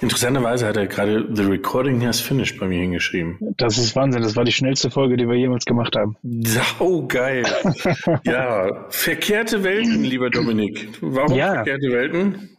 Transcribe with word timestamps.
Interessanterweise 0.00 0.66
hat 0.66 0.76
er 0.76 0.86
gerade 0.86 1.26
The 1.34 1.42
Recording 1.42 2.04
has 2.04 2.20
finished 2.20 2.60
bei 2.60 2.66
mir 2.66 2.80
hingeschrieben. 2.80 3.38
Das 3.56 3.78
ist 3.78 3.96
Wahnsinn. 3.96 4.20
Das 4.20 4.36
war 4.36 4.44
die 4.44 4.52
schnellste 4.52 4.90
Folge, 4.90 5.16
die 5.16 5.26
wir 5.26 5.36
jemals 5.36 5.64
gemacht 5.64 5.96
haben. 5.96 6.16
Sau 6.22 7.06
geil. 7.06 7.44
ja, 8.24 8.86
verkehrte 8.90 9.64
Welten, 9.64 10.04
lieber 10.04 10.28
Dominik. 10.28 10.88
Warum 11.00 11.34
ja. 11.34 11.54
verkehrte 11.54 11.90
Welten? 11.90 12.56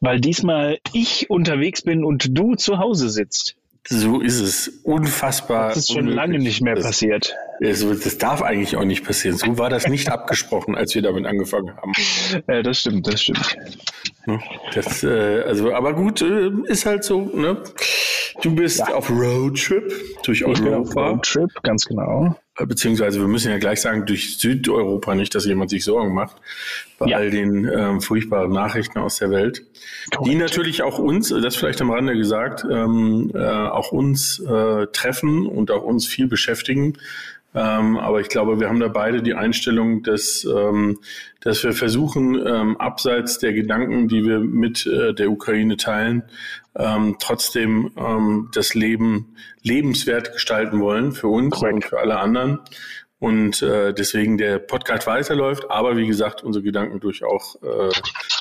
Weil 0.00 0.20
diesmal 0.20 0.78
ich 0.92 1.30
unterwegs 1.30 1.80
bin 1.82 2.04
und 2.04 2.36
du 2.36 2.54
zu 2.54 2.78
Hause 2.78 3.08
sitzt. 3.08 3.56
So 3.86 4.20
ist 4.20 4.40
es. 4.40 4.68
Unfassbar. 4.82 5.68
Das 5.68 5.78
ist 5.78 5.88
schon 5.88 5.98
unmöglich. 5.98 6.16
lange 6.16 6.38
nicht 6.38 6.62
mehr 6.62 6.74
das, 6.74 6.84
passiert. 6.84 7.34
Das 7.60 8.18
darf 8.18 8.40
eigentlich 8.40 8.76
auch 8.76 8.84
nicht 8.84 9.04
passieren. 9.04 9.36
So 9.36 9.58
war 9.58 9.68
das 9.68 9.88
nicht 9.88 10.08
abgesprochen, 10.12 10.74
als 10.74 10.94
wir 10.94 11.02
damit 11.02 11.26
angefangen 11.26 11.76
haben. 11.76 11.92
Ja, 12.48 12.62
das 12.62 12.80
stimmt, 12.80 13.06
das 13.06 13.22
stimmt. 13.22 13.56
Das, 14.74 15.04
äh, 15.04 15.42
also, 15.46 15.74
aber 15.74 15.92
gut, 15.92 16.22
äh, 16.22 16.50
ist 16.64 16.86
halt 16.86 17.04
so. 17.04 17.20
Ne? 17.20 17.62
Du 18.42 18.54
bist 18.54 18.80
ja. 18.80 18.94
auf 18.94 19.10
Roadtrip 19.10 19.92
durch 20.24 20.44
Europa. 20.44 21.10
Roadtrip, 21.10 21.50
ganz 21.62 21.86
genau. 21.86 22.36
Beziehungsweise 22.56 23.20
wir 23.20 23.26
müssen 23.26 23.50
ja 23.50 23.58
gleich 23.58 23.80
sagen, 23.80 24.06
durch 24.06 24.38
Südeuropa 24.38 25.14
nicht, 25.14 25.34
dass 25.34 25.44
jemand 25.44 25.70
sich 25.70 25.84
Sorgen 25.84 26.14
macht 26.14 26.36
bei 26.98 27.06
ja. 27.06 27.16
all 27.16 27.30
den 27.30 27.68
ähm, 27.68 28.00
furchtbaren 28.00 28.52
Nachrichten 28.52 28.98
aus 28.98 29.16
der 29.16 29.30
Welt, 29.30 29.64
Correct. 30.12 30.30
die 30.30 30.34
natürlich 30.36 30.82
auch 30.82 30.98
uns, 30.98 31.30
das 31.30 31.56
vielleicht 31.56 31.80
am 31.80 31.90
Rande 31.90 32.16
gesagt, 32.16 32.64
ähm, 32.70 33.32
äh, 33.34 33.38
auch 33.38 33.90
uns 33.90 34.38
äh, 34.38 34.86
treffen 34.92 35.46
und 35.46 35.70
auch 35.70 35.82
uns 35.82 36.06
viel 36.06 36.28
beschäftigen. 36.28 36.94
Ähm, 37.56 37.98
aber 37.98 38.20
ich 38.20 38.28
glaube, 38.28 38.58
wir 38.58 38.68
haben 38.68 38.80
da 38.80 38.88
beide 38.88 39.22
die 39.22 39.34
Einstellung, 39.34 40.02
dass, 40.02 40.44
ähm, 40.44 40.98
dass 41.40 41.62
wir 41.62 41.72
versuchen, 41.72 42.34
ähm, 42.44 42.76
abseits 42.80 43.38
der 43.38 43.52
Gedanken, 43.52 44.08
die 44.08 44.24
wir 44.24 44.40
mit 44.40 44.86
äh, 44.86 45.14
der 45.14 45.30
Ukraine 45.30 45.76
teilen, 45.76 46.24
ähm, 46.76 47.16
trotzdem 47.18 47.92
ähm, 47.96 48.50
das 48.52 48.74
Leben 48.74 49.36
lebenswert 49.62 50.32
gestalten 50.32 50.80
wollen 50.80 51.12
für 51.12 51.28
uns 51.28 51.54
Correct. 51.54 51.74
und 51.74 51.84
für 51.84 51.98
alle 52.00 52.18
anderen. 52.18 52.60
Und 53.20 53.62
äh, 53.62 53.94
deswegen 53.94 54.36
der 54.36 54.58
Podcast 54.58 55.06
weiterläuft, 55.06 55.70
aber 55.70 55.96
wie 55.96 56.06
gesagt, 56.06 56.42
unsere 56.42 56.62
Gedanken 56.62 57.00
durchaus 57.00 57.58
äh, 57.62 57.90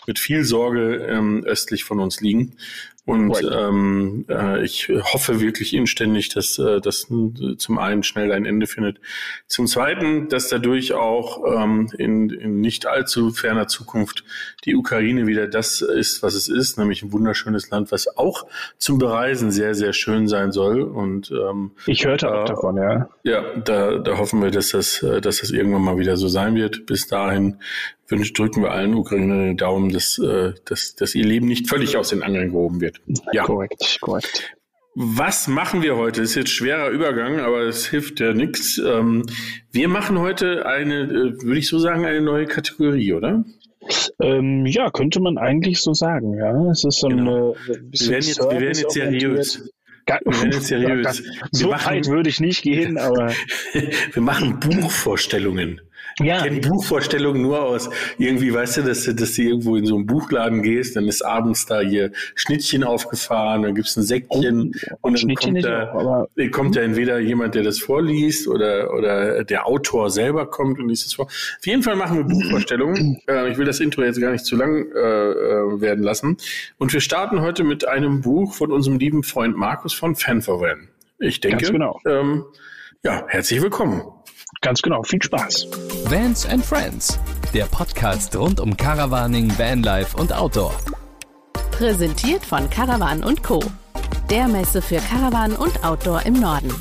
mit 0.08 0.20
viel 0.20 0.44
Sorge 0.44 0.96
ähm, 1.08 1.44
östlich 1.46 1.86
von 1.86 2.02
uns 2.02 2.20
liegen. 2.20 2.58
Und 3.06 3.36
ähm, 3.52 4.26
äh, 4.30 4.64
ich 4.64 4.88
hoffe 4.88 5.42
wirklich 5.42 5.74
inständig, 5.74 6.30
dass 6.30 6.58
äh, 6.58 6.80
das 6.80 7.12
zum 7.58 7.78
einen 7.78 8.04
schnell 8.04 8.32
ein 8.32 8.46
Ende 8.46 8.66
findet. 8.66 9.02
Zum 9.48 9.68
zweiten, 9.68 10.30
dass 10.30 10.48
dadurch 10.48 10.94
auch 10.94 11.44
ähm, 11.46 11.90
in, 11.98 12.30
in 12.30 12.62
nicht 12.62 12.88
allzu 12.88 13.32
ferner 13.32 13.68
Zukunft 13.68 14.24
die 14.64 14.76
Ukraine 14.76 15.28
wieder 15.28 15.48
das 15.48 15.82
ist, 15.82 16.24
was 16.24 16.34
es 16.34 16.48
ist, 16.48 16.78
nämlich 16.78 17.04
ein 17.04 17.12
wunderschönes 17.12 17.70
Land, 17.72 17.92
was 17.92 18.18
auch 18.18 18.46
zum 18.78 19.00
Bereisen 19.00 19.52
sehr, 19.52 19.76
sehr 19.76 19.92
schön 19.92 20.30
sein 20.30 20.54
soll. 20.54 20.82
Und 20.82 21.30
ähm, 21.30 21.72
ich 21.88 22.06
hörte 22.06 22.34
auch 22.34 22.44
äh, 22.44 22.48
davon, 22.48 22.78
ja. 22.78 23.10
Ja, 23.24 23.58
da, 23.58 23.98
da 23.98 24.18
hoffen 24.18 24.42
wir, 24.42 24.52
dass 24.52 24.70
das, 24.70 25.04
äh, 25.04 25.20
dass 25.20 25.42
das 25.42 25.52
irgendwann 25.52 25.82
mal 25.82 25.98
wieder 25.98 26.16
so 26.16 26.30
sein 26.30 26.56
wird. 26.56 26.86
Bis 26.86 27.08
dahin 27.08 27.58
wünschen, 28.14 28.34
drücken 28.34 28.64
wir 28.64 28.72
allen 28.72 28.94
Ukrainern 28.94 29.40
den 29.40 29.58
Daumen, 29.58 29.92
dass, 29.92 30.18
äh, 30.18 30.54
dass, 30.66 30.96
dass 30.96 31.16
ihr 31.16 31.26
Leben 31.26 31.48
nicht 31.48 31.68
völlig 31.68 31.98
aus 31.98 32.10
den 32.10 32.24
Angeln 32.24 32.52
gehoben 32.52 32.82
wird. 32.82 33.02
Ja, 33.32 33.44
korrekt, 33.44 33.98
korrekt. 34.02 34.56
Was 34.96 35.48
machen 35.48 35.82
wir 35.82 35.96
heute? 35.98 36.22
Das 36.22 36.32
ist 36.32 36.36
jetzt 36.36 36.52
schwerer 36.52 36.90
Übergang, 36.90 37.40
aber 37.40 37.62
es 37.62 37.88
hilft 37.88 38.20
ja 38.20 38.34
nichts. 38.34 38.78
Ähm, 38.78 39.26
wir 39.72 39.88
machen 39.88 40.20
heute 40.20 40.68
eine, 40.68 41.02
äh, 41.02 41.42
würde 41.42 41.58
ich 41.58 41.68
so 41.68 41.80
sagen, 41.80 42.06
eine 42.06 42.22
neue 42.22 42.46
Kategorie, 42.46 43.14
oder? 43.14 43.44
Ähm, 44.22 44.66
ja, 44.68 44.92
könnte 44.92 45.20
man 45.20 45.40
eigentlich 45.40 45.82
so 45.82 45.94
sagen, 45.94 46.38
ja. 46.38 46.70
Es 46.70 46.84
ist 46.84 47.00
so 47.00 47.08
genau. 47.08 47.56
eine 47.66 47.80
wir 47.92 48.10
werden 48.10 48.28
jetzt, 48.28 48.40
wir 48.40 48.60
werden 48.60 48.78
jetzt 48.78 48.92
seriös. 48.92 49.70
wir 50.06 50.34
werden 50.34 50.52
jetzt 50.52 50.68
seriös. 50.68 51.24
so 51.52 51.70
weit 51.72 52.08
würde 52.08 52.30
ich 52.30 52.40
nicht 52.40 52.62
gehen, 52.62 53.00
aber. 53.00 53.34
wir 54.14 54.22
machen 54.22 54.60
Buchvorstellungen. 54.60 55.82
Ja. 56.20 56.38
Ich 56.38 56.44
kenne 56.44 56.60
Buchvorstellungen 56.62 57.42
nur 57.42 57.64
aus 57.64 57.90
irgendwie, 58.18 58.54
weißt 58.54 58.78
du, 58.78 58.82
dass, 58.84 59.04
dass 59.04 59.34
du 59.34 59.42
irgendwo 59.42 59.76
in 59.76 59.86
so 59.86 59.96
einen 59.96 60.06
Buchladen 60.06 60.62
gehst, 60.62 60.96
dann 60.96 61.08
ist 61.08 61.24
abends 61.24 61.66
da 61.66 61.80
hier 61.82 62.12
Schnittchen 62.36 62.84
aufgefahren, 62.84 63.64
dann 63.64 63.76
gibt's 63.76 63.96
ein 63.98 64.04
Säckchen 64.04 64.74
oh, 64.92 64.98
und 65.02 65.24
dann 65.24 65.36
kommt 65.36 65.64
da, 65.64 65.94
auch, 65.94 66.28
kommt 66.52 66.76
da 66.76 66.82
entweder 66.82 67.20
jemand, 67.20 67.56
der 67.56 67.64
das 67.64 67.80
vorliest 67.80 68.48
oder, 68.48 68.94
oder 68.94 69.44
der 69.44 69.68
Autor 69.68 70.10
selber 70.10 70.50
kommt 70.50 70.80
und 70.80 70.90
liest 70.90 71.06
es 71.06 71.14
vor. 71.14 71.26
Auf 71.26 71.66
jeden 71.66 71.84
Fall 71.84 71.96
machen 71.96 72.18
wir 72.18 72.24
Buchvorstellungen. 72.24 73.20
äh, 73.28 73.52
ich 73.52 73.58
will 73.58 73.66
das 73.66 73.80
Intro 73.80 74.04
jetzt 74.04 74.20
gar 74.20 74.32
nicht 74.32 74.46
zu 74.46 74.56
lang 74.56 74.86
äh, 74.94 75.00
äh, 75.00 75.82
werden 75.82 76.04
lassen. 76.04 76.38
Und 76.78 76.94
wir 76.94 77.02
starten 77.02 77.42
heute 77.42 77.64
mit 77.64 77.88
einem 77.88 78.22
Buch 78.22 78.54
von 78.54 78.72
unserem 78.72 79.00
lieben 79.00 79.24
Freund 79.24 79.58
Markus 79.58 79.94
von 79.94 80.16
Fanforan. 80.16 80.90
Ich 81.20 81.40
denke, 81.40 81.72
genau. 81.72 82.00
ähm, 82.06 82.44
ja, 83.04 83.26
herzlich 83.28 83.62
willkommen. 83.62 84.02
Ganz 84.64 84.82
genau, 84.82 85.04
viel 85.04 85.22
Spaß. 85.22 85.68
Vans 86.06 86.46
and 86.46 86.64
Friends, 86.64 87.20
der 87.54 87.66
Podcast 87.66 88.34
rund 88.34 88.62
um 88.62 88.78
Caravaning, 88.78 89.52
Vanlife 89.60 90.16
und 90.16 90.32
Outdoor. 90.32 90.74
Präsentiert 91.72 92.46
von 92.46 92.70
Caravan 92.70 93.22
Co. 93.44 93.62
Der 94.30 94.48
Messe 94.48 94.82
für 94.82 95.00
Caravan 95.00 95.52
und 95.52 95.84
Outdoor 95.84 96.26
im 96.26 96.40
Norden. 96.40 96.74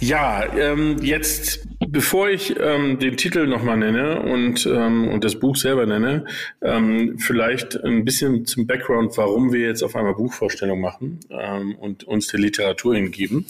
Ja, 0.00 0.52
ähm, 0.52 0.96
jetzt, 1.00 1.64
bevor 1.78 2.28
ich 2.28 2.58
ähm, 2.58 2.98
den 2.98 3.16
Titel 3.16 3.46
nochmal 3.46 3.76
nenne 3.76 4.20
und, 4.20 4.66
ähm, 4.66 5.06
und 5.06 5.22
das 5.22 5.38
Buch 5.38 5.54
selber 5.54 5.86
nenne, 5.86 6.24
ähm, 6.60 7.18
vielleicht 7.20 7.76
ein 7.84 8.04
bisschen 8.04 8.46
zum 8.46 8.66
Background, 8.66 9.16
warum 9.16 9.52
wir 9.52 9.60
jetzt 9.60 9.84
auf 9.84 9.94
einmal 9.94 10.14
Buchvorstellung 10.14 10.80
machen 10.80 11.20
ähm, 11.30 11.76
und 11.76 12.02
uns 12.02 12.26
der 12.26 12.40
Literatur 12.40 12.96
hingeben. 12.96 13.46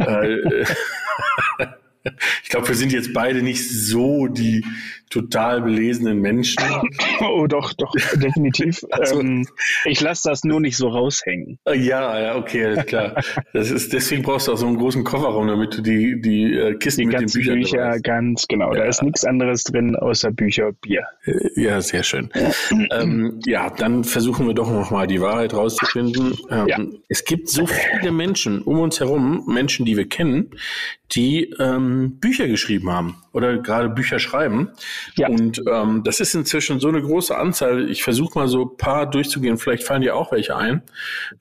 äh, 0.00 0.66
ich 2.42 2.48
glaube, 2.48 2.68
wir 2.68 2.74
sind 2.74 2.92
jetzt 2.92 3.12
beide 3.12 3.42
nicht 3.42 3.68
so 3.68 4.26
die 4.26 4.64
total 5.12 5.60
belesenen 5.60 6.20
Menschen. 6.20 6.62
Oh, 7.20 7.46
doch, 7.46 7.72
doch, 7.74 7.92
definitiv. 8.14 8.80
Also, 8.92 9.20
ähm, 9.20 9.46
ich 9.84 10.00
lasse 10.00 10.28
das 10.28 10.44
nur 10.44 10.60
nicht 10.60 10.76
so 10.76 10.88
raushängen. 10.88 11.58
Ja, 11.66 12.18
ja, 12.20 12.36
okay, 12.36 12.66
alles 12.66 12.86
klar. 12.86 13.22
Das 13.52 13.70
ist, 13.70 13.92
deswegen 13.92 14.22
brauchst 14.22 14.48
du 14.48 14.52
auch 14.52 14.56
so 14.56 14.66
einen 14.66 14.76
großen 14.76 15.04
Kofferraum, 15.04 15.46
damit 15.46 15.76
du 15.76 15.82
die, 15.82 16.20
die 16.20 16.54
äh, 16.54 16.74
Kisten 16.74 17.02
die 17.02 17.06
mit 17.06 17.20
den 17.20 17.30
Büchern 17.30 17.60
Bücher, 17.60 18.00
ganz 18.00 18.46
genau. 18.48 18.72
Ja. 18.72 18.80
Da 18.80 18.84
ist 18.86 19.02
nichts 19.02 19.24
anderes 19.24 19.64
drin 19.64 19.96
außer 19.96 20.30
Bücher 20.30 20.68
und 20.68 20.80
Bier. 20.80 21.06
Äh, 21.24 21.60
ja, 21.60 21.80
sehr 21.80 22.02
schön. 22.02 22.30
ähm, 22.90 23.40
ja, 23.46 23.70
dann 23.70 24.04
versuchen 24.04 24.46
wir 24.46 24.54
doch 24.54 24.70
nochmal 24.70 25.06
die 25.06 25.20
Wahrheit 25.20 25.54
rauszufinden. 25.54 26.34
Ähm, 26.50 26.66
ja. 26.66 26.78
Es 27.08 27.24
gibt 27.24 27.48
so 27.48 27.66
viele 27.66 28.12
Menschen 28.12 28.62
um 28.62 28.80
uns 28.80 29.00
herum, 29.00 29.44
Menschen, 29.46 29.86
die 29.86 29.96
wir 29.96 30.08
kennen, 30.08 30.50
die 31.14 31.50
ähm, 31.58 32.18
Bücher 32.20 32.48
geschrieben 32.48 32.90
haben 32.90 33.16
oder 33.32 33.58
gerade 33.58 33.88
Bücher 33.88 34.18
schreiben. 34.18 34.70
Ja. 35.16 35.28
Und 35.28 35.62
ähm, 35.70 36.02
das 36.04 36.20
ist 36.20 36.34
inzwischen 36.34 36.80
so 36.80 36.88
eine 36.88 37.02
große 37.02 37.36
Anzahl. 37.36 37.90
Ich 37.90 38.02
versuche 38.02 38.38
mal 38.38 38.48
so 38.48 38.64
ein 38.64 38.76
paar 38.76 39.08
durchzugehen. 39.08 39.58
Vielleicht 39.58 39.84
fallen 39.84 40.02
dir 40.02 40.16
auch 40.16 40.32
welche 40.32 40.56
ein. 40.56 40.82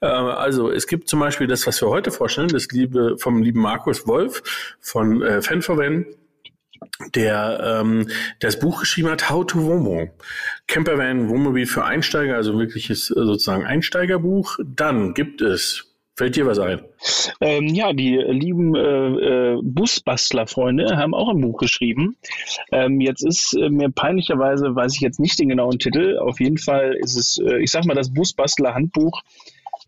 Äh, 0.01 0.05
also 0.05 0.71
es 0.71 0.87
gibt 0.87 1.07
zum 1.09 1.19
Beispiel 1.19 1.47
das, 1.47 1.67
was 1.67 1.81
wir 1.81 1.89
heute 1.89 2.11
vorstellen, 2.11 2.49
das 2.49 2.67
liebe 2.71 3.17
vom 3.17 3.41
lieben 3.41 3.61
Markus 3.61 4.07
Wolf 4.07 4.41
von 4.79 5.21
äh, 5.21 5.41
Fanverwend 5.41 6.07
der 7.15 7.81
ähm, 7.81 8.09
das 8.39 8.59
Buch 8.59 8.79
geschrieben 8.79 9.09
hat, 9.09 9.29
How 9.29 9.45
to 9.45 9.63
Womo. 9.63 10.09
Campervan 10.67 11.29
Wohnmobil 11.29 11.65
für 11.65 11.85
Einsteiger, 11.85 12.35
also 12.35 12.57
wirkliches 12.57 13.11
äh, 13.11 13.13
sozusagen 13.13 13.65
Einsteigerbuch. 13.65 14.57
Dann 14.65 15.13
gibt 15.13 15.41
es 15.41 15.90
Fällt 16.15 16.35
dir 16.35 16.45
was 16.45 16.59
ein? 16.59 16.81
Ähm, 17.39 17.67
ja, 17.67 17.93
die 17.93 18.17
lieben 18.17 18.75
äh, 18.75 19.53
äh, 19.53 19.59
Busbastler-Freunde 19.63 20.97
haben 20.97 21.13
auch 21.13 21.29
ein 21.29 21.41
Buch 21.41 21.57
geschrieben. 21.57 22.17
Ähm, 22.71 22.99
jetzt 22.99 23.25
ist 23.25 23.53
äh, 23.53 23.69
mir 23.69 23.89
peinlicherweise, 23.89 24.75
weiß 24.75 24.95
ich 24.95 25.01
jetzt 25.01 25.19
nicht 25.19 25.39
den 25.39 25.49
genauen 25.49 25.79
Titel, 25.79 26.19
auf 26.19 26.39
jeden 26.39 26.57
Fall 26.57 26.95
ist 26.99 27.15
es, 27.15 27.37
äh, 27.37 27.57
ich 27.59 27.71
sag 27.71 27.85
mal, 27.85 27.95
das 27.95 28.13
Busbastler-Handbuch 28.13 29.21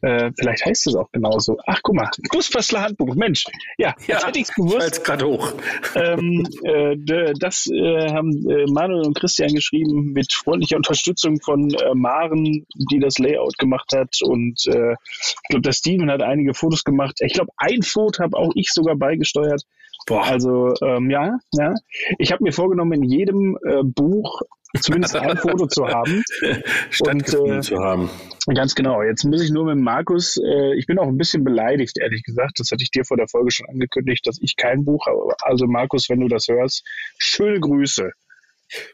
äh, 0.03 0.31
vielleicht 0.37 0.65
heißt 0.65 0.87
es 0.87 0.95
auch 0.95 1.09
genauso. 1.11 1.57
Ach, 1.65 1.79
guck 1.81 1.95
mal, 1.95 2.09
Busbastler 2.29 2.81
Handbuch. 2.81 3.15
Mensch, 3.15 3.45
ja, 3.77 3.95
ja 4.05 4.25
hätte 4.25 4.39
ich 4.39 4.50
gewusst. 4.50 5.03
gerade 5.03 5.25
hoch. 5.25 5.53
Ähm, 5.95 6.45
äh, 6.63 7.33
das 7.39 7.67
äh, 7.67 8.09
haben 8.09 8.50
äh, 8.50 8.65
Manuel 8.65 9.05
und 9.05 9.17
Christian 9.17 9.53
geschrieben 9.53 10.11
mit 10.13 10.33
freundlicher 10.33 10.75
Unterstützung 10.75 11.39
von 11.39 11.69
äh, 11.69 11.94
Maren, 11.94 12.65
die 12.91 13.00
das 13.00 13.19
Layout 13.19 13.57
gemacht 13.57 13.91
hat. 13.94 14.17
Und 14.23 14.65
äh, 14.67 14.94
ich 14.94 15.50
glaube, 15.50 15.61
der 15.61 15.71
Steven 15.71 16.09
hat 16.09 16.21
einige 16.21 16.53
Fotos 16.53 16.83
gemacht. 16.83 17.19
Ich 17.21 17.33
glaube, 17.33 17.51
ein 17.57 17.83
Foto 17.83 18.23
habe 18.23 18.38
auch 18.38 18.51
ich 18.56 18.71
sogar 18.71 18.95
beigesteuert. 18.95 19.63
Boah. 20.07 20.23
Also 20.25 20.73
ähm, 20.81 21.09
ja, 21.11 21.38
ja. 21.53 21.73
Ich 22.17 22.31
habe 22.31 22.44
mir 22.44 22.51
vorgenommen, 22.51 22.94
in 22.94 23.03
jedem 23.03 23.57
Buch 23.83 24.41
zumindest 24.81 25.15
ein 25.15 25.37
Foto 25.37 25.67
zu 25.67 25.87
haben. 25.87 26.23
Stattgefunden 26.89 27.51
und, 27.51 27.57
äh, 27.57 27.61
zu 27.61 27.77
haben. 27.77 28.09
Ganz 28.53 28.75
genau. 28.75 29.01
Jetzt 29.03 29.23
muss 29.23 29.41
ich 29.41 29.51
nur 29.51 29.65
mit 29.65 29.77
Markus, 29.77 30.37
äh, 30.37 30.75
ich 30.77 30.85
bin 30.85 30.99
auch 30.99 31.07
ein 31.07 31.17
bisschen 31.17 31.43
beleidigt, 31.43 31.97
ehrlich 31.99 32.23
gesagt. 32.23 32.59
Das 32.59 32.71
hatte 32.71 32.83
ich 32.83 32.91
dir 32.91 33.05
vor 33.05 33.17
der 33.17 33.27
Folge 33.27 33.51
schon 33.51 33.67
angekündigt, 33.69 34.25
dass 34.27 34.39
ich 34.41 34.55
kein 34.55 34.83
Buch 34.83 35.05
habe. 35.05 35.35
Also 35.41 35.67
Markus, 35.67 36.09
wenn 36.09 36.19
du 36.19 36.27
das 36.27 36.47
hörst, 36.47 36.83
schöne 37.17 37.59
Grüße. 37.59 38.11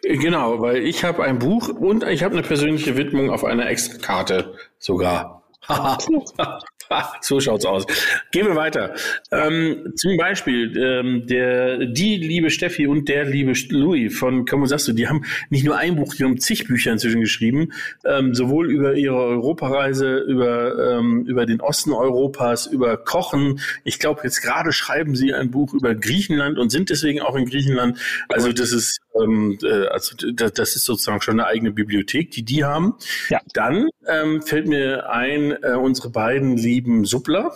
Genau, 0.04 0.60
weil 0.62 0.78
ich 0.78 1.04
habe 1.06 1.24
ein 1.24 1.40
Buch 1.40 1.70
und 1.70 2.04
ich 2.04 2.24
habe 2.24 2.34
eine 2.34 2.46
persönliche 2.46 2.98
Widmung 2.98 3.30
auf 3.30 3.46
einer 3.46 3.70
Extra-Karte 3.70 4.56
sogar. 4.78 5.44
so 7.22 7.40
schaut's 7.40 7.66
aus. 7.66 7.86
Gehen 8.32 8.48
wir 8.48 8.56
weiter. 8.56 8.94
Ähm, 9.32 9.94
zum 9.96 10.18
Beispiel 10.18 10.76
ähm, 10.78 11.28
der, 11.28 11.86
die 11.86 12.18
liebe 12.18 12.50
Steffi 12.50 12.88
und 12.88 13.08
der 13.10 13.26
liebe 13.26 13.54
Louis 13.70 14.18
von 14.18 14.46
Kamusasso, 14.46 14.94
die 14.94 15.08
haben 15.08 15.26
nicht 15.50 15.66
nur 15.66 15.78
ein 15.78 15.96
Buch, 15.96 16.16
die 16.16 16.24
haben 16.24 16.40
zig 16.40 16.68
Bücher 16.68 16.92
inzwischen 16.92 17.22
geschrieben, 17.22 17.74
ähm, 18.06 18.34
sowohl 18.34 18.72
über 18.72 18.96
ihre 18.96 19.18
Europareise, 19.18 20.20
über, 20.20 20.98
ähm, 20.98 21.26
über 21.26 21.46
den 21.46 21.62
Osten 21.62 21.92
Europas, 21.92 22.66
über 22.66 22.98
Kochen. 22.98 23.60
Ich 23.84 24.00
glaube, 24.00 24.22
jetzt 24.24 24.42
gerade 24.42 24.72
schreiben 24.72 25.16
sie 25.16 25.34
ein 25.34 25.52
Buch 25.52 25.74
über 25.74 25.96
Griechenland 25.96 26.58
und 26.58 26.70
sind 26.70 26.90
deswegen 26.90 27.22
auch 27.22 27.36
in 27.36 27.46
Griechenland. 27.46 28.00
Also 28.30 28.52
das 28.52 28.72
ist 28.72 29.00
also 29.14 30.16
das 30.34 30.76
ist 30.76 30.86
sozusagen 30.86 31.22
schon 31.22 31.40
eine 31.40 31.48
eigene 31.48 31.72
Bibliothek, 31.72 32.32
die 32.32 32.44
die 32.44 32.64
haben. 32.64 32.96
Ja. 33.30 33.42
Dann 33.54 33.90
ähm, 34.08 34.42
fällt 34.42 34.68
mir 34.68 35.10
ein, 35.10 35.52
äh, 35.64 35.76
unsere 35.76 36.10
beiden 36.10 36.58
lieben 36.58 37.06
Suppler. 37.06 37.54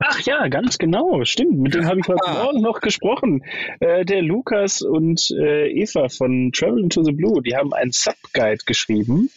Ach 0.00 0.20
ja, 0.20 0.48
ganz 0.48 0.78
genau, 0.78 1.24
stimmt. 1.24 1.60
Mit 1.60 1.74
denen 1.74 1.86
habe 1.86 2.00
ich 2.00 2.08
heute 2.08 2.30
Morgen 2.30 2.60
noch 2.60 2.80
gesprochen. 2.80 3.44
Äh, 3.80 4.04
der 4.04 4.22
Lukas 4.22 4.82
und 4.82 5.30
äh, 5.30 5.70
Eva 5.70 6.08
von 6.08 6.50
Travel 6.52 6.88
to 6.88 7.02
the 7.04 7.12
Blue, 7.12 7.40
die 7.42 7.56
haben 7.56 7.72
einen 7.72 7.92
Subguide 7.92 8.64
geschrieben. 8.66 9.30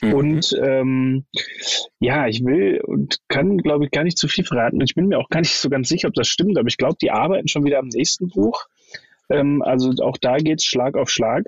Mhm. 0.00 0.14
Und 0.14 0.58
ähm, 0.60 1.24
ja, 2.00 2.26
ich 2.26 2.44
will 2.44 2.80
und 2.82 3.18
kann, 3.28 3.58
glaube 3.58 3.84
ich, 3.84 3.90
gar 3.90 4.04
nicht 4.04 4.18
zu 4.18 4.28
viel 4.28 4.44
verraten. 4.44 4.80
Ich 4.80 4.94
bin 4.94 5.06
mir 5.06 5.18
auch 5.18 5.28
gar 5.28 5.40
nicht 5.40 5.54
so 5.54 5.68
ganz 5.68 5.88
sicher, 5.88 6.08
ob 6.08 6.14
das 6.14 6.28
stimmt, 6.28 6.58
aber 6.58 6.68
ich 6.68 6.78
glaube, 6.78 6.96
die 7.00 7.10
arbeiten 7.10 7.48
schon 7.48 7.64
wieder 7.64 7.78
am 7.78 7.88
nächsten 7.88 8.28
Buch. 8.28 8.66
Ähm, 9.30 9.62
also 9.62 9.92
auch 10.02 10.16
da 10.18 10.36
geht 10.38 10.58
es 10.58 10.64
Schlag 10.64 10.96
auf 10.96 11.10
Schlag. 11.10 11.44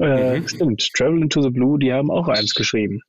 Äh, 0.00 0.40
mhm. 0.40 0.48
Stimmt, 0.48 0.90
Travel 0.94 1.22
into 1.22 1.42
the 1.42 1.50
Blue, 1.50 1.78
die 1.78 1.92
haben 1.92 2.10
auch 2.10 2.28
eins 2.28 2.54
geschrieben. 2.54 3.00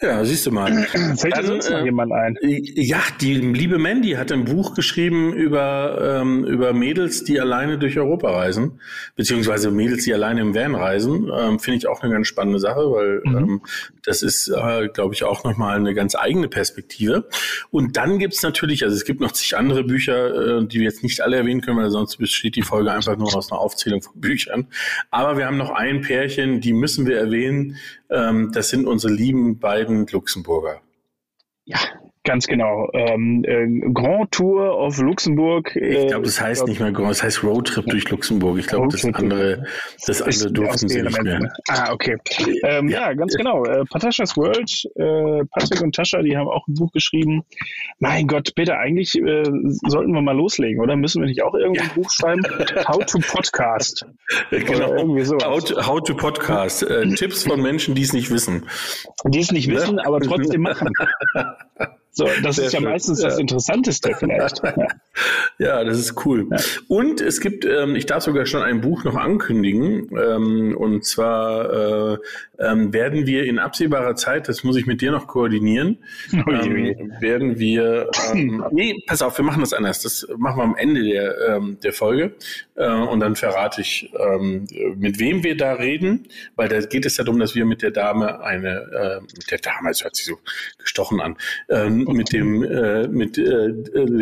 Ja, 0.00 0.24
siehst 0.24 0.46
du 0.46 0.50
mal. 0.50 0.72
Fällt 1.16 1.36
dir 1.36 1.44
sonst 1.44 1.70
noch 1.70 1.78
äh, 1.78 1.84
jemand 1.84 2.12
ein? 2.12 2.36
Ja, 2.42 3.00
die 3.20 3.34
liebe 3.34 3.78
Mandy 3.78 4.12
hat 4.12 4.32
ein 4.32 4.44
Buch 4.44 4.74
geschrieben 4.74 5.32
über, 5.32 6.20
ähm, 6.20 6.44
über 6.44 6.72
Mädels, 6.72 7.24
die 7.24 7.40
alleine 7.40 7.78
durch 7.78 7.98
Europa 7.98 8.30
reisen, 8.30 8.80
beziehungsweise 9.16 9.70
Mädels, 9.70 10.04
die 10.04 10.14
alleine 10.14 10.40
im 10.40 10.54
Van 10.54 10.74
reisen. 10.74 11.30
Ähm, 11.34 11.58
Finde 11.58 11.78
ich 11.78 11.86
auch 11.88 12.02
eine 12.02 12.12
ganz 12.12 12.26
spannende 12.26 12.58
Sache, 12.58 12.80
weil 12.90 13.22
mhm. 13.24 13.36
ähm, 13.36 13.62
das 14.04 14.22
ist, 14.22 14.48
äh, 14.48 14.88
glaube 14.88 15.14
ich, 15.14 15.24
auch 15.24 15.44
nochmal 15.44 15.76
eine 15.76 15.94
ganz 15.94 16.14
eigene 16.14 16.48
Perspektive. 16.48 17.28
Und 17.70 17.96
dann 17.96 18.18
gibt's 18.18 18.42
natürlich, 18.42 18.84
also 18.84 18.94
es 18.94 19.04
gibt 19.04 19.20
noch 19.20 19.32
zig 19.32 19.56
andere 19.56 19.84
Bücher, 19.84 20.60
äh, 20.60 20.66
die 20.66 20.78
wir 20.78 20.84
jetzt 20.84 21.02
nicht 21.02 21.20
alle 21.20 21.36
erwähnen 21.36 21.60
können, 21.60 21.78
weil 21.78 21.90
sonst 21.90 22.16
besteht 22.16 22.56
die 22.56 22.62
Folge 22.62 22.92
einfach 22.92 23.16
nur 23.16 23.34
aus 23.34 23.50
einer 23.50 23.60
Aufzählung 23.60 24.02
von 24.02 24.20
Büchern. 24.20 24.68
Aber 25.10 25.36
wir 25.36 25.46
haben 25.46 25.56
noch 25.56 25.70
ein 25.70 26.02
Pärchen, 26.02 26.60
die 26.60 26.72
müssen 26.72 27.06
wir 27.06 27.18
erwähnen. 27.18 27.76
Ähm, 28.14 28.52
das 28.52 28.68
sind 28.68 28.86
unsere 28.86 29.12
lieben 29.12 29.58
beiden 29.58 30.06
Luxemburger. 30.06 30.80
Ja, 31.64 31.78
Ganz 32.24 32.46
genau. 32.46 32.88
Ähm, 32.94 33.44
äh, 33.44 33.66
Grand 33.92 34.32
Tour 34.32 34.78
of 34.78 34.98
Luxemburg. 34.98 35.76
Äh, 35.76 36.04
ich 36.04 36.06
glaube, 36.08 36.24
das 36.24 36.40
heißt 36.40 36.60
glaub, 36.60 36.68
nicht 36.70 36.80
mehr 36.80 36.90
Grand, 36.90 37.10
das 37.10 37.22
heißt 37.22 37.44
Roadtrip 37.44 37.84
durch 37.84 38.08
Luxemburg. 38.08 38.58
Ich 38.58 38.66
glaube, 38.66 38.88
das 38.88 39.04
andere, 39.04 39.64
das 40.06 40.22
andere 40.22 40.50
durften 40.50 40.88
sie 40.88 41.02
nicht 41.02 41.22
mehr. 41.22 41.52
Ah, 41.68 41.92
okay. 41.92 42.16
Ähm, 42.62 42.88
ja. 42.88 43.10
ja. 43.10 43.12
ganz 43.12 43.36
genau. 43.36 43.66
Äh, 43.66 43.84
Patashas 43.84 44.38
World, 44.38 44.88
äh, 44.94 45.44
Patrick 45.50 45.82
und 45.82 45.94
Tascha, 45.94 46.22
die 46.22 46.34
haben 46.34 46.48
auch 46.48 46.66
ein 46.66 46.72
Buch 46.72 46.92
geschrieben. 46.92 47.44
Mein 47.98 48.26
Gott, 48.26 48.54
bitte, 48.54 48.78
eigentlich 48.78 49.14
äh, 49.16 49.42
sollten 49.86 50.12
wir 50.14 50.22
mal 50.22 50.34
loslegen, 50.34 50.80
oder? 50.80 50.96
Müssen 50.96 51.20
wir 51.20 51.28
nicht 51.28 51.42
auch 51.42 51.54
irgendwie 51.54 51.82
ja. 51.82 51.90
ein 51.90 51.94
Buch 51.94 52.10
schreiben? 52.10 52.42
How 52.88 53.04
to 53.04 53.18
Podcast. 53.18 54.06
genau. 54.50 54.94
Irgendwie 54.94 55.24
so. 55.24 55.36
How 55.44 55.62
to, 55.62 55.86
how 55.86 56.02
to 56.02 56.14
Podcast. 56.14 56.84
Äh, 56.84 57.06
Tipps 57.16 57.44
von 57.44 57.60
Menschen, 57.60 57.94
die 57.94 58.02
es 58.02 58.14
nicht 58.14 58.30
wissen. 58.30 58.64
Die 59.26 59.40
es 59.40 59.52
nicht 59.52 59.68
wissen, 59.68 59.98
aber 59.98 60.20
trotzdem 60.20 60.62
machen. 60.62 60.88
So, 62.16 62.28
das 62.44 62.56
Sehr 62.56 62.66
ist 62.66 62.72
ja 62.72 62.78
schön. 62.78 62.88
meistens 62.88 63.20
ja. 63.22 63.28
das 63.28 63.38
Interessanteste 63.38 64.14
vielleicht. 64.18 64.62
Ja. 65.58 65.84
das 65.84 65.98
ist 65.98 66.26
cool. 66.26 66.48
Ja. 66.50 66.58
Und 66.88 67.20
es 67.20 67.40
gibt, 67.40 67.64
ähm, 67.64 67.94
ich 67.94 68.06
darf 68.06 68.24
sogar 68.24 68.46
schon 68.46 68.62
ein 68.62 68.80
Buch 68.80 69.04
noch 69.04 69.14
ankündigen. 69.14 70.08
Ähm, 70.16 70.76
und 70.76 71.04
zwar 71.04 72.14
äh, 72.14 72.18
ähm, 72.58 72.92
werden 72.92 73.26
wir 73.26 73.44
in 73.44 73.58
absehbarer 73.58 74.16
Zeit, 74.16 74.48
das 74.48 74.64
muss 74.64 74.76
ich 74.76 74.86
mit 74.86 75.00
dir 75.00 75.12
noch 75.12 75.28
koordinieren, 75.28 75.98
ähm, 76.32 77.12
werden 77.20 77.58
wir, 77.58 78.10
ähm, 78.32 78.64
nee, 78.72 78.96
pass 79.06 79.22
auf, 79.22 79.38
wir 79.38 79.44
machen 79.44 79.60
das 79.60 79.72
anders. 79.72 80.02
Das 80.02 80.26
machen 80.36 80.58
wir 80.58 80.64
am 80.64 80.76
Ende 80.76 81.04
der, 81.04 81.60
der 81.60 81.92
Folge. 81.92 82.34
Äh, 82.74 82.88
und 82.90 83.20
dann 83.20 83.36
verrate 83.36 83.80
ich, 83.80 84.12
mit 84.96 85.18
wem 85.18 85.44
wir 85.44 85.56
da 85.56 85.74
reden, 85.74 86.28
weil 86.56 86.68
da 86.68 86.80
geht 86.80 87.06
es 87.06 87.16
ja 87.16 87.24
darum, 87.24 87.40
dass 87.40 87.54
wir 87.54 87.64
mit 87.64 87.82
der 87.82 87.90
Dame 87.90 88.40
eine, 88.40 89.20
äh, 89.22 89.44
der 89.50 89.58
Dame, 89.58 89.90
es 89.90 90.02
hört 90.02 90.16
sich 90.16 90.26
so 90.26 90.38
gestochen 90.78 91.20
an, 91.20 91.36
ähm, 91.68 92.03
mit 92.06 92.32
dem, 92.32 92.62
äh, 92.62 93.08
mit 93.08 93.38
äh, 93.38 93.72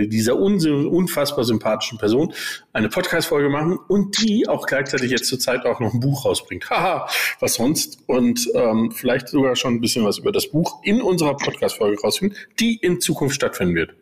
dieser 0.08 0.37
unfassbar 0.37 1.44
sympathischen 1.44 1.99
Person 1.99 2.32
eine 2.73 2.88
Podcast-Folge 2.88 3.49
machen 3.49 3.79
und 3.88 4.23
die 4.23 4.49
auch 4.49 4.67
gleichzeitig 4.67 5.11
jetzt 5.11 5.26
zur 5.26 5.38
Zeit 5.38 5.67
auch 5.67 5.81
noch 5.81 5.93
ein 5.94 6.00
Buch 6.00 6.25
rausbringt. 6.25 6.69
Haha, 6.70 7.08
was 7.40 7.55
sonst? 7.55 7.99
Und 8.06 8.49
ähm, 8.55 8.90
vielleicht 8.93 9.29
sogar 9.29 9.56
schon 9.56 9.75
ein 9.75 9.81
bisschen 9.81 10.05
was 10.05 10.19
über 10.19 10.32
das 10.32 10.49
Buch 10.49 10.82
in 10.82 11.02
unserer 11.02 11.37
Podcast-Folge 11.37 12.00
rausfinden, 12.00 12.37
die 12.61 12.76
in 12.76 13.00
Zukunft 13.00 13.34
stattfinden 13.34 13.75
wird. 13.75 13.94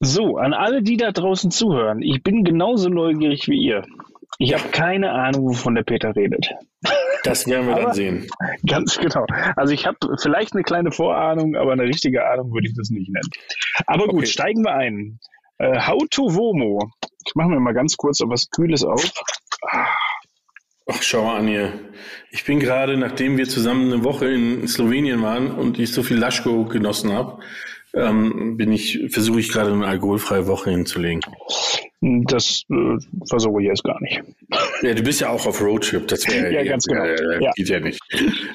So, 0.00 0.36
an 0.36 0.52
alle, 0.52 0.82
die 0.82 0.98
da 0.98 1.10
draußen 1.10 1.50
zuhören, 1.50 2.02
ich 2.02 2.22
bin 2.22 2.44
genauso 2.44 2.90
neugierig 2.90 3.48
wie 3.48 3.58
ihr. 3.58 3.82
Ich 4.38 4.52
habe 4.52 4.68
keine 4.70 5.12
Ahnung, 5.12 5.48
wovon 5.48 5.74
der 5.74 5.84
Peter 5.84 6.14
redet. 6.14 6.50
Das 7.26 7.46
werden 7.46 7.68
wir 7.68 7.74
dann 7.74 7.92
sehen. 7.94 8.26
Ganz 8.66 8.98
genau. 8.98 9.26
Also 9.56 9.72
ich 9.72 9.86
habe 9.86 9.98
vielleicht 10.20 10.54
eine 10.54 10.62
kleine 10.62 10.92
Vorahnung, 10.92 11.56
aber 11.56 11.72
eine 11.72 11.84
richtige 11.84 12.26
Ahnung 12.26 12.52
würde 12.52 12.68
ich 12.68 12.74
das 12.74 12.90
nicht 12.90 13.10
nennen. 13.10 13.28
Aber 13.86 14.06
gut, 14.06 14.22
okay. 14.22 14.26
steigen 14.26 14.64
wir 14.64 14.74
ein. 14.74 15.18
How 15.58 16.02
to 16.10 16.34
Vomo. 16.34 16.90
Ich 17.26 17.34
mache 17.34 17.48
mir 17.48 17.60
mal 17.60 17.72
ganz 17.72 17.96
kurz 17.96 18.20
etwas 18.20 18.48
Kühles 18.50 18.84
auf. 18.84 19.10
Ach, 20.88 21.02
schau 21.02 21.24
mal 21.24 21.38
an 21.38 21.48
hier. 21.48 21.72
Ich 22.30 22.44
bin 22.44 22.60
gerade, 22.60 22.96
nachdem 22.96 23.36
wir 23.36 23.48
zusammen 23.48 23.92
eine 23.92 24.04
Woche 24.04 24.28
in 24.28 24.68
Slowenien 24.68 25.22
waren 25.22 25.50
und 25.50 25.78
ich 25.78 25.92
so 25.92 26.02
viel 26.02 26.18
Laschko 26.18 26.66
genossen 26.66 27.12
habe, 27.12 27.40
ähm, 27.94 28.56
bin 28.56 28.70
ich, 28.70 29.00
versuche 29.08 29.40
ich 29.40 29.50
gerade 29.50 29.72
eine 29.72 29.86
alkoholfreie 29.86 30.46
Woche 30.46 30.70
hinzulegen. 30.70 31.22
Das 32.00 32.62
äh, 32.70 32.98
versuche 33.28 33.62
ich 33.62 33.68
jetzt 33.68 33.82
gar 33.82 34.00
nicht. 34.02 34.22
Ja, 34.82 34.94
du 34.94 35.02
bist 35.02 35.20
ja 35.20 35.30
auch 35.30 35.46
auf 35.46 35.60
Roadtrip. 35.62 36.06
Das 36.08 36.28
wäre 36.28 36.52
ja, 36.52 36.62
ganz 36.64 36.84
genau. 36.84 37.04
Äh, 37.04 37.42
ja. 37.42 37.52
geht 37.54 37.68
ja 37.68 37.80
nicht. 37.80 38.00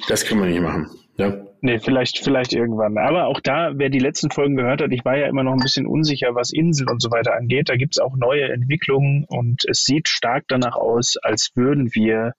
Das 0.07 0.25
kann 0.25 0.38
man 0.38 0.49
nicht 0.49 0.61
machen. 0.61 0.88
Ja. 1.17 1.45
Nee, 1.61 1.79
vielleicht, 1.79 2.19
vielleicht 2.19 2.53
irgendwann. 2.53 2.97
Aber 2.97 3.27
auch 3.27 3.39
da, 3.39 3.71
wer 3.75 3.89
die 3.89 3.99
letzten 3.99 4.31
Folgen 4.31 4.55
gehört 4.55 4.81
hat, 4.81 4.91
ich 4.91 5.05
war 5.05 5.17
ja 5.17 5.27
immer 5.27 5.43
noch 5.43 5.53
ein 5.53 5.59
bisschen 5.59 5.85
unsicher, 5.85 6.33
was 6.33 6.51
Inseln 6.51 6.89
und 6.89 7.01
so 7.01 7.12
weiter 7.12 7.36
angeht. 7.36 7.69
Da 7.69 7.75
gibt 7.75 7.95
es 7.95 8.00
auch 8.00 8.15
neue 8.15 8.51
Entwicklungen 8.51 9.25
und 9.27 9.63
es 9.67 9.83
sieht 9.83 10.07
stark 10.07 10.45
danach 10.48 10.75
aus, 10.75 11.17
als 11.21 11.51
würden 11.55 11.93
wir 11.93 12.33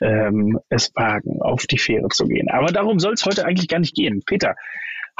ähm, 0.00 0.58
es 0.68 0.90
wagen, 0.94 1.40
auf 1.42 1.66
die 1.66 1.78
Fähre 1.78 2.08
zu 2.08 2.26
gehen. 2.26 2.48
Aber 2.50 2.72
darum 2.72 2.98
soll 2.98 3.12
es 3.12 3.24
heute 3.24 3.44
eigentlich 3.44 3.68
gar 3.68 3.78
nicht 3.78 3.94
gehen. 3.94 4.22
Peter, 4.26 4.56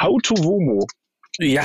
How 0.01 0.21
to 0.23 0.35
Womo 0.39 0.87
ja, 1.41 1.65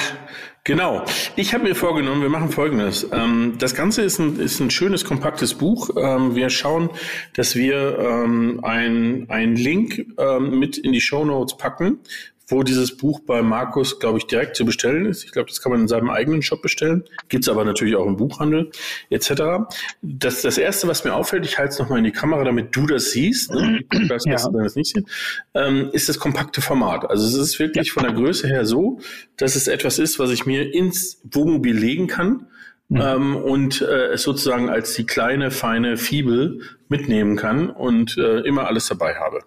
genau. 0.63 1.03
Ich 1.35 1.53
habe 1.53 1.65
mir 1.65 1.75
vorgenommen, 1.75 2.21
wir 2.21 2.29
machen 2.29 2.49
Folgendes. 2.49 3.05
Ähm, 3.11 3.55
das 3.59 3.75
Ganze 3.75 4.03
ist 4.03 4.19
ein, 4.19 4.39
ist 4.39 4.61
ein 4.61 4.71
schönes, 4.71 5.03
kompaktes 5.03 5.55
Buch. 5.55 5.89
Ähm, 5.97 6.33
wir 6.33 6.49
schauen, 6.49 6.89
dass 7.33 7.55
wir 7.55 7.99
ähm, 7.99 8.61
ein 8.63 9.55
Link 9.57 10.05
ähm, 10.17 10.59
mit 10.59 10.77
in 10.77 10.93
die 10.93 11.01
Show 11.01 11.25
Notes 11.25 11.57
packen, 11.57 11.99
wo 12.47 12.63
dieses 12.63 12.95
Buch 12.95 13.21
bei 13.21 13.41
Markus, 13.41 13.99
glaube 13.99 14.19
ich, 14.19 14.27
direkt 14.27 14.55
zu 14.55 14.65
bestellen 14.65 15.05
ist. 15.05 15.23
Ich 15.23 15.31
glaube, 15.31 15.49
das 15.49 15.61
kann 15.61 15.71
man 15.71 15.81
in 15.81 15.87
seinem 15.87 16.09
eigenen 16.09 16.41
Shop 16.41 16.61
bestellen. 16.61 17.03
Gibt's 17.27 17.49
aber 17.49 17.65
natürlich 17.65 17.95
auch 17.95 18.05
im 18.05 18.17
Buchhandel 18.17 18.71
etc. 19.09 19.65
Das, 20.01 20.41
das 20.41 20.57
Erste, 20.57 20.87
was 20.87 21.03
mir 21.03 21.13
auffällt, 21.13 21.45
ich 21.45 21.57
halte 21.57 21.73
es 21.73 21.79
nochmal 21.79 21.99
in 21.99 22.05
die 22.05 22.11
Kamera, 22.11 22.43
damit 22.43 22.75
du 22.75 22.85
das 22.85 23.11
siehst, 23.11 23.51
ne? 23.51 23.83
ich 23.91 24.09
weiß, 24.09 24.25
ja. 24.25 24.49
du 24.49 24.59
das 24.59 24.75
nicht 24.75 24.93
siehst, 24.93 25.07
ähm, 25.55 25.89
ist 25.91 26.07
das 26.07 26.19
kompakte 26.19 26.61
Format. 26.61 27.09
Also 27.09 27.25
es 27.25 27.35
ist 27.35 27.59
wirklich 27.59 27.87
ja. 27.87 27.93
von 27.93 28.03
der 28.03 28.13
Größe 28.13 28.47
her 28.47 28.65
so, 28.65 28.99
dass 29.37 29.55
es 29.55 29.67
etwas 29.67 29.97
ist, 29.97 30.19
was 30.19 30.29
ich 30.29 30.45
mir 30.45 30.73
ins 30.73 31.21
Wohnmobil 31.23 31.75
legen 31.75 32.07
kann. 32.07 32.47
Mhm. 32.87 33.01
Ähm, 33.01 33.35
und 33.35 33.81
äh, 33.81 34.13
es 34.13 34.21
sozusagen 34.21 34.69
als 34.69 34.93
die 34.93 35.07
kleine, 35.07 35.49
feine 35.49 35.97
Fibel 35.97 36.61
mitnehmen 36.87 37.35
kann 37.35 37.71
und 37.71 38.15
äh, 38.17 38.41
immer 38.41 38.67
alles 38.67 38.87
dabei 38.87 39.15
habe. 39.15 39.39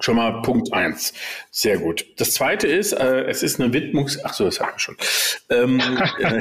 Schon 0.00 0.16
mal 0.16 0.42
Punkt 0.42 0.72
eins. 0.72 1.14
Sehr 1.50 1.78
gut. 1.78 2.04
Das 2.16 2.34
zweite 2.34 2.66
ist, 2.66 2.92
äh, 2.92 3.24
es 3.26 3.42
ist 3.42 3.60
eine 3.60 3.72
Widmungs... 3.72 4.18
Ach 4.24 4.34
so, 4.34 4.44
das 4.44 4.60
haben 4.60 4.72
wir 4.72 4.78
schon. 4.78 4.96
Ähm, 5.50 5.80
äh, 6.18 6.40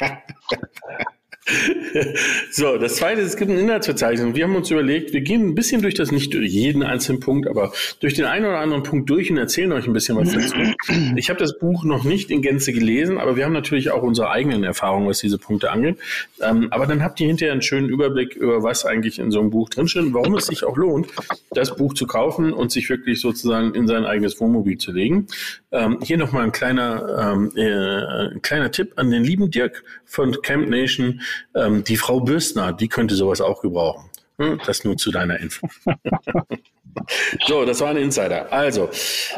so, 2.50 2.78
das 2.78 2.96
zweite, 2.96 3.20
es 3.20 3.36
gibt 3.36 3.50
ein 3.50 3.58
Inhaltsverzeichnis. 3.58 4.34
Wir 4.34 4.44
haben 4.44 4.56
uns 4.56 4.70
überlegt, 4.70 5.12
wir 5.12 5.20
gehen 5.20 5.48
ein 5.48 5.54
bisschen 5.54 5.82
durch 5.82 5.94
das, 5.94 6.10
nicht 6.10 6.32
durch 6.32 6.50
jeden 6.50 6.82
einzelnen 6.82 7.20
Punkt, 7.20 7.46
aber 7.46 7.72
durch 8.00 8.14
den 8.14 8.24
einen 8.24 8.46
oder 8.46 8.60
anderen 8.60 8.82
Punkt 8.82 9.10
durch 9.10 9.30
und 9.30 9.36
erzählen 9.36 9.70
euch 9.72 9.86
ein 9.86 9.92
bisschen 9.92 10.16
was 10.16 10.32
dazu. 10.32 10.54
Ich 11.16 11.28
habe 11.28 11.38
das 11.38 11.58
Buch 11.58 11.84
noch 11.84 12.04
nicht 12.04 12.30
in 12.30 12.40
Gänze 12.40 12.72
gelesen, 12.72 13.18
aber 13.18 13.36
wir 13.36 13.44
haben 13.44 13.52
natürlich 13.52 13.90
auch 13.90 14.02
unsere 14.02 14.30
eigenen 14.30 14.64
Erfahrungen, 14.64 15.06
was 15.06 15.18
diese 15.18 15.38
Punkte 15.38 15.70
angeht. 15.70 15.98
Ähm, 16.40 16.68
aber 16.70 16.86
dann 16.86 17.02
habt 17.02 17.20
ihr 17.20 17.26
hinterher 17.26 17.52
einen 17.52 17.62
schönen 17.62 17.88
Überblick 17.88 18.34
über 18.36 18.62
was 18.62 18.84
eigentlich 18.86 19.18
in 19.18 19.30
so 19.30 19.40
einem 19.40 19.50
Buch 19.50 19.68
drinsteht 19.68 20.02
und 20.02 20.14
warum 20.14 20.34
es 20.36 20.46
sich 20.46 20.64
auch 20.64 20.76
lohnt, 20.76 21.08
das 21.50 21.76
Buch 21.76 21.94
zu 21.94 22.06
kaufen 22.06 22.52
und 22.52 22.72
sich 22.72 22.88
wirklich 22.88 23.20
sozusagen 23.20 23.74
in 23.74 23.86
sein 23.86 24.04
eigenes 24.04 24.40
Wohnmobil 24.40 24.78
zu 24.78 24.92
legen. 24.92 25.26
Ähm, 25.72 25.98
hier 26.02 26.16
nochmal 26.16 26.44
ein 26.44 26.52
kleiner, 26.52 27.34
ähm, 27.34 27.52
äh, 27.56 28.32
ein 28.34 28.42
kleiner 28.42 28.70
Tipp 28.70 28.92
an 28.96 29.10
den 29.10 29.24
lieben 29.24 29.50
Dirk 29.50 29.82
von 30.04 30.40
Camp 30.42 30.68
Nation. 30.68 31.20
Ähm, 31.54 31.84
die 31.84 31.96
Frau 31.96 32.20
Bürstner, 32.20 32.72
die 32.72 32.88
könnte 32.88 33.14
sowas 33.14 33.40
auch 33.40 33.62
gebrauchen. 33.62 34.10
Hm, 34.38 34.60
das 34.66 34.84
nur 34.84 34.96
zu 34.96 35.12
deiner 35.12 35.38
Info. 35.38 35.68
so, 37.46 37.64
das 37.64 37.80
war 37.80 37.90
ein 37.90 37.96
Insider. 37.96 38.52
Also, 38.52 38.90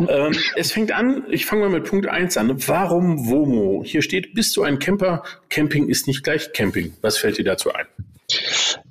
ähm, 0.08 0.34
es 0.56 0.72
fängt 0.72 0.92
an, 0.92 1.24
ich 1.28 1.44
fange 1.44 1.62
mal 1.62 1.70
mit 1.70 1.84
Punkt 1.84 2.06
1 2.06 2.36
an. 2.38 2.66
Warum 2.66 3.28
WOMO? 3.28 3.82
Hier 3.84 4.02
steht, 4.02 4.34
bist 4.34 4.56
du 4.56 4.62
ein 4.62 4.78
Camper? 4.78 5.22
Camping 5.50 5.88
ist 5.88 6.06
nicht 6.06 6.22
gleich 6.22 6.52
Camping. 6.52 6.94
Was 7.02 7.18
fällt 7.18 7.38
dir 7.38 7.44
dazu 7.44 7.72
ein? 7.72 7.86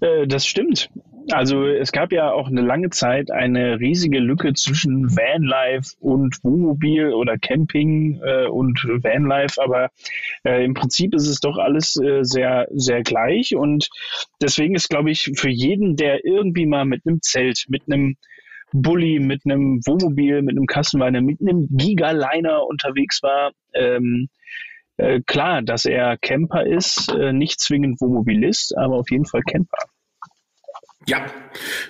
Äh, 0.02 0.28
das 0.28 0.46
stimmt. 0.46 0.90
Also 1.32 1.66
es 1.66 1.92
gab 1.92 2.12
ja 2.12 2.32
auch 2.32 2.48
eine 2.48 2.62
lange 2.62 2.92
Zeit 2.92 3.32
eine 3.32 3.80
riesige 3.80 4.20
Lücke 4.20 4.54
zwischen 4.54 5.10
Vanlife 5.16 5.96
und 6.00 6.44
Wohnmobil 6.44 7.14
oder 7.14 7.38
Camping 7.38 8.22
äh, 8.24 8.46
und 8.46 8.84
Vanlife, 8.84 9.62
aber 9.62 9.90
äh, 10.44 10.64
im 10.64 10.76
Prinzip 10.76 11.16
ist 11.16 11.28
es 11.28 11.40
doch 11.40 11.58
alles 11.58 11.96
äh, 11.96 12.24
sehr, 12.24 12.68
sehr 12.72 13.02
gleich 13.02 13.56
und 13.56 13.90
deswegen 14.40 14.76
ist, 14.76 14.90
glaube 14.90 15.10
ich, 15.10 15.32
für 15.36 15.50
jeden, 15.50 15.96
der 15.96 16.26
irgendwie 16.26 16.68
mal 16.68 16.86
mit 16.86 17.02
einem 17.06 17.22
Zelt, 17.22 17.66
mit 17.70 17.84
einem 17.88 18.18
Bulli, 18.72 19.20
mit 19.20 19.42
einem 19.46 19.80
Wohnmobil, 19.86 20.44
mit 20.44 20.56
einem 20.56 20.68
Kassenweiner, 20.68 21.22
mit 21.22 21.42
einem 21.42 21.68
Gigaliner 21.72 22.68
unterwegs 22.68 23.24
war, 23.24 23.52
ähm, 23.74 24.28
äh, 24.98 25.22
klar, 25.26 25.62
dass 25.62 25.86
er 25.86 26.18
Camper 26.18 26.66
ist, 26.66 27.12
äh, 27.14 27.34
nicht 27.34 27.60
zwingend 27.60 28.00
Wohnmobilist, 28.00 28.78
aber 28.78 28.98
auf 28.98 29.10
jeden 29.10 29.26
Fall 29.26 29.42
Camper. 29.42 29.95
Ja, 31.08 31.28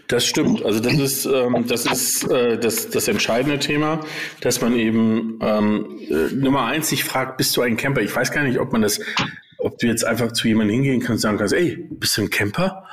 das 0.07 0.25
stimmt. 0.25 0.63
Also 0.63 0.81
das 0.81 0.93
ist 0.95 1.25
ähm, 1.25 1.65
das 1.67 1.85
ist 1.85 2.29
äh, 2.29 2.59
das 2.59 2.89
das 2.89 3.07
entscheidende 3.07 3.59
Thema, 3.59 4.01
dass 4.41 4.59
man 4.59 4.75
eben 4.75 5.39
ähm, 5.41 5.99
äh, 6.09 6.33
Nummer 6.33 6.65
eins 6.65 6.89
sich 6.89 7.05
fragt, 7.05 7.37
bist 7.37 7.55
du 7.55 7.61
ein 7.61 7.77
Camper? 7.77 8.01
Ich 8.01 8.13
weiß 8.13 8.31
gar 8.31 8.43
nicht, 8.43 8.59
ob 8.59 8.73
man 8.73 8.81
das, 8.81 8.99
ob 9.57 9.77
du 9.77 9.87
jetzt 9.87 10.03
einfach 10.03 10.33
zu 10.33 10.49
jemandem 10.49 10.75
hingehen 10.75 10.99
kannst 10.99 11.23
und 11.23 11.29
sagen 11.29 11.37
kannst, 11.37 11.53
ey, 11.53 11.87
bist 11.89 12.17
du 12.17 12.23
ein 12.23 12.29
Camper? 12.29 12.87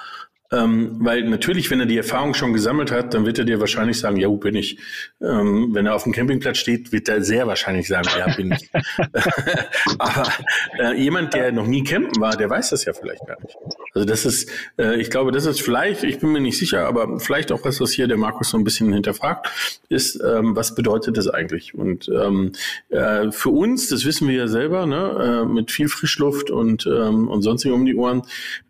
Ähm, 0.53 0.97
weil 1.01 1.25
natürlich, 1.25 1.71
wenn 1.71 1.81
er 1.81 1.87
die 1.87 1.97
Erfahrung 1.97 2.35
schon 2.35 2.53
gesammelt 2.53 2.91
hat, 2.91 3.15
dann 3.15 3.25
wird 3.25 3.39
er 3.39 3.45
dir 3.45 3.59
wahrscheinlich 3.59 3.99
sagen, 3.99 4.19
ja, 4.19 4.29
wo 4.29 4.37
bin 4.37 4.55
ich? 4.55 4.79
Ähm, 5.21 5.71
wenn 5.73 5.87
er 5.87 5.95
auf 5.95 6.05
dem 6.05 6.13
Campingplatz 6.13 6.59
steht, 6.59 6.93
wird 6.93 7.09
er 7.09 7.23
sehr 7.23 7.47
wahrscheinlich 7.47 7.89
sagen, 7.89 8.09
ja, 8.19 8.35
bin 8.37 8.53
ich. 8.53 8.71
Aber 9.99 10.31
äh, 10.79 11.01
jemand, 11.01 11.33
der 11.33 11.53
noch 11.53 11.67
nie 11.67 11.83
campen 11.83 12.21
war, 12.21 12.37
der 12.37 12.51
weiß 12.51 12.71
das 12.71 12.85
ja 12.85 12.93
vielleicht 12.93 13.27
gar 13.27 13.41
nicht. 13.41 13.57
Also 13.95 14.07
das 14.07 14.25
ist, 14.25 14.51
äh, 14.79 15.01
ich 15.01 15.11
glaube, 15.11 15.33
das 15.33 15.47
ist 15.47 15.61
vielleicht, 15.61 16.05
ich 16.05 16.19
bin 16.19 16.33
mir 16.33 16.41
nicht 16.41 16.59
sicher, 16.59 16.87
aber 16.87 17.21
vielleicht 17.21 17.53
auch 17.53 17.65
was, 17.65 17.81
was 17.81 17.93
hier 17.93 18.09
der 18.09 18.17
Markus 18.17 18.51
so 18.51 18.59
ein 18.59 18.65
bisschen 18.65 18.93
hinterfragt, 18.93 19.51
ist, 19.89 20.21
ähm, 20.23 20.57
was 20.57 20.75
bedeutet 20.75 21.17
das 21.17 21.29
eigentlich? 21.29 21.75
Und 21.75 22.09
ähm, 22.09 22.53
äh, 22.89 23.31
für 23.31 23.51
uns, 23.51 23.89
das 23.89 24.05
wissen 24.05 24.29
wir 24.29 24.35
ja 24.35 24.49
selber, 24.49 24.87
ne, 24.87 25.43
äh, 25.43 25.47
mit 25.47 25.71
viel 25.71 25.89
Frischluft 25.89 26.51
und, 26.51 26.87
ähm, 26.87 27.29
und 27.29 27.43
sonstig 27.43 27.73
um 27.73 27.85
die 27.85 27.95
Ohren, 27.95 28.23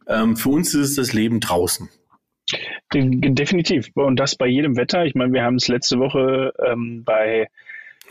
ähm, 0.06 0.36
für 0.36 0.50
uns 0.50 0.74
ist 0.74 0.90
es 0.90 0.94
das 0.96 1.12
Leben 1.12 1.40
draußen. 1.40 1.88
Definitiv. 2.92 3.88
Und 3.94 4.16
das 4.16 4.36
bei 4.36 4.46
jedem 4.46 4.76
Wetter. 4.76 5.04
Ich 5.04 5.14
meine, 5.14 5.32
wir 5.32 5.42
haben 5.42 5.56
es 5.56 5.68
letzte 5.68 5.98
Woche 5.98 6.52
ähm, 6.64 7.04
bei 7.04 7.48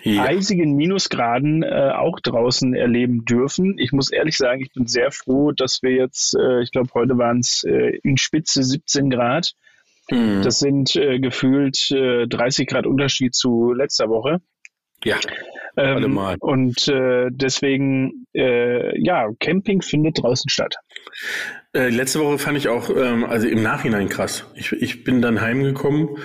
ja. 0.04 0.24
eisigen 0.24 0.76
Minusgraden 0.76 1.64
äh, 1.64 1.92
auch 1.96 2.20
draußen 2.20 2.74
erleben 2.74 3.26
dürfen. 3.26 3.78
Ich 3.78 3.92
muss 3.92 4.12
ehrlich 4.12 4.38
sagen, 4.38 4.62
ich 4.62 4.72
bin 4.74 4.88
sehr 4.88 5.12
froh, 5.12 5.52
dass 5.52 5.84
wir 5.84 5.92
jetzt, 5.92 6.36
äh, 6.36 6.62
ich 6.62 6.72
glaube, 6.72 6.90
heute 6.94 7.18
waren 7.18 7.40
es 7.40 7.64
äh, 7.64 8.00
in 8.04 8.18
Spitze 8.18 8.64
17 8.64 9.10
Grad. 9.10 9.54
Mhm. 10.10 10.42
Das 10.44 10.60
sind 10.60 10.96
äh, 10.96 11.20
gefühlt 11.20 11.92
30 11.92 12.60
äh, 12.60 12.66
Grad 12.66 12.88
Unterschied 12.88 13.36
zu 13.36 13.74
letzter 13.74 14.10
Woche. 14.10 14.42
Ja. 15.04 15.18
Ähm, 15.78 16.18
und 16.40 16.88
äh, 16.88 17.30
deswegen, 17.32 18.26
ja, 18.34 19.30
Camping 19.40 19.82
findet 19.82 20.22
draußen 20.22 20.50
statt. 20.50 20.76
Äh, 21.74 21.90
letzte 21.90 22.20
Woche 22.20 22.38
fand 22.38 22.58
ich 22.58 22.68
auch, 22.68 22.90
ähm, 22.90 23.24
also 23.24 23.48
im 23.48 23.64
Nachhinein 23.64 24.10
krass. 24.10 24.46
Ich, 24.56 24.74
ich 24.74 25.04
bin 25.06 25.22
dann 25.22 25.40
heimgekommen 25.40 26.18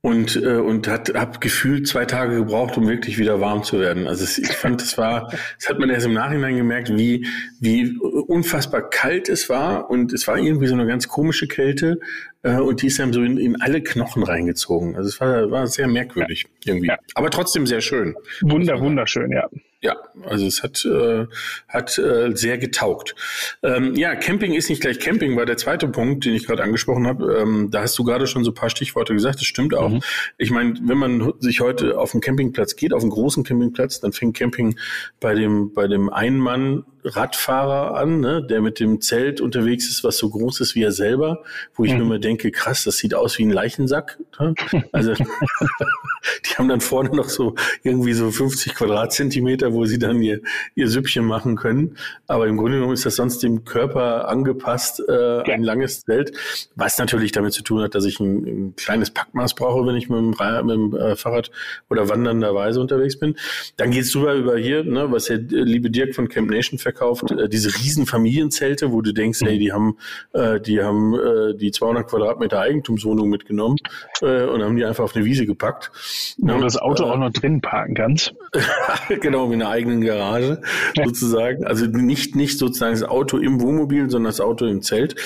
und 0.00 0.36
äh, 0.36 0.56
und 0.56 0.88
hat 0.88 1.12
hab 1.14 1.40
gefühlt 1.40 1.86
zwei 1.86 2.04
Tage 2.04 2.34
gebraucht, 2.36 2.76
um 2.76 2.88
wirklich 2.88 3.16
wieder 3.16 3.40
warm 3.40 3.62
zu 3.62 3.78
werden. 3.78 4.08
Also 4.08 4.24
es, 4.24 4.38
ich 4.38 4.48
fand, 4.48 4.80
das 4.80 4.98
war, 4.98 5.30
das 5.58 5.68
hat 5.68 5.78
man 5.78 5.90
erst 5.90 6.06
im 6.06 6.14
Nachhinein 6.14 6.56
gemerkt, 6.56 6.90
wie 6.96 7.26
wie 7.60 7.96
unfassbar 7.98 8.90
kalt 8.90 9.28
es 9.28 9.48
war 9.48 9.88
und 9.88 10.12
es 10.12 10.26
war 10.26 10.36
irgendwie 10.36 10.66
so 10.66 10.74
eine 10.74 10.86
ganz 10.86 11.06
komische 11.06 11.46
Kälte 11.46 12.00
äh, 12.42 12.56
und 12.56 12.82
die 12.82 12.86
ist 12.86 12.98
dann 12.98 13.12
so 13.12 13.22
in, 13.22 13.38
in 13.38 13.60
alle 13.60 13.82
Knochen 13.82 14.22
reingezogen. 14.22 14.96
Also 14.96 15.08
es 15.08 15.20
war 15.20 15.50
war 15.50 15.66
sehr 15.66 15.88
merkwürdig 15.88 16.46
ja. 16.64 16.72
irgendwie, 16.72 16.88
ja. 16.88 16.98
aber 17.14 17.30
trotzdem 17.30 17.66
sehr 17.66 17.80
schön. 17.80 18.14
Wunder 18.42 18.80
wunderschön, 18.80 19.32
ja. 19.32 19.48
Ja, 19.80 19.96
also 20.24 20.44
es 20.44 20.64
hat, 20.64 20.84
äh, 20.84 21.26
hat 21.68 21.98
äh, 21.98 22.34
sehr 22.34 22.58
getaugt. 22.58 23.14
Ähm, 23.62 23.94
ja, 23.94 24.16
Camping 24.16 24.54
ist 24.54 24.68
nicht 24.68 24.80
gleich 24.80 24.98
Camping, 24.98 25.36
war 25.36 25.46
der 25.46 25.56
zweite 25.56 25.86
Punkt, 25.86 26.24
den 26.24 26.34
ich 26.34 26.48
gerade 26.48 26.64
angesprochen 26.64 27.06
habe. 27.06 27.38
Ähm, 27.38 27.68
da 27.70 27.82
hast 27.82 27.96
du 27.96 28.02
gerade 28.02 28.26
schon 28.26 28.42
so 28.42 28.50
ein 28.50 28.54
paar 28.54 28.70
Stichworte 28.70 29.14
gesagt, 29.14 29.36
das 29.36 29.46
stimmt 29.46 29.74
auch. 29.74 29.90
Mhm. 29.90 30.00
Ich 30.36 30.50
meine, 30.50 30.74
wenn 30.82 30.98
man 30.98 31.32
sich 31.38 31.60
heute 31.60 31.96
auf 31.96 32.12
einen 32.12 32.22
Campingplatz 32.22 32.74
geht, 32.74 32.92
auf 32.92 33.02
einen 33.02 33.12
großen 33.12 33.44
Campingplatz, 33.44 34.00
dann 34.00 34.10
fängt 34.10 34.36
Camping 34.36 34.76
bei 35.20 35.34
dem, 35.34 35.72
bei 35.72 35.86
dem 35.86 36.12
Einmann 36.12 36.84
Radfahrer 37.04 37.96
an, 37.96 38.20
ne, 38.20 38.42
der 38.42 38.60
mit 38.60 38.80
dem 38.80 39.00
Zelt 39.00 39.40
unterwegs 39.40 39.88
ist, 39.88 40.04
was 40.04 40.18
so 40.18 40.28
groß 40.30 40.60
ist 40.60 40.74
wie 40.74 40.82
er 40.82 40.92
selber, 40.92 41.44
wo 41.74 41.84
ich 41.84 41.92
mhm. 41.92 41.98
mir 41.98 42.04
immer 42.04 42.18
denke, 42.18 42.50
krass, 42.50 42.84
das 42.84 42.96
sieht 42.98 43.14
aus 43.14 43.38
wie 43.38 43.44
ein 43.44 43.50
Leichensack. 43.50 44.18
Ne? 44.38 44.54
Also 44.92 45.14
die 46.44 46.54
haben 46.56 46.68
dann 46.68 46.80
vorne 46.80 47.14
noch 47.14 47.28
so 47.28 47.54
irgendwie 47.82 48.12
so 48.12 48.30
50 48.30 48.74
Quadratzentimeter, 48.74 49.72
wo 49.72 49.84
sie 49.84 49.98
dann 49.98 50.20
ihr, 50.22 50.40
ihr 50.74 50.88
Süppchen 50.88 51.24
machen 51.24 51.56
können. 51.56 51.96
Aber 52.26 52.46
im 52.46 52.56
Grunde 52.56 52.78
genommen 52.78 52.94
ist 52.94 53.06
das 53.06 53.16
sonst 53.16 53.42
dem 53.42 53.64
Körper 53.64 54.28
angepasst, 54.28 55.02
äh, 55.08 55.12
ja. 55.12 55.54
ein 55.54 55.62
langes 55.62 56.04
Zelt, 56.04 56.32
was 56.74 56.98
natürlich 56.98 57.32
damit 57.32 57.52
zu 57.52 57.62
tun 57.62 57.82
hat, 57.82 57.94
dass 57.94 58.04
ich 58.04 58.20
ein, 58.20 58.44
ein 58.44 58.76
kleines 58.76 59.10
Packmaß 59.10 59.54
brauche, 59.54 59.86
wenn 59.86 59.96
ich 59.96 60.08
mit 60.08 60.18
dem, 60.18 60.30
mit 60.30 60.76
dem 60.76 60.96
äh, 60.96 61.16
Fahrrad 61.16 61.50
oder 61.88 62.08
wandernderweise 62.08 62.80
unterwegs 62.80 63.18
bin. 63.18 63.36
Dann 63.76 63.90
geht's 63.90 64.12
drüber 64.12 64.34
über 64.34 64.56
hier, 64.56 64.84
ne, 64.84 65.10
was 65.10 65.26
der 65.26 65.38
liebe 65.38 65.90
Dirk 65.90 66.14
von 66.14 66.28
Camp 66.28 66.50
Nation 66.50 66.78
verkauft, 66.78 66.97
äh, 67.00 67.48
diese 67.48 67.68
riesen 67.68 68.06
Familienzelte, 68.06 68.92
wo 68.92 69.02
du 69.02 69.12
denkst, 69.12 69.40
hey, 69.42 69.58
die 69.58 69.72
haben, 69.72 69.96
äh, 70.32 70.60
die 70.60 70.82
haben 70.82 71.14
äh, 71.14 71.54
die 71.54 71.70
200 71.70 72.08
Quadratmeter 72.08 72.60
Eigentumswohnung 72.60 73.28
mitgenommen 73.28 73.76
äh, 74.22 74.44
und 74.44 74.62
haben 74.62 74.76
die 74.76 74.84
einfach 74.84 75.04
auf 75.04 75.16
eine 75.16 75.24
Wiese 75.24 75.46
gepackt. 75.46 75.90
Wo 76.38 76.54
du 76.54 76.60
das 76.60 76.76
Auto 76.76 77.04
äh, 77.04 77.06
auch 77.06 77.18
noch 77.18 77.32
drin 77.32 77.60
parken 77.60 77.94
kannst. 77.94 78.34
genau, 79.20 79.46
mit 79.46 79.60
einer 79.60 79.70
eigenen 79.70 80.00
Garage 80.00 80.60
sozusagen. 80.96 81.64
Also 81.64 81.86
nicht, 81.86 82.36
nicht 82.36 82.58
sozusagen 82.58 82.92
das 82.92 83.04
Auto 83.04 83.38
im 83.38 83.60
Wohnmobil, 83.60 84.10
sondern 84.10 84.30
das 84.30 84.40
Auto 84.40 84.66
im 84.66 84.82
Zelt. 84.82 85.16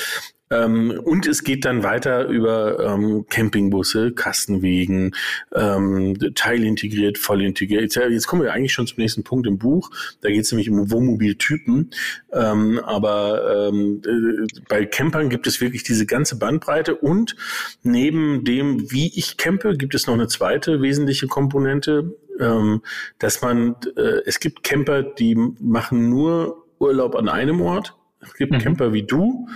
Ähm, 0.52 1.00
und 1.04 1.26
es 1.26 1.44
geht 1.44 1.64
dann 1.64 1.82
weiter 1.82 2.26
über 2.26 2.78
ähm, 2.80 3.26
Campingbusse, 3.28 4.12
Kastenwegen, 4.12 5.14
ähm, 5.54 6.16
teilintegriert, 6.34 7.16
voll 7.16 7.42
integriert. 7.42 7.94
Jetzt 7.94 8.26
kommen 8.26 8.42
wir 8.42 8.52
eigentlich 8.52 8.72
schon 8.72 8.86
zum 8.86 8.98
nächsten 8.98 9.24
Punkt 9.24 9.46
im 9.46 9.58
Buch. 9.58 9.90
Da 10.20 10.28
geht 10.28 10.44
es 10.44 10.52
nämlich 10.52 10.68
um 10.68 10.90
Wohnmobiltypen. 10.90 11.90
Ähm, 12.32 12.80
aber 12.84 13.68
ähm, 13.68 14.02
äh, 14.04 14.46
bei 14.68 14.84
Campern 14.84 15.30
gibt 15.30 15.46
es 15.46 15.60
wirklich 15.60 15.84
diese 15.84 16.06
ganze 16.06 16.38
Bandbreite 16.38 16.94
und 16.94 17.36
neben 17.82 18.44
dem, 18.44 18.90
wie 18.90 19.10
ich 19.16 19.36
campe, 19.36 19.76
gibt 19.76 19.94
es 19.94 20.06
noch 20.06 20.14
eine 20.14 20.28
zweite 20.28 20.82
wesentliche 20.82 21.26
Komponente, 21.28 22.14
ähm, 22.40 22.82
dass 23.18 23.42
man, 23.42 23.76
äh, 23.96 24.20
es 24.26 24.40
gibt 24.40 24.62
Camper, 24.62 25.02
die 25.02 25.34
machen 25.34 26.08
nur 26.08 26.66
Urlaub 26.78 27.14
an 27.14 27.28
einem 27.28 27.60
Ort. 27.60 27.94
Es 28.20 28.34
gibt 28.34 28.52
mhm. 28.52 28.58
Camper 28.58 28.92
wie 28.92 29.02
du, 29.02 29.48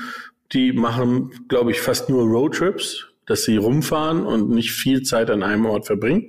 die 0.53 0.73
machen, 0.73 1.31
glaube 1.49 1.71
ich, 1.71 1.81
fast 1.81 2.09
nur 2.09 2.25
Roadtrips, 2.25 3.07
dass 3.27 3.45
sie 3.45 3.57
rumfahren 3.57 4.25
und 4.25 4.51
nicht 4.51 4.73
viel 4.73 5.03
Zeit 5.03 5.31
an 5.31 5.43
einem 5.43 5.67
Ort 5.67 5.87
verbringen. 5.87 6.29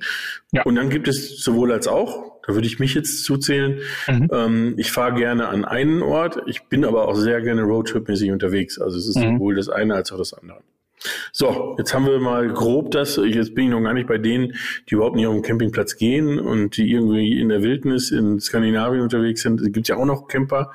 Ja. 0.51 0.63
Und 0.63 0.75
dann 0.75 0.89
gibt 0.89 1.07
es 1.07 1.41
sowohl 1.41 1.71
als 1.71 1.87
auch, 1.87 2.41
da 2.45 2.53
würde 2.53 2.67
ich 2.67 2.79
mich 2.79 2.93
jetzt 2.93 3.23
zuzählen. 3.23 3.79
Mhm. 4.07 4.29
Ähm, 4.31 4.73
ich 4.77 4.91
fahre 4.91 5.15
gerne 5.15 5.49
an 5.49 5.65
einen 5.65 6.01
Ort, 6.01 6.41
ich 6.47 6.63
bin 6.63 6.85
aber 6.85 7.07
auch 7.07 7.15
sehr 7.15 7.41
gerne 7.41 7.63
Roadtrip-mäßig 7.63 8.31
unterwegs. 8.31 8.79
Also 8.79 8.97
es 8.97 9.07
ist 9.07 9.17
mhm. 9.17 9.35
sowohl 9.35 9.55
das 9.55 9.69
eine 9.69 9.95
als 9.95 10.11
auch 10.11 10.17
das 10.17 10.33
andere. 10.33 10.61
So, 11.31 11.75
jetzt 11.77 11.93
haben 11.93 12.05
wir 12.05 12.19
mal 12.19 12.47
grob 12.49 12.91
das, 12.91 13.17
jetzt 13.17 13.53
bin 13.53 13.65
ich 13.65 13.71
noch 13.71 13.81
gar 13.81 13.93
nicht 13.93 14.07
bei 14.07 14.17
denen, 14.17 14.55
die 14.89 14.95
überhaupt 14.95 15.15
nicht 15.15 15.27
auf 15.27 15.33
den 15.33 15.43
Campingplatz 15.43 15.95
gehen 15.95 16.39
und 16.39 16.77
die 16.77 16.91
irgendwie 16.91 17.39
in 17.39 17.49
der 17.49 17.61
Wildnis 17.61 18.11
in 18.11 18.39
Skandinavien 18.39 19.03
unterwegs 19.03 19.41
sind. 19.41 19.61
Es 19.61 19.71
gibt 19.71 19.87
ja 19.87 19.97
auch 19.97 20.05
noch 20.05 20.27
Camper. 20.27 20.71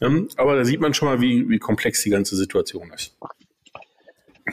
Ähm, 0.00 0.28
aber 0.36 0.56
da 0.56 0.64
sieht 0.64 0.80
man 0.80 0.94
schon 0.94 1.08
mal, 1.08 1.20
wie, 1.20 1.48
wie 1.48 1.58
komplex 1.58 2.02
die 2.02 2.10
ganze 2.10 2.36
Situation 2.36 2.92
ist. 2.94 3.16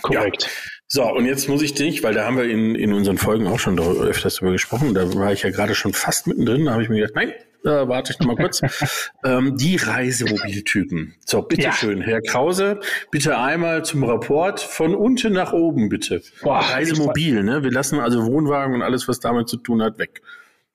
Korrekt. 0.02 0.44
Ja. 0.44 0.50
So, 0.88 1.04
und 1.04 1.26
jetzt 1.26 1.48
muss 1.48 1.62
ich 1.62 1.74
dich, 1.74 2.04
weil 2.04 2.14
da 2.14 2.26
haben 2.26 2.38
wir 2.38 2.46
in, 2.46 2.76
in 2.76 2.92
unseren 2.92 3.18
Folgen 3.18 3.48
auch 3.48 3.60
schon 3.60 3.80
öfters 3.80 4.36
drüber 4.36 4.52
gesprochen, 4.52 4.94
da 4.94 5.14
war 5.16 5.32
ich 5.32 5.44
ja 5.44 5.50
gerade 5.50 5.76
schon 5.76 5.94
fast 5.94 6.28
mittendrin, 6.28 6.66
da 6.66 6.74
habe 6.74 6.84
ich 6.84 6.90
mir 6.90 7.00
gedacht, 7.00 7.16
nein, 7.16 7.34
da 7.64 7.88
warte 7.88 8.14
ich 8.14 8.20
noch 8.20 8.28
mal 8.28 8.36
kurz. 8.36 8.62
ähm, 9.24 9.56
die 9.58 9.76
Reisemobiltypen. 9.76 11.16
So, 11.26 11.42
bitteschön, 11.42 12.00
ja. 12.00 12.06
Herr 12.06 12.22
Krause, 12.22 12.80
bitte 13.12 13.38
einmal 13.38 13.86
zum 13.86 14.04
Rapport 14.04 14.60
von 14.60 14.96
unten 14.96 15.34
nach 15.34 15.54
oben, 15.54 15.90
bitte. 15.90 16.22
Boah, 16.42 16.60
Reisemobil, 16.60 17.44
ne? 17.44 17.64
Wir 17.64 17.72
lassen 17.72 18.00
also 18.00 18.26
Wohnwagen 18.26 18.76
und 18.76 18.82
alles, 18.82 19.08
was 19.08 19.20
damit 19.20 19.48
zu 19.48 19.58
tun 19.58 19.82
hat, 19.82 20.00
weg. 20.00 20.22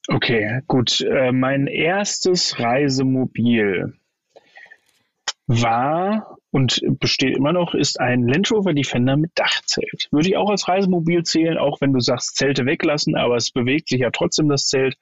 Okay, 0.09 0.61
gut. 0.69 1.00
Äh, 1.00 1.33
mein 1.33 1.66
erstes 1.66 2.59
Reisemobil 2.61 3.95
war 5.49 6.38
und 6.50 6.81
besteht 7.00 7.37
immer 7.37 7.52
noch, 7.52 7.75
ist 7.75 8.00
ein 8.00 8.26
Land 8.26 8.50
Rover 8.50 8.73
Defender 8.73 9.16
mit 9.16 9.33
Dachzelt. 9.35 10.09
Würde 10.11 10.28
ich 10.28 10.37
auch 10.37 10.50
als 10.50 10.69
Reisemobil 10.69 11.23
zählen, 11.23 11.59
auch 11.59 11.81
wenn 11.81 11.93
du 11.93 12.00
sagst, 12.00 12.37
Zelte 12.37 12.66
weglassen, 12.66 13.16
aber 13.16 13.37
es 13.37 13.50
bewegt 13.50 13.88
sich 13.88 14.00
ja 14.00 14.11
trotzdem 14.11 14.49
das 14.49 14.66
Zelt. 14.66 14.97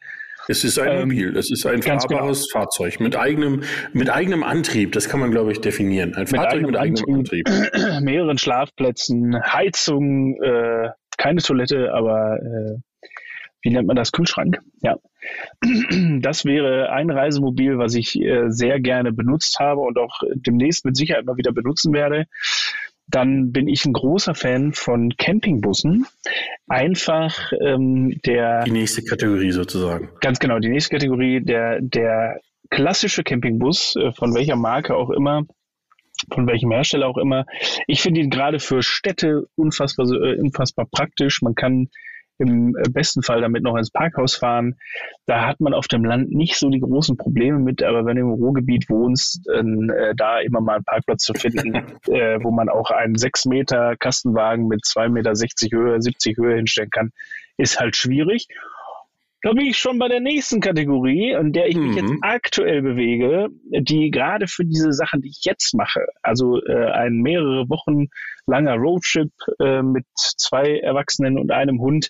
Es 0.48 0.64
ist 0.64 0.78
ein 0.78 0.92
ähm, 0.92 1.08
Mobil, 1.08 1.36
es 1.36 1.50
ist 1.50 1.66
ein 1.66 1.82
fahrbares 1.82 2.48
genau. 2.48 2.60
Fahrzeug 2.64 3.00
mit 3.00 3.16
eigenem, 3.16 3.62
mit 3.92 4.10
eigenem 4.10 4.42
Antrieb, 4.42 4.92
das 4.92 5.08
kann 5.08 5.20
man, 5.20 5.30
glaube 5.30 5.52
ich, 5.52 5.60
definieren. 5.60 6.14
Ein 6.14 6.22
mit 6.22 6.30
Fahrzeug 6.30 6.52
eigenem 6.52 6.70
mit 6.70 6.76
eigenem 6.76 7.14
Antrieb. 7.18 7.48
Antrieb. 7.48 8.00
Mehreren 8.02 8.38
Schlafplätzen, 8.38 9.40
Heizung, 9.42 10.36
äh, 10.42 10.90
keine 11.16 11.40
Toilette, 11.40 11.92
aber 11.94 12.38
äh, 12.40 12.78
wie 13.62 13.70
nennt 13.70 13.86
man 13.86 13.96
das? 13.96 14.12
Kühlschrank. 14.12 14.58
Ja. 14.82 14.96
Das 16.20 16.44
wäre 16.44 16.90
ein 16.90 17.10
Reisemobil, 17.10 17.78
was 17.78 17.94
ich 17.94 18.20
äh, 18.20 18.48
sehr 18.48 18.80
gerne 18.80 19.12
benutzt 19.12 19.58
habe 19.58 19.80
und 19.80 19.98
auch 19.98 20.20
demnächst 20.34 20.84
mit 20.84 20.96
Sicherheit 20.96 21.24
mal 21.24 21.36
wieder 21.36 21.52
benutzen 21.52 21.92
werde. 21.94 22.26
Dann 23.06 23.52
bin 23.52 23.68
ich 23.68 23.84
ein 23.84 23.92
großer 23.92 24.34
Fan 24.34 24.72
von 24.72 25.10
Campingbussen. 25.16 26.06
Einfach 26.68 27.52
ähm, 27.60 28.18
der. 28.24 28.64
Die 28.64 28.70
nächste 28.70 29.02
Kategorie 29.02 29.50
sozusagen. 29.50 30.08
Ganz 30.20 30.38
genau, 30.38 30.58
die 30.58 30.70
nächste 30.70 30.96
Kategorie, 30.96 31.40
der, 31.42 31.80
der 31.80 32.40
klassische 32.70 33.22
Campingbus, 33.22 33.96
äh, 33.96 34.12
von 34.12 34.34
welcher 34.34 34.56
Marke 34.56 34.96
auch 34.96 35.10
immer, 35.10 35.42
von 36.32 36.46
welchem 36.46 36.72
Hersteller 36.72 37.06
auch 37.06 37.18
immer. 37.18 37.44
Ich 37.86 38.00
finde 38.00 38.20
ihn 38.20 38.30
gerade 38.30 38.58
für 38.58 38.82
Städte 38.82 39.46
unfassbar, 39.56 40.06
äh, 40.06 40.40
unfassbar 40.40 40.86
praktisch. 40.90 41.42
Man 41.42 41.54
kann 41.54 41.88
im 42.38 42.76
äh, 42.76 42.88
besten 42.90 43.22
Fall 43.22 43.40
damit 43.40 43.62
noch 43.62 43.76
ins 43.76 43.90
Parkhaus 43.90 44.34
fahren. 44.34 44.76
Da 45.26 45.46
hat 45.46 45.60
man 45.60 45.74
auf 45.74 45.88
dem 45.88 46.04
Land 46.04 46.30
nicht 46.30 46.56
so 46.56 46.68
die 46.68 46.80
großen 46.80 47.16
Probleme 47.16 47.58
mit, 47.58 47.82
aber 47.82 48.04
wenn 48.06 48.16
du 48.16 48.22
im 48.22 48.30
Ruhrgebiet 48.30 48.88
wohnst, 48.88 49.48
äh, 49.48 50.14
da 50.16 50.40
immer 50.40 50.60
mal 50.60 50.76
einen 50.76 50.84
Parkplatz 50.84 51.22
zu 51.22 51.34
finden, 51.34 51.74
äh, 52.08 52.38
wo 52.42 52.50
man 52.50 52.68
auch 52.68 52.90
einen 52.90 53.16
6 53.16 53.46
Meter 53.46 53.96
Kastenwagen 53.96 54.66
mit 54.66 54.82
2,60 54.82 55.10
Meter 55.10 55.32
Höhe, 55.76 56.02
70 56.02 56.36
Höhe 56.36 56.56
hinstellen 56.56 56.90
kann, 56.90 57.10
ist 57.56 57.78
halt 57.78 57.96
schwierig. 57.96 58.48
Da 59.44 59.52
bin 59.52 59.66
ich 59.66 59.76
schon 59.76 59.98
bei 59.98 60.08
der 60.08 60.20
nächsten 60.20 60.58
Kategorie, 60.60 61.32
in 61.32 61.52
der 61.52 61.68
ich 61.68 61.76
mich 61.76 61.90
mhm. 61.90 61.96
jetzt 61.98 62.14
aktuell 62.22 62.80
bewege, 62.80 63.48
die 63.70 64.10
gerade 64.10 64.46
für 64.46 64.64
diese 64.64 64.94
Sachen, 64.94 65.20
die 65.20 65.28
ich 65.28 65.44
jetzt 65.44 65.74
mache, 65.74 66.00
also 66.22 66.64
äh, 66.64 66.90
ein 66.92 67.16
mehrere 67.18 67.68
Wochen 67.68 68.06
langer 68.46 68.76
Roadtrip 68.76 69.30
äh, 69.60 69.82
mit 69.82 70.06
zwei 70.16 70.78
Erwachsenen 70.78 71.38
und 71.38 71.52
einem 71.52 71.78
Hund, 71.78 72.08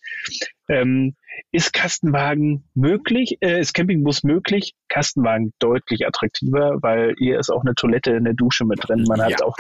ähm, 0.68 1.16
ist 1.50 1.72
Kastenwagen 1.72 2.68
möglich, 2.74 3.38
äh, 3.40 3.58
ist 3.58 3.74
Campingbus 3.74 4.22
möglich, 4.22 4.74
Kastenwagen 4.88 5.52
deutlich 5.58 6.06
attraktiver, 6.06 6.78
weil 6.82 7.16
hier 7.18 7.40
ist 7.40 7.50
auch 7.50 7.62
eine 7.62 7.74
Toilette, 7.74 8.14
eine 8.14 8.36
Dusche 8.36 8.64
mit 8.64 8.78
drin. 8.86 9.06
Man 9.08 9.18
ja. 9.18 9.24
hat 9.24 9.42
auch 9.42 9.56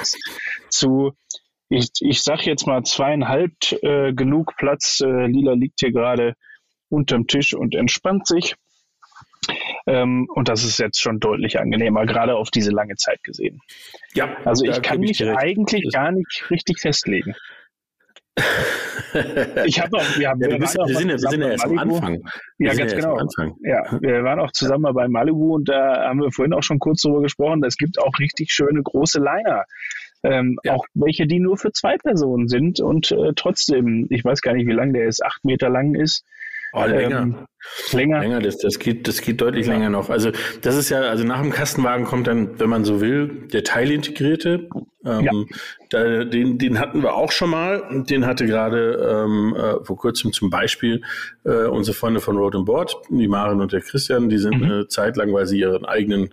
zu 0.68 1.12
ich, 1.68 1.88
ich 2.00 2.22
sag 2.22 2.46
jetzt 2.46 2.68
mal 2.68 2.84
zweieinhalb 2.84 3.52
äh, 3.82 4.12
genug 4.12 4.54
Platz. 4.58 5.00
Äh, 5.00 5.26
Lila 5.26 5.54
liegt 5.54 5.80
hier 5.80 5.90
gerade 5.90 6.34
unterm 6.94 7.26
Tisch 7.26 7.54
und 7.54 7.74
entspannt 7.74 8.26
sich. 8.26 8.56
Ähm, 9.86 10.26
und 10.34 10.48
das 10.48 10.64
ist 10.64 10.78
jetzt 10.78 11.00
schon 11.00 11.20
deutlich 11.20 11.60
angenehmer, 11.60 12.06
gerade 12.06 12.36
auf 12.36 12.50
diese 12.50 12.70
lange 12.70 12.96
Zeit 12.96 13.22
gesehen. 13.22 13.60
Ja. 14.14 14.36
Also 14.44 14.64
ich 14.64 14.80
kann 14.80 15.00
mich 15.00 15.22
eigentlich 15.22 15.92
gar 15.92 16.12
nicht 16.12 16.50
richtig 16.50 16.80
festlegen. 16.80 17.34
ich 19.66 19.80
habe 19.80 19.96
auch, 19.98 20.18
wir, 20.18 20.28
haben, 20.30 20.40
ja, 20.40 20.48
wir, 20.48 20.58
bist, 20.58 20.74
wir, 20.74 20.96
sind, 20.96 21.08
wir 21.08 21.18
sind 21.18 21.40
ja 21.40 21.50
erst 21.50 21.66
am 21.66 21.78
Anfang. 21.78 22.22
Wir 22.58 22.72
ja, 22.72 22.74
ganz 22.74 22.94
genau. 22.94 23.18
Ja, 23.62 23.98
wir 24.00 24.24
waren 24.24 24.40
auch 24.40 24.50
zusammen 24.50 24.92
bei 24.92 25.06
Malibu 25.06 25.54
und 25.54 25.68
da 25.68 26.08
haben 26.08 26.20
wir 26.20 26.32
vorhin 26.32 26.52
auch 26.52 26.62
schon 26.62 26.78
kurz 26.78 27.02
drüber 27.02 27.22
gesprochen. 27.22 27.62
Es 27.64 27.76
gibt 27.76 28.00
auch 28.00 28.18
richtig 28.18 28.50
schöne 28.50 28.82
große 28.82 29.20
Liner. 29.20 29.64
Ähm, 30.24 30.58
ja. 30.64 30.72
Auch 30.72 30.86
welche, 30.94 31.26
die 31.26 31.38
nur 31.38 31.58
für 31.58 31.70
zwei 31.72 31.96
Personen 31.98 32.48
sind 32.48 32.80
und 32.80 33.12
äh, 33.12 33.34
trotzdem, 33.36 34.06
ich 34.08 34.24
weiß 34.24 34.40
gar 34.40 34.54
nicht, 34.54 34.66
wie 34.66 34.72
lang 34.72 34.94
der 34.94 35.06
ist, 35.06 35.22
acht 35.22 35.44
Meter 35.44 35.68
lang 35.68 35.94
ist. 35.94 36.24
Oh, 36.76 36.84
länger. 36.86 37.22
Ähm, 37.22 37.36
länger. 37.92 38.20
Länger, 38.20 38.40
das, 38.40 38.58
das, 38.58 38.80
geht, 38.80 39.06
das 39.06 39.20
geht 39.20 39.40
deutlich 39.40 39.66
ja. 39.66 39.74
länger 39.74 39.90
noch. 39.90 40.10
Also 40.10 40.32
das 40.60 40.76
ist 40.76 40.90
ja, 40.90 41.02
also 41.02 41.22
nach 41.22 41.40
dem 41.40 41.52
Kastenwagen 41.52 42.04
kommt 42.04 42.26
dann, 42.26 42.58
wenn 42.58 42.68
man 42.68 42.84
so 42.84 43.00
will, 43.00 43.46
der 43.52 43.62
teilintegrierte. 43.62 44.68
Ähm, 45.06 45.24
ja. 45.24 45.32
da, 45.90 46.24
den, 46.24 46.58
den 46.58 46.80
hatten 46.80 47.02
wir 47.02 47.14
auch 47.14 47.30
schon 47.30 47.50
mal 47.50 48.04
den 48.08 48.26
hatte 48.26 48.46
gerade 48.46 49.24
ähm, 49.24 49.54
äh, 49.54 49.84
vor 49.84 49.96
kurzem 49.96 50.32
zum 50.32 50.50
Beispiel 50.50 51.02
äh, 51.44 51.66
unsere 51.66 51.94
Freunde 51.94 52.20
von 52.20 52.36
Road 52.36 52.56
and 52.56 52.64
Board, 52.64 52.96
die 53.08 53.28
Maren 53.28 53.60
und 53.60 53.72
der 53.72 53.80
Christian, 53.80 54.28
die 54.28 54.38
sind 54.38 54.56
mhm. 54.56 54.64
eine 54.64 54.88
Zeit 54.88 55.16
lang, 55.16 55.32
weil 55.32 55.46
sie 55.46 55.60
ihren 55.60 55.84
eigenen 55.84 56.30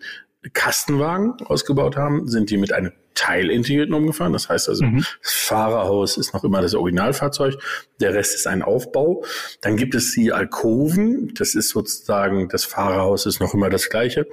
Kastenwagen 0.53 1.33
ausgebaut 1.45 1.95
haben, 1.97 2.27
sind 2.27 2.49
die 2.49 2.57
mit 2.57 2.73
einem 2.73 2.91
teilintegrierten 3.13 3.93
umgefahren. 3.93 4.33
Das 4.33 4.49
heißt 4.49 4.69
also, 4.69 4.85
mhm. 4.85 5.05
das 5.21 5.33
Fahrerhaus 5.33 6.17
ist 6.17 6.33
noch 6.33 6.43
immer 6.43 6.61
das 6.61 6.73
Originalfahrzeug, 6.73 7.55
der 7.99 8.13
Rest 8.13 8.35
ist 8.35 8.47
ein 8.47 8.63
Aufbau. 8.63 9.23
Dann 9.61 9.77
gibt 9.77 9.93
es 9.93 10.11
die 10.13 10.31
Alkoven, 10.31 11.33
das 11.35 11.53
ist 11.53 11.69
sozusagen, 11.69 12.49
das 12.49 12.65
Fahrerhaus 12.65 13.25
ist 13.25 13.39
noch 13.39 13.53
immer 13.53 13.69
das 13.69 13.89
gleiche, 13.89 14.27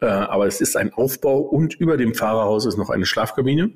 äh, 0.00 0.06
aber 0.06 0.46
es 0.46 0.60
ist 0.60 0.76
ein 0.76 0.92
Aufbau 0.92 1.38
und 1.40 1.74
über 1.74 1.96
dem 1.96 2.14
Fahrerhaus 2.14 2.66
ist 2.66 2.76
noch 2.76 2.90
eine 2.90 3.06
Schlafkabine. 3.06 3.70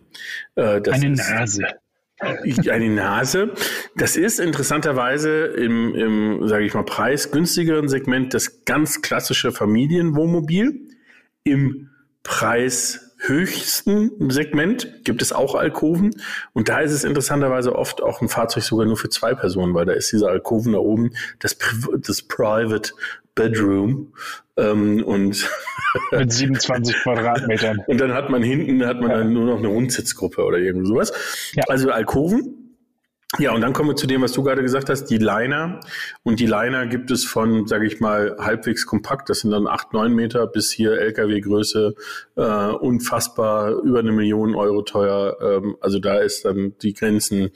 Äh, 0.55 0.83
eine 0.88 1.11
Nase 1.11 1.66
eine 2.71 2.88
Nase. 2.88 3.51
Das 3.97 4.16
ist 4.16 4.38
interessanterweise 4.38 5.47
im, 5.47 5.92
im 5.97 6.47
sage 6.47 6.64
ich 6.64 6.73
mal, 6.73 6.85
preisgünstigeren 6.85 7.88
Segment 7.88 8.33
das 8.33 8.64
ganz 8.64 9.03
klassische 9.03 9.51
Familienwohnmobil. 9.51 10.91
Im 11.44 11.90
Preis 12.22 13.12
höchsten 13.18 14.31
Segment 14.31 15.05
gibt 15.05 15.22
es 15.22 15.33
auch 15.33 15.55
Alkoven. 15.55 16.11
Und 16.52 16.68
da 16.68 16.81
ist 16.81 16.92
es 16.92 17.05
interessanterweise 17.05 17.74
oft 17.74 18.02
auch 18.02 18.20
ein 18.20 18.28
Fahrzeug 18.28 18.64
sogar 18.64 18.87
nur 18.87 18.96
für 18.96 19.09
zwei 19.09 19.35
Personen, 19.35 19.74
weil 19.74 19.87
da 19.87 19.92
ist 19.92 20.12
dieser 20.12 20.28
Alkoven 20.28 20.72
da 20.72 20.78
oben, 20.78 21.12
das, 21.38 21.57
das 21.98 22.22
Private 22.22 22.92
Bedroom. 23.35 24.12
Ähm, 24.57 25.02
und 25.05 25.48
mit 26.11 26.33
27 26.33 26.96
Quadratmetern. 27.02 27.83
Und 27.87 28.00
dann 28.00 28.12
hat 28.12 28.28
man 28.28 28.42
hinten 28.42 28.85
hat 28.85 29.00
man 29.00 29.11
dann 29.11 29.33
nur 29.33 29.46
noch 29.46 29.59
eine 29.59 29.68
Rundsitzgruppe 29.68 30.44
oder 30.44 30.59
irgend 30.59 30.87
sowas. 30.87 31.12
Ja. 31.55 31.64
Also 31.68 31.90
Alkoven 31.90 32.71
ja, 33.38 33.53
und 33.53 33.62
dann 33.62 33.73
kommen 33.73 33.88
wir 33.88 33.97
zu 33.97 34.07
dem, 34.07 34.21
was 34.21 34.33
du 34.33 34.42
gerade 34.42 34.62
gesagt 34.62 34.90
hast, 34.90 35.07
die 35.07 35.16
Liner. 35.16 35.81
Und 36.23 36.38
die 36.38 36.47
Liner 36.47 36.87
gibt 36.87 37.11
es 37.11 37.25
von, 37.25 37.66
sage 37.66 37.87
ich 37.87 37.99
mal, 37.99 38.37
halbwegs 38.38 38.85
kompakt, 38.87 39.31
das 39.31 39.40
sind 39.40 39.53
dann 39.53 39.66
acht, 39.66 39.95
neun 39.95 40.14
Meter, 40.14 40.47
bis 40.47 40.71
hier 40.71 40.92
LKW-Größe, 40.99 41.95
äh, 42.37 42.42
unfassbar 42.42 43.71
über 43.83 44.01
eine 44.01 44.12
Million 44.12 44.55
Euro 44.55 44.83
teuer. 44.83 45.38
Ähm, 45.40 45.77
also 45.81 45.99
da 45.99 46.18
ist 46.18 46.45
dann 46.45 46.75
die 46.83 46.92
Grenzen 46.92 47.51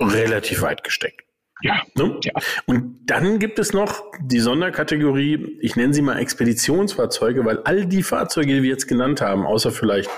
relativ 0.00 0.62
weit 0.62 0.82
gesteckt. 0.82 1.24
Ja, 1.60 1.82
ne? 1.94 2.18
ja. 2.22 2.32
Und 2.66 3.00
dann 3.06 3.38
gibt 3.38 3.58
es 3.58 3.72
noch 3.72 4.02
die 4.20 4.40
Sonderkategorie, 4.40 5.58
ich 5.60 5.76
nenne 5.76 5.94
sie 5.94 6.02
mal 6.02 6.18
Expeditionsfahrzeuge, 6.18 7.44
weil 7.44 7.58
all 7.60 7.86
die 7.86 8.02
Fahrzeuge, 8.02 8.54
die 8.54 8.62
wir 8.62 8.70
jetzt 8.70 8.88
genannt 8.88 9.20
haben, 9.20 9.46
außer 9.46 9.70
vielleicht 9.70 10.10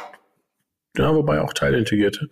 ja, 0.99 1.15
wobei 1.15 1.41
auch 1.41 1.53
teilintegrierte 1.53 2.29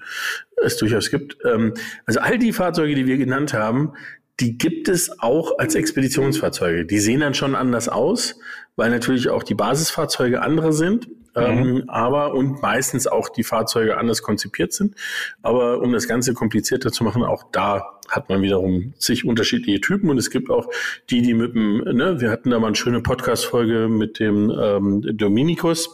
es 0.63 0.77
durchaus 0.77 1.11
gibt. 1.11 1.37
Ähm, 1.45 1.75
also 2.07 2.21
all 2.21 2.39
die 2.39 2.53
Fahrzeuge, 2.53 2.95
die 2.95 3.07
wir 3.07 3.17
genannt 3.17 3.55
haben, 3.55 3.93
die 4.41 4.59
gibt 4.59 4.89
es 4.89 5.21
auch 5.21 5.59
als 5.59 5.75
Expeditionsfahrzeuge. 5.75 6.87
Die 6.87 6.99
sehen 6.99 7.21
dann 7.21 7.35
schon 7.35 7.55
anders 7.55 7.89
aus, 7.89 8.39
weil 8.77 8.91
natürlich 8.91 9.29
auch 9.29 9.43
die 9.43 9.55
Basisfahrzeuge 9.55 10.43
andere 10.43 10.73
sind, 10.73 11.09
ähm, 11.35 11.75
mhm. 11.75 11.85
aber 11.89 12.35
und 12.35 12.63
meistens 12.63 13.07
auch 13.07 13.29
die 13.29 13.45
Fahrzeuge 13.45 13.97
anders 13.97 14.23
konzipiert 14.23 14.73
sind. 14.73 14.95
Aber 15.43 15.81
um 15.81 15.93
das 15.93 16.09
Ganze 16.09 16.35
komplizierter 16.35 16.93
zu 16.93 17.05
machen, 17.05 17.23
auch 17.23 17.45
da 17.53 17.95
hat 18.09 18.29
man 18.29 18.43
wiederum 18.43 18.93
zig 18.99 19.25
unterschiedliche 19.25 19.81
Typen 19.81 20.11
und 20.11 20.19
es 20.19 20.31
gibt 20.31 20.51
auch 20.51 20.69
die, 21.11 21.23
die 21.23 21.35
mit 21.35 21.55
dem, 21.55 21.79
ne, 21.79 22.21
wir 22.21 22.31
hatten 22.31 22.51
da 22.51 22.59
mal 22.59 22.69
eine 22.69 22.77
schöne 22.77 23.01
Podcast-Folge 23.01 23.89
mit 23.89 24.19
dem 24.19 24.51
ähm, 24.51 25.17
Dominikus 25.17 25.89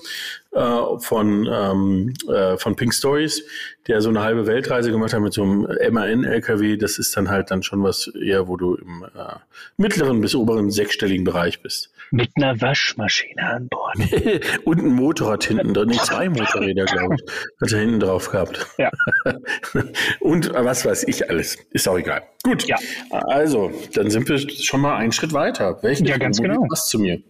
äh, 0.53 0.98
von, 0.98 1.48
ähm, 1.50 2.14
äh, 2.29 2.57
von 2.57 2.74
Pink 2.76 2.92
Stories, 2.94 3.44
der 3.87 4.00
so 4.00 4.09
eine 4.09 4.22
halbe 4.22 4.46
Weltreise 4.46 4.90
gemacht 4.90 5.12
hat 5.12 5.20
mit 5.20 5.33
so 5.33 5.42
einem 5.42 5.68
MAN-LKW. 5.92 6.76
Das 6.76 6.98
ist 6.98 7.16
dann 7.16 7.31
halt 7.31 7.50
dann 7.50 7.62
schon 7.62 7.83
was 7.83 8.09
eher, 8.09 8.48
wo 8.48 8.57
du 8.57 8.74
im 8.74 9.05
äh, 9.05 9.37
mittleren 9.76 10.20
bis 10.20 10.35
oberen 10.35 10.70
sechsstelligen 10.70 11.24
Bereich 11.24 11.62
bist. 11.62 11.92
Mit 12.12 12.30
einer 12.36 12.60
Waschmaschine 12.60 13.42
an 13.42 13.68
Bord. 13.68 13.96
Und 14.64 14.78
ein 14.78 14.92
Motorrad 14.92 15.44
hinten 15.44 15.74
drin. 15.74 15.90
Nee, 15.90 15.98
zwei 15.98 16.28
Motorräder, 16.28 16.84
glaube 16.84 17.14
ich, 17.14 17.32
hat 17.60 17.72
er 17.72 17.78
hinten 17.78 18.00
drauf 18.00 18.30
gehabt. 18.30 18.66
Ja. 18.78 18.90
Und 20.20 20.52
was 20.52 20.84
weiß 20.84 21.04
ich 21.04 21.30
alles. 21.30 21.56
Ist 21.70 21.88
auch 21.88 21.98
egal. 21.98 22.22
Gut. 22.42 22.66
Ja. 22.66 22.76
Also, 23.10 23.72
dann 23.94 24.10
sind 24.10 24.28
wir 24.28 24.38
schon 24.38 24.80
mal 24.80 24.96
einen 24.96 25.12
Schritt 25.12 25.32
weiter. 25.32 25.78
Welchen 25.82 26.06
Ja, 26.06 26.18
ganz 26.18 26.40
genau. 26.40 26.66
passt 26.68 26.88
zu 26.88 26.98
mir? 26.98 27.22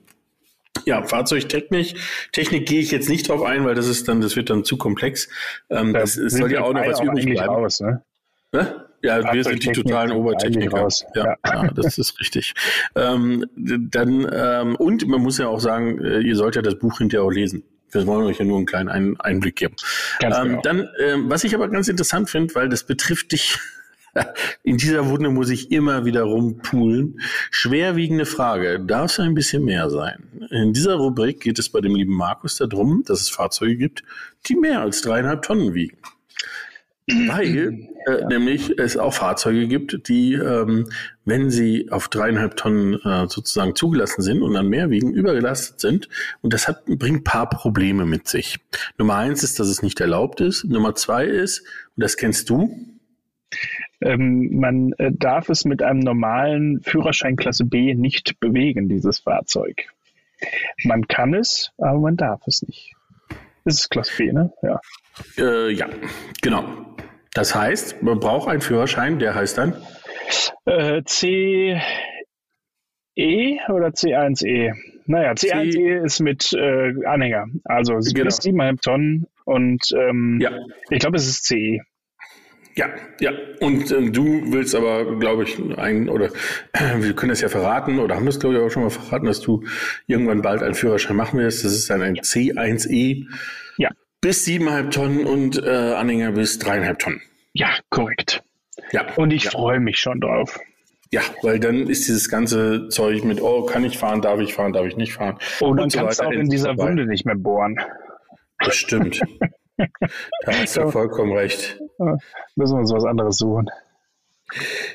Ja, 0.86 1.02
Fahrzeugtechnik. 1.02 1.96
Technik 2.32 2.66
gehe 2.66 2.80
ich 2.80 2.90
jetzt 2.90 3.08
nicht 3.08 3.28
drauf 3.28 3.42
ein, 3.42 3.64
weil 3.64 3.74
das 3.74 3.86
ist 3.86 4.08
dann, 4.08 4.20
das 4.20 4.36
wird 4.36 4.50
dann 4.50 4.64
zu 4.64 4.78
komplex. 4.78 5.28
Ähm, 5.68 5.92
das 5.92 6.16
es 6.16 6.34
soll 6.34 6.52
ja 6.52 6.62
auch 6.62 6.72
noch 6.72 6.86
was 6.86 7.00
übrig 7.00 7.26
bleiben. 7.26 7.52
Raus, 7.52 7.80
ne? 7.80 8.02
Ne? 8.52 8.89
Ja, 9.02 9.32
wir 9.32 9.44
sind 9.44 9.62
die 9.64 9.72
totalen 9.72 10.12
Obertechniker. 10.12 10.78
raus. 10.80 11.04
Ja, 11.14 11.36
Ja. 11.46 11.68
das 11.74 11.98
ist 11.98 12.18
richtig. 12.20 12.54
Ähm, 12.94 13.46
dann 13.56 14.26
ähm, 14.32 14.76
und 14.76 15.06
man 15.08 15.20
muss 15.22 15.38
ja 15.38 15.48
auch 15.48 15.60
sagen, 15.60 15.98
äh, 16.04 16.20
ihr 16.20 16.36
sollt 16.36 16.56
ja 16.56 16.62
das 16.62 16.78
Buch 16.78 16.98
hinterher 16.98 17.24
auch 17.24 17.30
lesen. 17.30 17.62
Wir 17.92 18.06
wollen 18.06 18.26
euch 18.26 18.38
ja 18.38 18.44
nur 18.44 18.56
einen 18.58 18.66
kleinen 18.66 18.88
Ein 18.88 19.20
Einblick 19.20 19.56
geben. 19.56 19.74
Ganz 20.20 20.36
ähm, 20.38 20.48
genau. 20.48 20.60
Dann, 20.62 20.88
ähm, 21.04 21.30
was 21.30 21.44
ich 21.44 21.54
aber 21.54 21.68
ganz 21.68 21.88
interessant 21.88 22.30
finde, 22.30 22.54
weil 22.54 22.68
das 22.68 22.84
betrifft 22.84 23.32
dich. 23.32 23.58
In 24.64 24.76
dieser 24.76 25.08
Wunde 25.08 25.30
muss 25.30 25.50
ich 25.50 25.70
immer 25.70 26.04
wieder 26.04 26.22
rumpulen. 26.22 27.20
Schwerwiegende 27.50 28.26
Frage. 28.26 28.80
Darf 28.80 29.12
es 29.12 29.20
ein 29.20 29.34
bisschen 29.34 29.64
mehr 29.64 29.88
sein? 29.88 30.48
In 30.50 30.72
dieser 30.72 30.96
Rubrik 30.96 31.40
geht 31.40 31.58
es 31.60 31.68
bei 31.68 31.80
dem 31.80 31.94
lieben 31.94 32.14
Markus 32.14 32.56
darum, 32.56 33.04
dass 33.06 33.20
es 33.20 33.28
Fahrzeuge 33.30 33.76
gibt, 33.76 34.02
die 34.46 34.56
mehr 34.56 34.80
als 34.80 35.02
dreieinhalb 35.02 35.42
Tonnen 35.42 35.74
wiegen. 35.74 35.96
Weil 37.08 37.88
äh, 38.06 38.24
nämlich 38.28 38.78
es 38.78 38.96
auch 38.96 39.14
Fahrzeuge 39.14 39.66
gibt, 39.66 40.08
die, 40.08 40.34
ähm, 40.34 40.88
wenn 41.24 41.50
sie 41.50 41.90
auf 41.90 42.08
dreieinhalb 42.08 42.56
Tonnen 42.56 42.94
äh, 43.04 43.26
sozusagen 43.28 43.74
zugelassen 43.74 44.22
sind 44.22 44.42
und 44.42 44.54
dann 44.54 44.68
mehr 44.68 44.90
wiegen, 44.90 45.12
übergelastet 45.12 45.80
sind. 45.80 46.08
Und 46.40 46.52
das 46.52 46.68
hat, 46.68 46.84
bringt 46.86 47.20
ein 47.20 47.24
paar 47.24 47.48
Probleme 47.48 48.06
mit 48.06 48.28
sich. 48.28 48.60
Nummer 48.96 49.16
eins 49.16 49.42
ist, 49.42 49.58
dass 49.58 49.68
es 49.68 49.82
nicht 49.82 50.00
erlaubt 50.00 50.40
ist. 50.40 50.64
Nummer 50.64 50.94
zwei 50.94 51.24
ist, 51.24 51.60
und 51.96 52.04
das 52.04 52.16
kennst 52.16 52.48
du, 52.48 52.76
Ähm, 54.02 54.58
man 54.58 54.92
äh, 54.98 55.10
darf 55.12 55.48
es 55.50 55.64
mit 55.64 55.82
einem 55.82 56.00
normalen 56.00 56.80
Führerschein 56.82 57.36
Klasse 57.36 57.64
B 57.64 57.94
nicht 57.94 58.40
bewegen, 58.40 58.88
dieses 58.88 59.18
Fahrzeug. 59.18 59.92
Man 60.84 61.06
kann 61.06 61.34
es, 61.34 61.72
aber 61.76 61.98
man 61.98 62.16
darf 62.16 62.40
es 62.46 62.62
nicht. 62.62 62.94
Das 63.64 63.74
ist 63.74 63.90
Klasse 63.90 64.12
B, 64.16 64.32
ne? 64.32 64.52
Ja. 64.62 64.80
Äh, 65.38 65.70
ja, 65.72 65.88
genau. 66.42 66.64
Das 67.34 67.54
heißt, 67.54 68.02
man 68.02 68.18
braucht 68.18 68.48
einen 68.48 68.60
Führerschein, 68.60 69.18
der 69.18 69.34
heißt 69.34 69.58
dann, 69.58 69.76
Äh, 70.64 71.02
C 71.04 71.80
E 73.16 73.58
oder 73.68 73.88
C1E? 73.88 74.72
Naja, 75.06 75.32
C1E 75.32 76.04
ist 76.04 76.20
mit 76.20 76.52
äh, 76.52 76.92
Anhänger. 77.06 77.46
Also 77.64 77.96
es 77.96 78.12
Genau. 78.14 78.26
bis 78.26 78.38
7,5 78.40 78.80
Tonnen 78.82 79.26
und 79.44 79.82
ähm, 79.96 80.38
ja, 80.40 80.50
ich 80.90 81.00
glaube, 81.00 81.16
es 81.16 81.26
ist 81.28 81.44
CE. 81.46 81.80
Ja, 82.76 82.88
ja. 83.18 83.32
Und 83.60 83.90
äh, 83.90 84.10
du 84.10 84.52
willst 84.52 84.74
aber, 84.76 85.18
glaube 85.18 85.42
ich, 85.42 85.58
ein 85.76 86.08
oder 86.08 86.26
äh, 86.72 86.98
wir 87.02 87.14
können 87.14 87.30
das 87.30 87.40
ja 87.40 87.48
verraten 87.48 87.98
oder 87.98 88.14
haben 88.14 88.26
das 88.26 88.38
glaube 88.38 88.56
ich 88.56 88.60
auch 88.62 88.70
schon 88.70 88.84
mal 88.84 88.90
verraten, 88.90 89.26
dass 89.26 89.40
du 89.40 89.64
irgendwann 90.06 90.42
bald 90.42 90.62
einen 90.62 90.74
Führerschein 90.74 91.16
machen 91.16 91.38
wirst. 91.40 91.64
Das 91.64 91.72
ist 91.72 91.90
dann 91.90 92.02
ein 92.02 92.16
C1E 92.16 93.26
Ja. 93.76 93.90
Bis 94.20 94.44
siebeneinhalb 94.44 94.90
Tonnen 94.90 95.26
und 95.26 95.62
äh, 95.62 95.94
Anhänger 95.94 96.32
bis 96.32 96.58
dreieinhalb 96.58 96.98
Tonnen. 96.98 97.22
Ja, 97.52 97.70
korrekt. 97.88 98.42
Ja. 98.92 99.14
Und 99.16 99.32
ich 99.32 99.44
ja. 99.44 99.50
freue 99.50 99.80
mich 99.80 99.98
schon 99.98 100.20
drauf. 100.20 100.58
ja, 101.10 101.22
weil 101.42 101.58
dann 101.58 101.88
ist 101.88 102.06
dieses 102.06 102.28
ganze 102.28 102.88
Zeug 102.88 103.24
mit, 103.24 103.40
oh, 103.40 103.64
kann 103.64 103.84
ich 103.84 103.98
fahren, 103.98 104.22
darf 104.22 104.40
ich 104.40 104.54
fahren, 104.54 104.72
darf 104.72 104.86
ich 104.86 104.96
nicht 104.96 105.12
fahren. 105.12 105.38
Und 105.60 105.76
dann 105.78 105.90
so 105.90 105.98
kannst 105.98 106.20
du 106.20 106.24
auch 106.24 106.30
in 106.30 106.48
dieser 106.48 106.74
vorbei. 106.74 106.90
Wunde 106.90 107.06
nicht 107.06 107.24
mehr 107.24 107.34
bohren. 107.34 107.80
Das 108.60 108.76
stimmt. 108.76 109.20
da 109.76 110.52
hast 110.52 110.76
du 110.76 110.90
vollkommen 110.90 111.32
recht. 111.32 111.80
Müssen 112.54 112.74
wir 112.76 112.80
uns 112.80 112.92
was 112.92 113.04
anderes 113.04 113.38
suchen. 113.38 113.68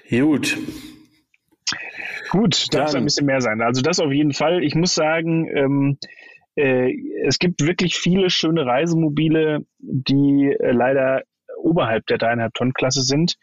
Gut. 0.09 0.57
Gut, 2.29 2.73
darf 2.73 2.89
es 2.89 2.95
ein 2.95 3.03
bisschen 3.03 3.25
mehr 3.25 3.41
sein. 3.41 3.61
Also 3.61 3.81
das 3.81 3.99
auf 3.99 4.11
jeden 4.11 4.33
Fall. 4.33 4.63
Ich 4.63 4.75
muss 4.75 4.93
sagen, 4.93 5.47
ähm, 5.55 5.97
äh, 6.01 6.07
es 6.55 7.39
gibt 7.39 7.61
wirklich 7.61 7.95
viele 7.95 8.29
schöne 8.29 8.65
Reisemobile, 8.65 9.65
die 9.79 10.55
äh, 10.59 10.71
leider 10.71 11.23
oberhalb 11.57 12.05
der 12.07 12.17
dreieinhalb 12.17 12.53
Tonnen 12.53 12.73
Klasse 12.73 13.01
sind. 13.01 13.35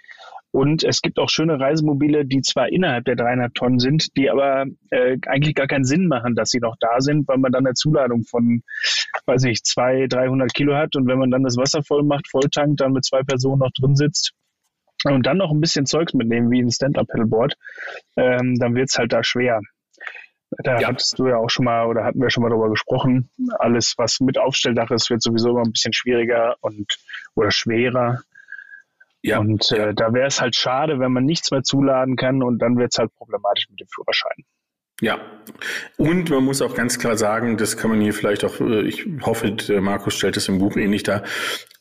Und 0.51 0.85
es 0.85 1.01
gibt 1.01 1.19
auch 1.19 1.31
schöne 1.31 1.59
Reisemobile, 1.59 2.27
die 2.27 2.43
zwar 2.43 2.69
innerhalb 2.69 3.07
der 3.07 3.17
dreieinhalb 3.17 3.55
Tonnen 3.55 3.79
sind, 3.79 4.15
die 4.19 4.29
aber 4.29 4.67
äh, 4.91 5.17
eigentlich 5.27 5.55
gar 5.55 5.67
keinen 5.67 5.85
Sinn 5.85 6.09
machen, 6.09 6.35
dass 6.35 6.51
sie 6.51 6.61
noch 6.61 6.77
da 6.79 7.01
sind, 7.01 7.27
weil 7.27 7.39
man 7.39 7.53
dann 7.53 7.65
eine 7.65 7.73
Zuladung 7.73 8.25
von, 8.25 8.63
weiß 9.25 9.45
ich, 9.45 9.63
zwei, 9.63 10.07
300 10.09 10.53
Kilo 10.53 10.75
hat. 10.75 10.95
Und 10.95 11.07
wenn 11.07 11.19
man 11.19 11.31
dann 11.31 11.43
das 11.43 11.57
Wasser 11.57 11.83
voll 11.83 12.03
macht, 12.03 12.29
volltankt, 12.29 12.83
dann 12.83 12.93
mit 12.93 13.05
zwei 13.05 13.23
Personen 13.23 13.61
noch 13.61 13.73
drin 13.73 13.97
sitzt 13.97 14.35
und 15.05 15.27
dann 15.27 15.39
noch 15.39 15.51
ein 15.51 15.61
bisschen 15.61 15.87
Zeugs 15.87 16.13
mitnehmen, 16.13 16.51
wie 16.51 16.61
ein 16.61 16.71
Stand-Up-Pedalboard, 16.71 17.55
ähm, 18.17 18.59
dann 18.59 18.75
wird's 18.75 18.99
halt 18.99 19.13
da 19.13 19.25
schwer. 19.25 19.61
Da 20.59 20.79
Ja. 20.81 20.89
hattest 20.89 21.19
du 21.19 21.27
ja 21.29 21.37
auch 21.37 21.49
schon 21.51 21.65
mal 21.65 21.87
oder 21.87 22.05
hatten 22.05 22.21
wir 22.21 22.31
schon 22.31 22.43
mal 22.43 22.51
darüber 22.51 22.71
gesprochen. 22.71 23.31
Alles, 23.59 23.95
was 23.97 24.21
mit 24.21 24.39
Aufstelldach 24.39 24.91
ist, 24.91 25.09
wird 25.11 25.23
sowieso 25.23 25.51
immer 25.51 25.63
ein 25.63 25.73
bisschen 25.73 25.93
schwieriger 25.93 26.57
und 26.61 26.99
oder 27.35 27.51
schwerer. 27.51 28.23
Ja. 29.25 29.39
und 29.39 29.71
äh, 29.71 29.95
da 29.95 30.13
wäre 30.13 30.27
es 30.27 30.41
halt 30.41 30.57
schade, 30.57 30.99
wenn 30.99 31.13
man 31.13 31.25
nichts 31.25 31.53
mehr 31.53 31.63
zuladen 31.63 32.17
kann 32.17 32.43
und 32.43 32.59
dann 32.59 32.77
wird's 32.77 32.99
halt 32.99 33.15
problematisch 33.15 33.69
mit 33.71 33.79
dem 33.79 33.87
Führerschein. 33.87 34.45
Ja, 35.01 35.21
und 35.97 36.29
man 36.31 36.45
muss 36.45 36.61
auch 36.61 36.75
ganz 36.75 36.99
klar 36.99 37.17
sagen, 37.17 37.57
das 37.57 37.77
kann 37.77 37.91
man 37.91 38.01
hier 38.01 38.15
vielleicht 38.15 38.45
auch, 38.45 38.61
äh, 38.61 38.83
ich 38.83 39.07
hoffe, 39.23 39.53
der 39.53 39.81
Markus 39.81 40.17
stellt 40.17 40.37
es 40.37 40.49
im 40.49 40.59
Buch 40.59 40.77
ähnlich 40.77 41.05
dar, 41.05 41.23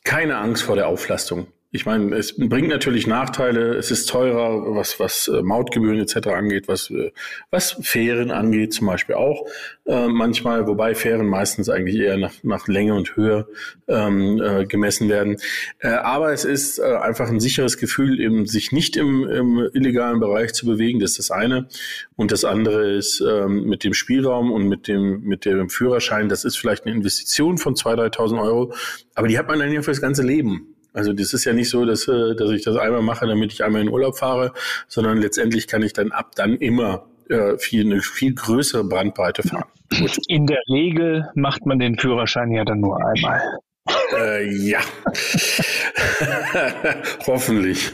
keine 0.04 0.36
Angst 0.38 0.62
vor 0.62 0.76
der 0.76 0.86
Auflastung. 0.86 1.48
Ich 1.74 1.86
meine, 1.86 2.14
es 2.16 2.36
bringt 2.36 2.68
natürlich 2.68 3.06
Nachteile, 3.06 3.76
es 3.76 3.90
ist 3.90 4.06
teurer, 4.06 4.76
was, 4.76 5.00
was 5.00 5.28
äh, 5.28 5.40
Mautgebühren 5.40 6.00
etc. 6.00 6.26
angeht, 6.26 6.68
was, 6.68 6.90
äh, 6.90 7.12
was 7.50 7.78
Fähren 7.80 8.30
angeht 8.30 8.74
zum 8.74 8.88
Beispiel 8.88 9.14
auch 9.14 9.46
äh, 9.86 10.06
manchmal, 10.06 10.66
wobei 10.66 10.94
Fähren 10.94 11.26
meistens 11.26 11.70
eigentlich 11.70 11.96
eher 11.96 12.18
nach, 12.18 12.34
nach 12.42 12.68
Länge 12.68 12.92
und 12.92 13.16
Höhe 13.16 13.48
ähm, 13.88 14.38
äh, 14.42 14.66
gemessen 14.66 15.08
werden. 15.08 15.38
Äh, 15.78 15.88
aber 15.88 16.34
es 16.34 16.44
ist 16.44 16.78
äh, 16.78 16.82
einfach 16.82 17.30
ein 17.30 17.40
sicheres 17.40 17.78
Gefühl, 17.78 18.20
eben 18.20 18.44
sich 18.44 18.72
nicht 18.72 18.98
im, 18.98 19.26
im 19.26 19.70
illegalen 19.72 20.20
Bereich 20.20 20.52
zu 20.52 20.66
bewegen, 20.66 21.00
das 21.00 21.12
ist 21.12 21.20
das 21.20 21.30
eine. 21.30 21.68
Und 22.16 22.32
das 22.32 22.44
andere 22.44 22.92
ist 22.92 23.22
ähm, 23.26 23.64
mit 23.64 23.82
dem 23.82 23.94
Spielraum 23.94 24.52
und 24.52 24.68
mit 24.68 24.88
dem, 24.88 25.22
mit 25.22 25.46
dem 25.46 25.70
Führerschein, 25.70 26.28
das 26.28 26.44
ist 26.44 26.58
vielleicht 26.58 26.84
eine 26.84 26.94
Investition 26.94 27.56
von 27.56 27.76
2.000, 27.76 28.14
3.000 28.14 28.42
Euro, 28.42 28.74
aber 29.14 29.26
die 29.26 29.38
hat 29.38 29.48
man 29.48 29.58
dann 29.58 29.72
ja 29.72 29.80
fürs 29.80 30.02
ganze 30.02 30.22
Leben. 30.22 30.71
Also 30.92 31.12
das 31.12 31.32
ist 31.32 31.44
ja 31.44 31.52
nicht 31.52 31.70
so, 31.70 31.84
dass, 31.84 32.06
äh, 32.08 32.34
dass 32.34 32.50
ich 32.50 32.62
das 32.62 32.76
einmal 32.76 33.02
mache, 33.02 33.26
damit 33.26 33.52
ich 33.52 33.64
einmal 33.64 33.82
in 33.82 33.88
Urlaub 33.88 34.18
fahre, 34.18 34.52
sondern 34.88 35.18
letztendlich 35.18 35.66
kann 35.66 35.82
ich 35.82 35.92
dann 35.92 36.12
ab 36.12 36.32
dann 36.36 36.56
immer 36.56 37.06
äh, 37.28 37.56
viel, 37.58 37.84
eine 37.86 38.00
viel 38.00 38.34
größere 38.34 38.84
Brandbreite 38.84 39.42
fahren. 39.42 39.68
In 40.26 40.46
der 40.46 40.60
Regel 40.68 41.30
macht 41.34 41.66
man 41.66 41.78
den 41.78 41.98
Führerschein 41.98 42.50
ja 42.52 42.64
dann 42.64 42.80
nur 42.80 42.98
einmal. 43.04 43.40
Äh, 44.16 44.48
ja. 44.50 44.80
Hoffentlich. 47.26 47.90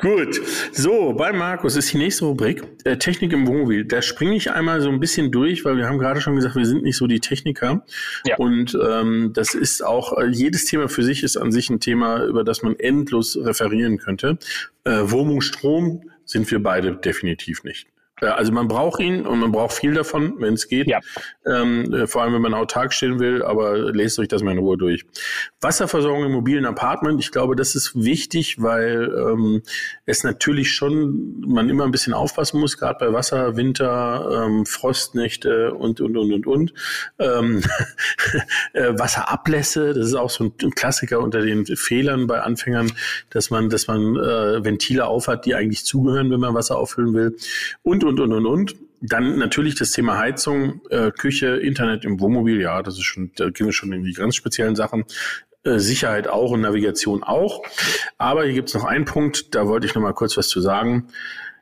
Gut. 0.00 0.40
So, 0.72 1.14
bei 1.14 1.32
Markus 1.32 1.76
ist 1.76 1.92
die 1.92 1.98
nächste 1.98 2.26
Rubrik 2.26 2.62
äh, 2.84 2.96
Technik 2.96 3.32
im 3.32 3.46
Wohnmobil. 3.46 3.84
Da 3.84 4.02
springe 4.02 4.36
ich 4.36 4.50
einmal 4.50 4.80
so 4.80 4.90
ein 4.90 5.00
bisschen 5.00 5.30
durch, 5.30 5.64
weil 5.64 5.76
wir 5.76 5.86
haben 5.86 5.98
gerade 5.98 6.20
schon 6.20 6.36
gesagt, 6.36 6.56
wir 6.56 6.66
sind 6.66 6.82
nicht 6.82 6.96
so 6.96 7.06
die 7.06 7.20
Techniker. 7.20 7.84
Ja. 8.26 8.36
Und 8.36 8.76
ähm, 8.86 9.32
das 9.34 9.54
ist 9.54 9.82
auch, 9.82 10.16
äh, 10.18 10.26
jedes 10.26 10.66
Thema 10.66 10.88
für 10.88 11.02
sich 11.02 11.22
ist 11.22 11.36
an 11.36 11.52
sich 11.52 11.70
ein 11.70 11.80
Thema, 11.80 12.24
über 12.24 12.44
das 12.44 12.62
man 12.62 12.78
endlos 12.78 13.36
referieren 13.36 13.98
könnte. 13.98 14.38
Äh, 14.84 15.02
Wurmung 15.04 15.40
Strom 15.40 16.02
sind 16.24 16.50
wir 16.50 16.62
beide 16.62 16.96
definitiv 16.96 17.64
nicht. 17.64 17.88
Also 18.20 18.52
man 18.52 18.68
braucht 18.68 19.00
ihn 19.00 19.26
und 19.26 19.40
man 19.40 19.52
braucht 19.52 19.72
viel 19.72 19.94
davon, 19.94 20.34
wenn 20.38 20.54
es 20.54 20.68
geht. 20.68 20.88
Ja. 20.88 21.00
Ähm, 21.46 21.92
äh, 21.92 22.06
vor 22.06 22.22
allem, 22.22 22.34
wenn 22.34 22.42
man 22.42 22.54
autark 22.54 22.92
stehen 22.92 23.18
will, 23.18 23.42
aber 23.42 23.76
lest 23.92 24.18
euch 24.18 24.28
das 24.28 24.42
mal 24.42 24.52
in 24.52 24.58
Ruhe 24.58 24.76
durch. 24.76 25.04
Wasserversorgung 25.60 26.24
im 26.24 26.32
mobilen 26.32 26.66
Apartment, 26.66 27.20
ich 27.20 27.30
glaube, 27.30 27.56
das 27.56 27.74
ist 27.74 27.94
wichtig, 27.94 28.62
weil 28.62 29.12
ähm, 29.16 29.62
es 30.06 30.24
natürlich 30.24 30.72
schon 30.72 31.44
man 31.46 31.68
immer 31.68 31.84
ein 31.84 31.90
bisschen 31.90 32.14
aufpassen 32.14 32.60
muss, 32.60 32.76
gerade 32.76 32.98
bei 32.98 33.12
Wasser, 33.12 33.56
Winter, 33.56 34.44
ähm, 34.46 34.66
Frostnächte 34.66 35.74
und, 35.74 36.00
und, 36.00 36.16
und, 36.16 36.32
und, 36.32 36.46
und. 36.46 36.74
Ähm, 37.18 37.62
äh, 38.72 38.92
Wasserablässe, 38.98 39.94
das 39.94 40.08
ist 40.08 40.14
auch 40.14 40.30
so 40.30 40.44
ein 40.44 40.70
Klassiker 40.74 41.20
unter 41.20 41.40
den 41.40 41.66
Fehlern 41.66 42.26
bei 42.26 42.40
Anfängern, 42.40 42.92
dass 43.30 43.50
man, 43.50 43.70
dass 43.70 43.86
man 43.86 44.16
äh, 44.16 44.64
Ventile 44.64 45.06
aufhat, 45.06 45.46
die 45.46 45.54
eigentlich 45.54 45.84
zugehören, 45.84 46.30
wenn 46.30 46.40
man 46.40 46.54
Wasser 46.54 46.78
auffüllen 46.78 47.14
will. 47.14 47.36
Und, 47.82 48.04
und, 48.08 48.20
und, 48.20 48.32
und, 48.32 48.46
und. 48.46 48.76
Dann 49.00 49.38
natürlich 49.38 49.76
das 49.76 49.92
Thema 49.92 50.18
Heizung, 50.18 50.80
äh, 50.90 51.12
Küche, 51.12 51.56
Internet 51.56 52.04
im 52.04 52.18
Wohnmobil. 52.18 52.60
Ja, 52.60 52.82
das 52.82 52.94
ist 52.94 53.04
schon, 53.04 53.30
da 53.36 53.50
gehen 53.50 53.66
wir 53.66 53.72
schon 53.72 53.92
in 53.92 54.02
die 54.02 54.12
ganz 54.12 54.34
speziellen 54.34 54.74
Sachen. 54.74 55.04
Äh, 55.64 55.78
Sicherheit 55.78 56.28
auch 56.28 56.50
und 56.50 56.62
Navigation 56.62 57.22
auch. 57.22 57.62
Aber 58.16 58.44
hier 58.44 58.54
gibt 58.54 58.68
es 58.68 58.74
noch 58.74 58.84
einen 58.84 59.04
Punkt, 59.04 59.54
da 59.54 59.68
wollte 59.68 59.86
ich 59.86 59.94
noch 59.94 60.02
mal 60.02 60.14
kurz 60.14 60.36
was 60.36 60.48
zu 60.48 60.60
sagen. 60.60 61.08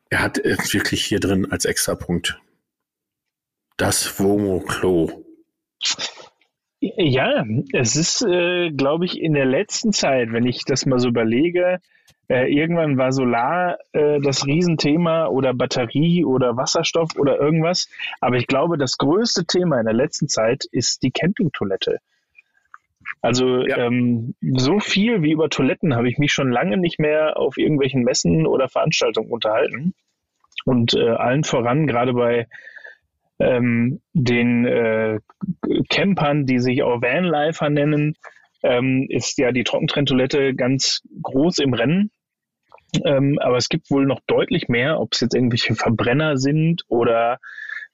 Er 0.09 0.23
hat 0.23 0.39
äh, 0.39 0.57
wirklich 0.73 1.05
hier 1.05 1.21
drin 1.21 1.51
als 1.51 1.65
Extrapunkt 1.65 2.41
das 3.77 4.19
Womo-Klo. 4.19 5.25
Ja, 6.81 7.45
es 7.73 7.97
ist, 7.97 8.23
äh, 8.23 8.71
glaube 8.71 9.07
ich, 9.07 9.21
in 9.21 9.35
der 9.35 9.47
letzten 9.47 9.93
Zeit, 9.93 10.33
wenn 10.33 10.47
ich 10.47 10.65
das 10.65 10.87
mal 10.87 10.99
so 10.99 11.09
überlege, 11.09 11.81
äh, 12.29 12.53
irgendwann 12.53 12.99
war 12.99 13.13
Solar 13.13 13.79
äh, 13.93 14.21
das 14.21 14.47
Riesenthema 14.47 15.27
oder 15.27 15.55
Batterie 15.55 16.25
oder 16.25 16.57
Wasserstoff 16.57 17.11
oder 17.17 17.39
irgendwas. 17.39 17.89
Aber 18.21 18.37
ich 18.37 18.47
glaube, 18.47 18.79
das 18.79 18.99
größte 18.99 19.47
Thema 19.47 19.79
in 19.79 19.87
der 19.87 19.95
letzten 19.95 20.29
Zeit 20.29 20.65
ist 20.71 21.03
die 21.03 21.11
Campingtoilette. 21.11 21.99
Also 23.23 23.67
ja. 23.67 23.79
ähm, 23.79 24.35
so 24.41 24.81
viel 24.81 25.23
wie 25.23 25.33
über 25.33 25.49
Toiletten 25.49 25.95
habe 25.95 26.09
ich 26.09 26.19
mich 26.19 26.33
schon 26.33 26.51
lange 26.51 26.77
nicht 26.77 26.99
mehr 26.99 27.37
auf 27.37 27.57
irgendwelchen 27.57 28.03
Messen 28.03 28.47
oder 28.47 28.69
Veranstaltungen 28.69 29.31
unterhalten. 29.31 29.95
Und 30.65 30.95
äh, 30.95 31.11
allen 31.11 31.45
voran, 31.45 31.87
gerade 31.87 32.13
bei 32.13 32.47
ähm, 33.39 34.01
den 34.13 34.65
äh, 34.65 35.21
Campern, 35.89 36.47
die 36.47 36.59
sich 36.59 36.83
auch 36.83 37.03
Vanlifer 37.03 37.71
nennen, 37.71 38.17
ähm, 38.63 39.07
ist 39.09 39.39
ja 39.39 39.53
die 39.53 39.65
Trockentrenntoilette 39.65 40.55
ganz 40.55 41.03
groß 41.23 41.59
im 41.59 41.75
Rennen. 41.75 42.11
Ähm, 43.05 43.39
aber 43.41 43.57
es 43.57 43.69
gibt 43.69 43.91
wohl 43.91 44.07
noch 44.07 44.21
deutlich 44.27 44.69
mehr, 44.69 45.01
ob 45.01 45.13
es 45.13 45.21
jetzt 45.21 45.35
irgendwelche 45.35 45.75
Verbrenner 45.75 46.37
sind 46.37 46.83
oder 46.89 47.39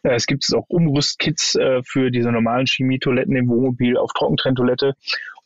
äh, 0.03 0.15
es 0.15 0.27
gibt 0.27 0.47
auch 0.55 0.67
Umrüstkits 0.69 1.55
äh, 1.55 1.83
für 1.85 2.11
diese 2.11 2.31
normalen 2.31 2.67
Chemietoiletten 2.67 3.35
im 3.37 3.49
Wohnmobil 3.49 3.97
auf 3.97 4.13
Trockentrenntoilette. 4.13 4.95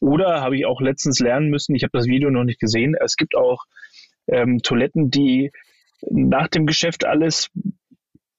Oder 0.01 0.41
habe 0.43 0.57
ich 0.57 0.67
auch 0.67 0.81
letztens 0.81 1.21
lernen 1.21 1.49
müssen, 1.49 1.75
ich 1.75 1.83
habe 1.83 1.97
das 1.97 2.07
Video 2.07 2.31
noch 2.31 2.45
nicht 2.45 2.61
gesehen, 2.61 2.95
es 3.03 3.17
gibt 3.17 3.35
auch 3.35 3.65
ähm, 4.27 4.59
Toiletten, 4.63 5.11
die 5.11 5.53
nach 6.11 6.49
dem 6.49 6.67
Geschäft 6.67 7.07
alles 7.07 7.51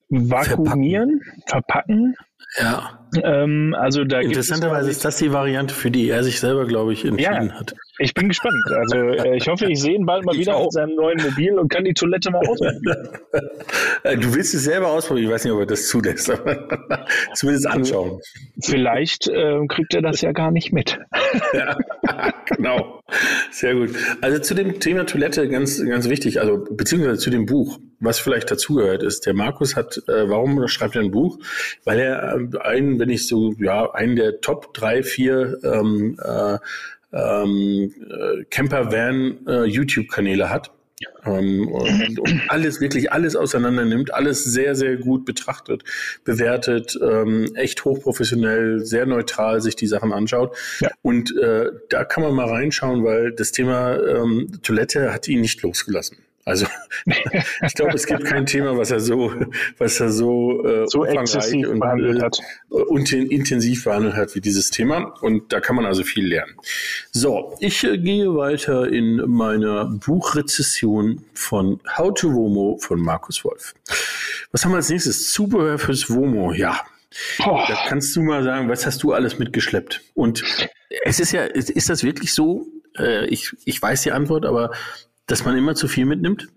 vakuumieren, 0.08 1.20
verpacken, 1.46 2.14
verpacken 2.14 2.28
ja. 2.56 3.06
Ähm, 3.22 3.74
also 3.78 4.04
da 4.04 4.20
Interessanterweise 4.20 4.90
ist 4.90 5.04
das 5.04 5.16
die 5.16 5.32
Variante, 5.32 5.74
für 5.74 5.90
die 5.90 6.08
er 6.08 6.24
sich 6.24 6.40
selber, 6.40 6.66
glaube 6.66 6.92
ich, 6.92 7.04
entschieden 7.04 7.48
ja, 7.48 7.54
hat. 7.54 7.74
Ich 7.98 8.14
bin 8.14 8.28
gespannt. 8.28 8.62
Also 8.70 8.96
äh, 8.96 9.36
ich 9.36 9.48
hoffe, 9.48 9.66
ich 9.66 9.80
sehe 9.80 9.96
ihn 9.96 10.06
bald 10.06 10.24
mal 10.24 10.34
ich 10.34 10.42
wieder 10.42 10.56
auch. 10.56 10.64
mit 10.64 10.72
seinem 10.72 10.94
neuen 10.94 11.20
Mobil 11.20 11.58
und 11.58 11.68
kann 11.68 11.84
die 11.84 11.94
Toilette 11.94 12.30
mal 12.30 12.46
ausprobieren. 12.46 13.08
Äh, 14.04 14.16
du 14.16 14.32
willst 14.34 14.54
es 14.54 14.64
selber 14.64 14.88
ausprobieren. 14.88 15.26
Ich 15.26 15.34
weiß 15.34 15.44
nicht, 15.44 15.52
ob 15.52 15.60
er 15.60 15.66
das 15.66 15.88
zulässt, 15.88 16.30
aber 16.30 17.06
zumindest 17.34 17.66
anschauen. 17.66 18.20
Vielleicht 18.62 19.28
äh, 19.28 19.66
kriegt 19.68 19.94
er 19.94 20.02
das 20.02 20.20
ja 20.20 20.32
gar 20.32 20.52
nicht 20.52 20.72
mit. 20.72 20.98
ja, 21.52 21.76
genau. 22.46 23.02
Sehr 23.50 23.74
gut. 23.74 23.90
Also 24.20 24.38
zu 24.40 24.54
dem 24.54 24.78
Thema 24.80 25.04
Toilette 25.04 25.48
ganz, 25.48 25.84
ganz 25.84 26.08
wichtig, 26.08 26.40
also 26.40 26.64
beziehungsweise 26.70 27.18
zu 27.18 27.30
dem 27.30 27.46
Buch, 27.46 27.78
was 28.00 28.20
vielleicht 28.20 28.50
dazugehört 28.50 29.02
ist. 29.02 29.26
Der 29.26 29.34
Markus 29.34 29.74
hat, 29.74 29.98
äh, 30.06 30.28
warum 30.28 30.68
schreibt 30.68 30.94
er 30.94 31.02
ein 31.02 31.10
Buch? 31.10 31.38
Weil 31.84 31.98
er 31.98 32.36
äh, 32.36 32.58
einen, 32.60 32.98
wenn 32.98 33.10
ich 33.10 33.26
so, 33.26 33.54
ja, 33.58 33.90
einen 33.92 34.14
der 34.14 34.40
Top 34.40 34.72
drei, 34.74 35.02
vier 35.02 35.58
ähm, 35.64 36.16
äh, 36.22 36.58
ähm, 37.12 37.94
äh, 38.08 38.44
Camper-Van 38.44 39.46
äh, 39.46 39.64
YouTube-Kanäle 39.64 40.50
hat. 40.50 40.70
Ähm, 41.24 41.68
und, 41.68 42.18
und, 42.18 42.42
alles, 42.48 42.80
wirklich 42.80 43.12
alles 43.12 43.36
auseinander 43.36 43.84
nimmt, 43.84 44.12
alles 44.12 44.42
sehr, 44.44 44.74
sehr 44.74 44.96
gut 44.96 45.24
betrachtet, 45.24 45.84
bewertet, 46.24 46.98
ähm, 47.00 47.54
echt 47.54 47.84
hochprofessionell, 47.84 48.84
sehr 48.84 49.06
neutral 49.06 49.60
sich 49.60 49.76
die 49.76 49.86
Sachen 49.86 50.12
anschaut. 50.12 50.56
Ja. 50.80 50.90
Und 51.02 51.36
äh, 51.36 51.70
da 51.88 52.04
kann 52.04 52.22
man 52.22 52.34
mal 52.34 52.48
reinschauen, 52.48 53.04
weil 53.04 53.32
das 53.32 53.52
Thema 53.52 53.96
ähm, 53.96 54.50
Toilette 54.62 55.12
hat 55.12 55.28
ihn 55.28 55.40
nicht 55.40 55.62
losgelassen. 55.62 56.18
Also 56.48 56.66
ich 57.04 57.74
glaube, 57.74 57.92
es 57.92 58.06
gibt 58.06 58.24
kein 58.24 58.46
Thema, 58.46 58.76
was 58.78 58.90
er 58.90 59.00
so, 59.00 59.34
was 59.76 60.00
er 60.00 60.10
so, 60.10 60.64
äh, 60.64 60.86
so 60.86 61.04
exzessiv 61.04 61.68
und, 61.68 61.80
behandelt 61.80 62.22
hat. 62.22 62.38
Äh, 62.70 62.74
und 62.74 63.12
intensiv 63.12 63.84
behandelt 63.84 64.14
hat 64.14 64.34
wie 64.34 64.40
dieses 64.40 64.70
Thema. 64.70 65.14
Und 65.20 65.52
da 65.52 65.60
kann 65.60 65.76
man 65.76 65.84
also 65.84 66.04
viel 66.04 66.26
lernen. 66.26 66.54
So, 67.12 67.54
ich 67.60 67.84
äh, 67.84 67.98
gehe 67.98 68.34
weiter 68.34 68.88
in 68.88 69.16
meiner 69.26 69.84
Buchrezession 69.84 71.22
von 71.34 71.80
How 71.98 72.14
to 72.14 72.32
Womo 72.32 72.78
von 72.80 72.98
Markus 72.98 73.44
Wolf. 73.44 73.74
Was 74.50 74.64
haben 74.64 74.72
wir 74.72 74.76
als 74.76 74.88
nächstes? 74.88 75.30
Zubehör 75.30 75.78
fürs 75.78 76.08
Womo. 76.08 76.54
Ja, 76.54 76.80
Boah. 77.38 77.66
Da 77.68 77.76
kannst 77.88 78.16
du 78.16 78.22
mal 78.22 78.42
sagen, 78.42 78.70
was 78.70 78.86
hast 78.86 79.02
du 79.02 79.12
alles 79.12 79.38
mitgeschleppt? 79.38 80.00
Und 80.14 80.42
es 81.04 81.20
ist 81.20 81.32
ja, 81.32 81.44
ist 81.44 81.90
das 81.90 82.04
wirklich 82.04 82.32
so? 82.32 82.66
Äh, 82.98 83.26
ich, 83.26 83.54
ich 83.64 83.80
weiß 83.80 84.02
die 84.02 84.12
Antwort, 84.12 84.46
aber 84.46 84.70
dass 85.28 85.44
man 85.44 85.56
immer 85.56 85.76
zu 85.76 85.86
viel 85.86 86.06
mitnimmt? 86.06 86.48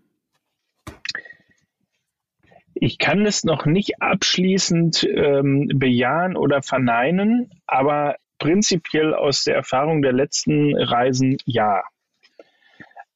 Ich 2.74 2.98
kann 2.98 3.28
es 3.28 3.44
noch 3.44 3.68
nicht 3.68 4.02
abschließend 4.02 5.08
ähm, 5.14 5.70
bejahen 5.76 6.36
oder 6.36 6.64
verneinen, 6.64 7.52
aber 7.68 8.16
prinzipiell 8.40 9.14
aus 9.14 9.44
der 9.44 9.56
Erfahrung 9.56 10.02
der 10.02 10.14
letzten 10.14 10.76
Reisen 10.76 11.38
ja. 11.46 11.84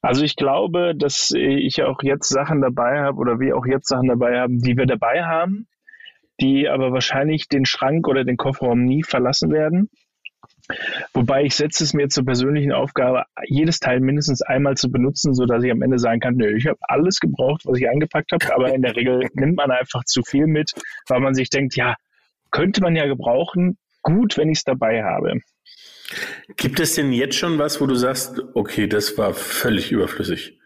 Also 0.01 0.23
ich 0.23 0.35
glaube, 0.35 0.93
dass 0.95 1.31
ich 1.35 1.81
auch 1.81 2.03
jetzt 2.03 2.29
Sachen 2.29 2.61
dabei 2.61 2.99
habe 2.99 3.17
oder 3.17 3.39
wir 3.39 3.57
auch 3.57 3.65
jetzt 3.65 3.87
Sachen 3.87 4.07
dabei 4.07 4.39
haben, 4.39 4.59
die 4.59 4.77
wir 4.77 4.85
dabei 4.85 5.23
haben, 5.23 5.67
die 6.39 6.69
aber 6.69 6.91
wahrscheinlich 6.91 7.47
den 7.47 7.65
Schrank 7.65 8.07
oder 8.07 8.23
den 8.23 8.37
Kofferraum 8.37 8.85
nie 8.85 9.01
verlassen 9.01 9.51
werden. 9.51 9.89
Wobei 11.13 11.43
ich 11.43 11.55
setze 11.55 11.83
es 11.83 11.93
mir 11.93 12.09
zur 12.09 12.25
persönlichen 12.25 12.71
Aufgabe, 12.71 13.23
jedes 13.45 13.79
Teil 13.79 13.99
mindestens 13.99 14.41
einmal 14.41 14.75
zu 14.75 14.91
benutzen, 14.91 15.33
sodass 15.33 15.63
ich 15.63 15.71
am 15.71 15.81
Ende 15.81 15.99
sagen 15.99 16.19
kann, 16.19 16.35
nö, 16.35 16.55
ich 16.55 16.67
habe 16.67 16.79
alles 16.81 17.19
gebraucht, 17.19 17.61
was 17.65 17.77
ich 17.79 17.87
eingepackt 17.87 18.31
habe, 18.31 18.53
aber 18.53 18.73
in 18.73 18.81
der 18.81 18.95
Regel 18.95 19.27
nimmt 19.33 19.57
man 19.57 19.71
einfach 19.71 20.03
zu 20.05 20.23
viel 20.23 20.47
mit, 20.47 20.73
weil 21.07 21.19
man 21.19 21.35
sich 21.35 21.49
denkt, 21.49 21.75
ja, 21.75 21.95
könnte 22.51 22.81
man 22.81 22.95
ja 22.95 23.05
gebrauchen, 23.05 23.77
gut, 24.01 24.37
wenn 24.37 24.49
ich 24.49 24.59
es 24.59 24.63
dabei 24.63 25.03
habe. 25.03 25.39
Gibt 26.55 26.79
es 26.79 26.95
denn 26.95 27.11
jetzt 27.11 27.35
schon 27.35 27.57
was, 27.57 27.81
wo 27.81 27.87
du 27.87 27.95
sagst, 27.95 28.41
okay, 28.53 28.87
das 28.87 29.17
war 29.17 29.33
völlig 29.33 29.91
überflüssig? 29.91 30.59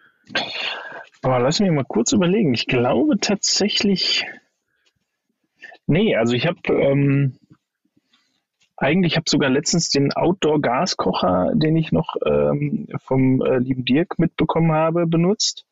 Boah, 1.21 1.39
lass 1.39 1.59
mich 1.59 1.71
mal 1.71 1.85
kurz 1.85 2.12
überlegen. 2.12 2.53
Ich 2.53 2.67
glaube 2.67 3.17
tatsächlich, 3.19 4.25
nee, 5.88 6.15
also 6.15 6.33
ich 6.33 6.45
habe 6.45 6.59
ähm, 6.67 7.38
eigentlich 8.79 9.15
habe 9.15 9.29
sogar 9.29 9.49
letztens 9.49 9.89
den 9.89 10.13
Outdoor-Gaskocher, 10.13 11.51
den 11.53 11.75
ich 11.75 11.91
noch 11.91 12.15
ähm, 12.25 12.87
vom 13.03 13.41
äh, 13.41 13.57
lieben 13.59 13.85
Dirk 13.85 14.17
mitbekommen 14.19 14.71
habe, 14.71 15.05
benutzt. 15.05 15.65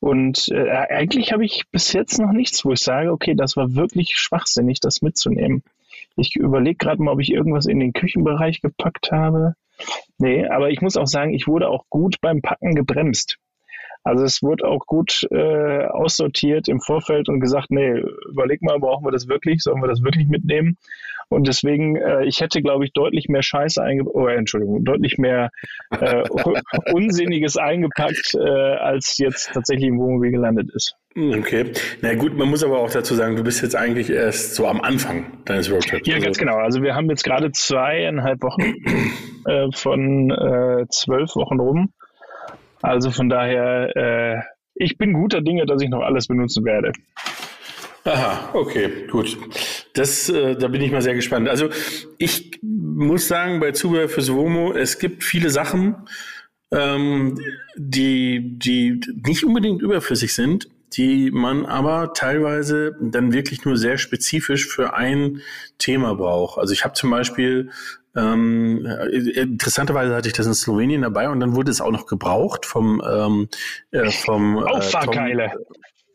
Und 0.00 0.48
äh, 0.48 0.70
eigentlich 0.70 1.32
habe 1.32 1.44
ich 1.44 1.64
bis 1.70 1.92
jetzt 1.92 2.18
noch 2.18 2.32
nichts, 2.32 2.64
wo 2.64 2.72
ich 2.72 2.80
sage, 2.80 3.12
okay, 3.12 3.34
das 3.34 3.56
war 3.56 3.74
wirklich 3.74 4.16
schwachsinnig, 4.16 4.80
das 4.80 5.02
mitzunehmen. 5.02 5.62
Ich 6.16 6.36
überlege 6.36 6.76
gerade 6.76 7.02
mal, 7.02 7.12
ob 7.12 7.20
ich 7.20 7.30
irgendwas 7.30 7.66
in 7.66 7.80
den 7.80 7.92
Küchenbereich 7.92 8.62
gepackt 8.62 9.12
habe. 9.12 9.54
Nee, 10.18 10.46
aber 10.46 10.70
ich 10.70 10.80
muss 10.80 10.96
auch 10.96 11.06
sagen, 11.06 11.34
ich 11.34 11.46
wurde 11.46 11.68
auch 11.68 11.84
gut 11.90 12.16
beim 12.22 12.40
Packen 12.40 12.74
gebremst. 12.74 13.38
Also 14.02 14.24
es 14.24 14.42
wurde 14.42 14.66
auch 14.66 14.86
gut 14.86 15.26
äh, 15.30 15.84
aussortiert 15.84 16.68
im 16.68 16.80
Vorfeld 16.80 17.28
und 17.28 17.40
gesagt, 17.40 17.70
nee, 17.70 18.02
überleg 18.30 18.62
mal, 18.62 18.78
brauchen 18.78 19.04
wir 19.04 19.12
das 19.12 19.28
wirklich? 19.28 19.62
Sollen 19.62 19.82
wir 19.82 19.88
das 19.88 20.02
wirklich 20.02 20.28
mitnehmen? 20.28 20.78
Und 21.28 21.46
deswegen, 21.46 21.94
äh, 21.94 22.24
ich 22.24 22.40
hätte, 22.40 22.60
glaube 22.60 22.84
ich, 22.84 22.92
deutlich 22.92 23.28
mehr 23.28 23.42
Scheiße 23.42 23.80
eingepackt, 23.80 24.16
oh, 24.16 24.26
Entschuldigung, 24.26 24.84
deutlich 24.84 25.16
mehr 25.16 25.50
äh, 25.90 26.24
Unsinniges 26.92 27.56
eingepackt, 27.56 28.34
äh, 28.34 28.40
als 28.40 29.16
jetzt 29.18 29.50
tatsächlich 29.52 29.88
im 29.88 29.98
Wohnmobil 29.98 30.32
gelandet 30.32 30.70
ist. 30.74 30.96
Okay. 31.16 31.72
Na 32.02 32.14
gut, 32.14 32.36
man 32.36 32.48
muss 32.48 32.64
aber 32.64 32.78
auch 32.78 32.90
dazu 32.90 33.14
sagen, 33.14 33.36
du 33.36 33.44
bist 33.44 33.62
jetzt 33.62 33.76
eigentlich 33.76 34.10
erst 34.10 34.54
so 34.54 34.66
am 34.66 34.80
Anfang 34.80 35.44
deines 35.44 35.70
Roadtrips. 35.70 36.06
Ja, 36.08 36.14
also. 36.14 36.24
ganz 36.24 36.38
genau. 36.38 36.56
Also 36.56 36.82
wir 36.82 36.94
haben 36.94 37.08
jetzt 37.10 37.24
gerade 37.24 37.52
zweieinhalb 37.52 38.42
Wochen 38.42 38.74
äh, 39.46 39.68
von 39.72 40.30
äh, 40.30 40.86
zwölf 40.88 41.36
Wochen 41.36 41.60
rum. 41.60 41.92
Also 42.82 43.10
von 43.10 43.28
daher, 43.28 43.96
äh, 43.96 44.40
ich 44.74 44.96
bin 44.96 45.12
guter 45.12 45.42
Dinge, 45.42 45.66
dass 45.66 45.82
ich 45.82 45.88
noch 45.88 46.02
alles 46.02 46.26
benutzen 46.26 46.64
werde. 46.64 46.92
Aha, 48.04 48.50
okay, 48.54 49.06
gut. 49.10 49.36
Das, 49.92 50.30
äh, 50.30 50.56
da 50.56 50.68
bin 50.68 50.80
ich 50.80 50.90
mal 50.90 51.02
sehr 51.02 51.14
gespannt. 51.14 51.48
Also 51.48 51.68
ich 52.16 52.58
muss 52.62 53.28
sagen, 53.28 53.60
bei 53.60 53.72
Zubehör 53.72 54.08
fürs 54.08 54.32
Womo, 54.32 54.72
es 54.72 54.98
gibt 54.98 55.22
viele 55.22 55.50
Sachen, 55.50 55.96
ähm, 56.72 57.38
die, 57.76 58.58
die 58.58 59.00
nicht 59.26 59.44
unbedingt 59.44 59.82
überflüssig 59.82 60.34
sind, 60.34 60.68
die 60.94 61.30
man 61.30 61.66
aber 61.66 62.14
teilweise 62.14 62.96
dann 63.00 63.32
wirklich 63.32 63.64
nur 63.64 63.76
sehr 63.76 63.98
spezifisch 63.98 64.66
für 64.66 64.94
ein 64.94 65.42
Thema 65.78 66.14
braucht. 66.14 66.58
Also 66.58 66.72
ich 66.72 66.84
habe 66.84 66.94
zum 66.94 67.10
Beispiel 67.10 67.70
ähm, 68.16 68.86
interessanterweise 69.34 70.14
hatte 70.14 70.28
ich 70.28 70.34
das 70.34 70.46
in 70.46 70.54
Slowenien 70.54 71.02
dabei 71.02 71.28
und 71.28 71.40
dann 71.40 71.54
wurde 71.54 71.70
es 71.70 71.80
auch 71.80 71.92
noch 71.92 72.06
gebraucht 72.06 72.66
vom 72.66 73.02
ähm, 73.08 73.48
äh, 73.92 74.10
vom 74.10 74.56
äh, 74.58 74.62
Auffahrkeile. 74.62 75.52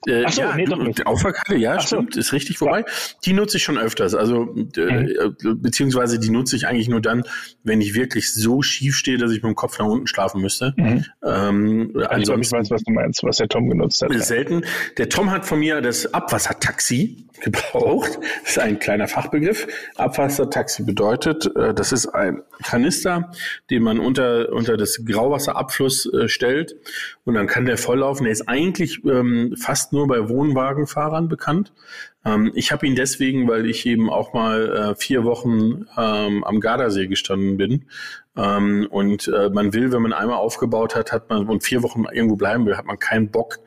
Äh, 0.07 0.29
so, 0.29 0.41
ja, 0.41 0.55
nee, 0.55 0.65
doch 0.65 0.77
nicht. 0.77 1.05
Auffahrkarte, 1.05 1.55
ja, 1.55 1.75
Ach 1.77 1.81
stimmt, 1.81 2.13
so. 2.13 2.19
ist 2.19 2.33
richtig. 2.33 2.59
Wobei, 2.61 2.79
ja. 2.79 2.85
die 3.25 3.33
nutze 3.33 3.57
ich 3.57 3.63
schon 3.63 3.77
öfters. 3.77 4.15
Also, 4.15 4.55
äh, 4.77 4.81
mhm. 4.81 5.61
beziehungsweise 5.61 6.19
die 6.19 6.29
nutze 6.29 6.55
ich 6.55 6.67
eigentlich 6.67 6.89
nur 6.89 7.01
dann, 7.01 7.23
wenn 7.63 7.81
ich 7.81 7.95
wirklich 7.95 8.33
so 8.33 8.61
schief 8.61 8.95
stehe, 8.95 9.17
dass 9.17 9.31
ich 9.31 9.37
mit 9.37 9.51
dem 9.51 9.55
Kopf 9.55 9.79
nach 9.79 9.85
unten 9.85 10.07
schlafen 10.07 10.41
müsste. 10.41 10.73
Mhm. 10.77 11.05
Ähm, 11.23 11.91
also 12.09 12.33
ich, 12.35 12.41
ich 12.41 12.51
weiß, 12.51 12.69
was 12.71 12.83
du 12.83 12.91
meinst, 12.91 13.23
was 13.23 13.37
der 13.37 13.47
Tom 13.47 13.69
genutzt 13.69 14.01
hat. 14.01 14.13
Selten. 14.23 14.63
Der 14.97 15.09
Tom 15.09 15.31
hat 15.31 15.45
von 15.45 15.59
mir 15.59 15.81
das 15.81 16.13
Abwassertaxi 16.13 17.27
gebraucht. 17.41 18.17
Das 18.43 18.51
ist 18.51 18.59
ein 18.59 18.79
kleiner 18.79 19.07
Fachbegriff. 19.07 19.67
Abwassertaxi 19.95 20.83
bedeutet, 20.83 21.49
äh, 21.55 21.73
das 21.73 21.91
ist 21.91 22.07
ein 22.07 22.41
Kanister, 22.63 23.31
den 23.69 23.83
man 23.83 23.99
unter, 23.99 24.51
unter 24.51 24.77
das 24.77 25.03
Grauwasserabfluss 25.05 26.11
äh, 26.13 26.27
stellt 26.27 26.75
und 27.23 27.33
dann 27.33 27.47
kann 27.47 27.65
der 27.65 27.77
volllaufen. 27.77 28.25
Der 28.25 28.31
ist 28.31 28.47
eigentlich 28.47 29.03
ähm, 29.05 29.55
fast 29.57 29.93
nur 29.95 30.07
bei 30.07 30.29
Wohnwagenfahrern 30.29 31.27
bekannt. 31.27 31.73
Ähm, 32.25 32.51
ich 32.55 32.71
habe 32.71 32.87
ihn 32.87 32.95
deswegen, 32.95 33.47
weil 33.47 33.65
ich 33.65 33.85
eben 33.85 34.09
auch 34.09 34.33
mal 34.33 34.75
äh, 34.75 34.95
vier 34.95 35.23
Wochen 35.23 35.85
ähm, 35.97 36.43
am 36.43 36.59
Gardasee 36.59 37.07
gestanden 37.07 37.57
bin 37.57 37.85
ähm, 38.37 38.87
und 38.89 39.27
äh, 39.29 39.49
man 39.49 39.73
will, 39.73 39.91
wenn 39.91 40.01
man 40.01 40.13
einmal 40.13 40.37
aufgebaut 40.37 40.95
hat, 40.95 41.11
hat 41.11 41.29
man 41.29 41.47
und 41.47 41.63
vier 41.63 41.83
Wochen 41.83 42.03
irgendwo 42.11 42.35
bleiben 42.35 42.65
will, 42.65 42.75
hat 42.75 42.85
man 42.85 42.99
keinen 42.99 43.31
Bock, 43.31 43.59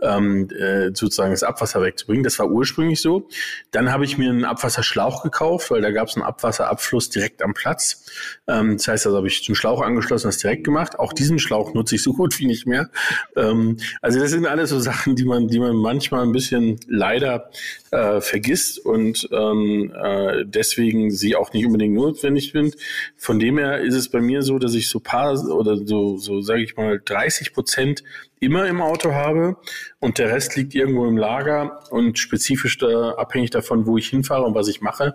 ähm, 0.00 0.48
äh, 0.50 0.88
sozusagen 0.94 1.32
das 1.32 1.42
Abwasser 1.42 1.82
wegzubringen. 1.82 2.24
Das 2.24 2.38
war 2.38 2.48
ursprünglich 2.48 3.02
so. 3.02 3.28
Dann 3.70 3.92
habe 3.92 4.04
ich 4.04 4.16
mir 4.16 4.30
einen 4.30 4.44
Abwasserschlauch 4.44 5.22
gekauft, 5.22 5.70
weil 5.70 5.82
da 5.82 5.90
gab 5.90 6.08
es 6.08 6.16
einen 6.16 6.24
Abwasserabfluss 6.24 7.10
direkt 7.10 7.42
am 7.42 7.52
Platz. 7.52 8.06
Ähm, 8.48 8.78
das 8.78 8.88
heißt, 8.88 9.06
also 9.06 9.18
habe 9.18 9.26
ich 9.26 9.44
den 9.44 9.54
Schlauch 9.54 9.82
angeschlossen, 9.82 10.28
das 10.28 10.38
direkt 10.38 10.64
gemacht. 10.64 10.98
Auch 10.98 11.12
diesen 11.12 11.38
Schlauch 11.38 11.74
nutze 11.74 11.96
ich 11.96 12.02
so 12.02 12.14
gut 12.14 12.38
wie 12.38 12.46
nicht 12.46 12.66
mehr. 12.66 12.88
Ähm, 13.36 13.76
also 14.00 14.20
das 14.20 14.30
sind 14.30 14.46
alles 14.46 14.70
so 14.70 14.80
Sachen, 14.80 15.16
die 15.16 15.24
man, 15.24 15.48
die 15.48 15.60
man 15.60 15.76
manchmal 15.76 16.22
ein 16.22 16.32
bisschen 16.32 16.80
leider 16.88 17.50
äh, 17.90 17.96
vergisst 18.20 18.78
und 18.78 19.28
ähm, 19.32 19.92
äh, 19.94 20.44
deswegen 20.44 21.10
sie 21.10 21.36
auch 21.36 21.52
nicht 21.52 21.66
unbedingt 21.66 21.94
notwendig 21.94 22.52
sind. 22.52 22.76
Von 23.16 23.38
dem 23.38 23.58
her 23.58 23.80
ist 23.80 23.94
es 23.94 24.08
bei 24.08 24.20
mir 24.20 24.42
so, 24.42 24.58
dass 24.58 24.74
ich 24.74 24.88
so 24.88 25.00
paar 25.00 25.32
oder 25.48 25.76
so, 25.76 26.16
so 26.18 26.40
sage 26.40 26.62
ich 26.62 26.76
mal, 26.76 27.00
30 27.04 27.52
Prozent 27.52 28.04
immer 28.40 28.66
im 28.66 28.80
Auto 28.80 29.12
habe 29.12 29.56
und 30.00 30.18
der 30.18 30.30
Rest 30.30 30.56
liegt 30.56 30.74
irgendwo 30.74 31.06
im 31.06 31.16
Lager 31.16 31.80
und 31.90 32.18
spezifisch 32.18 32.78
da, 32.78 33.12
abhängig 33.12 33.50
davon, 33.50 33.86
wo 33.86 33.96
ich 33.96 34.08
hinfahre 34.08 34.44
und 34.44 34.54
was 34.54 34.68
ich 34.68 34.80
mache, 34.80 35.14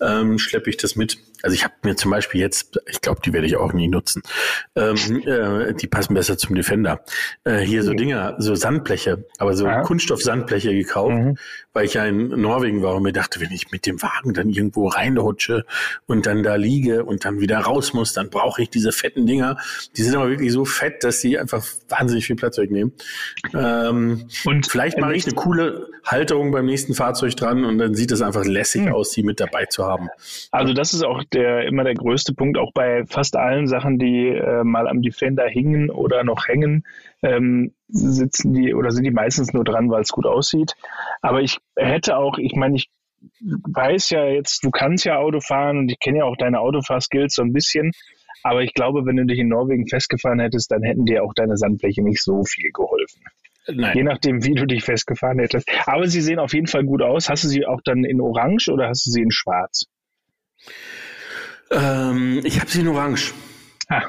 ähm, 0.00 0.38
schleppe 0.38 0.70
ich 0.70 0.76
das 0.76 0.96
mit. 0.96 1.18
Also 1.42 1.54
ich 1.54 1.64
habe 1.64 1.74
mir 1.82 1.96
zum 1.96 2.10
Beispiel 2.10 2.40
jetzt, 2.40 2.80
ich 2.86 3.00
glaube, 3.00 3.20
die 3.24 3.32
werde 3.32 3.46
ich 3.46 3.56
auch 3.56 3.72
nie 3.72 3.88
nutzen, 3.88 4.22
ähm, 4.76 5.22
äh, 5.26 5.74
die 5.74 5.86
passen 5.86 6.14
besser 6.14 6.38
zum 6.38 6.54
Defender. 6.54 7.04
Äh, 7.44 7.58
hier 7.58 7.82
so 7.82 7.92
Dinger, 7.92 8.36
so 8.38 8.54
Sandbleche, 8.54 9.26
aber 9.38 9.54
so 9.54 9.66
ja. 9.66 9.82
Kunststoff-Sandbleche 9.82 10.72
gekauft, 10.72 11.14
mhm. 11.14 11.38
weil 11.72 11.86
ich 11.86 11.94
ja 11.94 12.04
in 12.04 12.28
Norwegen 12.28 12.82
war 12.82 12.96
und 12.96 13.02
mir 13.02 13.12
dachte, 13.12 13.40
wenn 13.40 13.52
ich 13.52 13.70
mit 13.70 13.86
dem 13.86 14.02
Wagen 14.02 14.34
dann 14.34 14.48
irgendwo 14.48 14.88
reinrutsche 14.88 15.64
und 16.06 16.26
dann 16.26 16.42
da 16.42 16.56
liege 16.56 17.04
und 17.04 17.24
dann 17.24 17.40
wieder 17.40 17.58
raus 17.58 17.92
muss, 17.92 18.12
dann 18.12 18.30
brauche 18.30 18.62
ich 18.62 18.70
diese 18.70 18.92
fetten 18.92 19.26
Dinger. 19.26 19.58
Die 19.96 20.02
sind 20.02 20.14
aber 20.16 20.28
wirklich 20.28 20.52
so 20.52 20.64
fett, 20.64 21.04
dass 21.04 21.20
sie 21.20 21.38
einfach 21.38 21.64
wahnsinnig 21.88 22.26
viel 22.26 22.36
Platz 22.36 22.58
wegnehmen. 22.70 22.92
Ähm, 23.54 24.28
und 24.44 24.66
vielleicht 24.66 24.98
mache 24.98 25.14
ich 25.14 25.26
eine 25.26 25.34
coole 25.34 25.88
Halterung 26.04 26.52
beim 26.52 26.66
nächsten 26.66 26.94
Fahrzeug 26.94 27.36
dran 27.36 27.64
und 27.64 27.78
dann 27.78 27.94
sieht 27.94 28.12
es 28.12 28.22
einfach 28.22 28.44
lässig 28.44 28.82
mhm. 28.82 28.92
aus, 28.92 29.10
die 29.10 29.22
mit 29.22 29.40
dabei 29.40 29.66
zu 29.66 29.84
haben. 29.84 30.08
Also 30.50 30.72
das 30.72 30.94
ist 30.94 31.04
auch 31.04 31.22
der 31.24 31.66
immer 31.66 31.84
der 31.84 31.94
größte 31.94 32.34
Punkt, 32.34 32.58
auch 32.58 32.72
bei 32.72 33.04
fast 33.06 33.36
allen 33.36 33.66
Sachen, 33.66 33.98
die 33.98 34.28
äh, 34.28 34.64
mal 34.64 34.88
am 34.88 35.02
Defender 35.02 35.46
hingen 35.46 35.90
oder 35.90 36.24
noch 36.24 36.48
hängen, 36.48 36.84
ähm, 37.22 37.74
sitzen 37.88 38.54
die 38.54 38.74
oder 38.74 38.92
sind 38.92 39.04
die 39.04 39.10
meistens 39.10 39.52
nur 39.52 39.64
dran, 39.64 39.90
weil 39.90 40.02
es 40.02 40.10
gut 40.10 40.26
aussieht. 40.26 40.74
Aber 41.20 41.40
ich 41.40 41.58
hätte 41.76 42.16
auch, 42.16 42.38
ich 42.38 42.54
meine, 42.54 42.76
ich 42.76 42.88
weiß 43.40 44.10
ja 44.10 44.24
jetzt, 44.24 44.64
du 44.64 44.70
kannst 44.70 45.04
ja 45.04 45.18
Auto 45.18 45.40
fahren 45.40 45.78
und 45.78 45.90
ich 45.90 45.98
kenne 45.98 46.18
ja 46.18 46.24
auch 46.24 46.36
deine 46.36 46.60
Autofahrskills 46.60 47.34
so 47.34 47.42
ein 47.42 47.52
bisschen. 47.52 47.92
Aber 48.42 48.62
ich 48.62 48.74
glaube, 48.74 49.04
wenn 49.06 49.16
du 49.16 49.26
dich 49.26 49.38
in 49.38 49.48
Norwegen 49.48 49.86
festgefahren 49.86 50.40
hättest, 50.40 50.70
dann 50.70 50.82
hätten 50.82 51.04
dir 51.04 51.22
auch 51.24 51.34
deine 51.34 51.56
Sandfläche 51.56 52.02
nicht 52.02 52.22
so 52.22 52.42
viel 52.44 52.70
geholfen. 52.72 53.22
Nein. 53.68 53.96
Je 53.96 54.02
nachdem, 54.02 54.44
wie 54.44 54.54
du 54.54 54.66
dich 54.66 54.84
festgefahren 54.84 55.38
hättest. 55.38 55.68
Aber 55.86 56.06
sie 56.08 56.20
sehen 56.20 56.38
auf 56.38 56.54
jeden 56.54 56.66
Fall 56.66 56.84
gut 56.84 57.02
aus. 57.02 57.28
Hast 57.28 57.44
du 57.44 57.48
sie 57.48 57.66
auch 57.66 57.80
dann 57.84 58.04
in 58.04 58.20
Orange 58.20 58.68
oder 58.72 58.88
hast 58.88 59.06
du 59.06 59.10
sie 59.10 59.22
in 59.22 59.30
Schwarz? 59.30 59.84
Ähm, 61.70 62.40
ich 62.44 62.58
habe 62.58 62.70
sie 62.70 62.80
in 62.80 62.88
Orange. 62.88 63.32
Ah. 63.88 64.02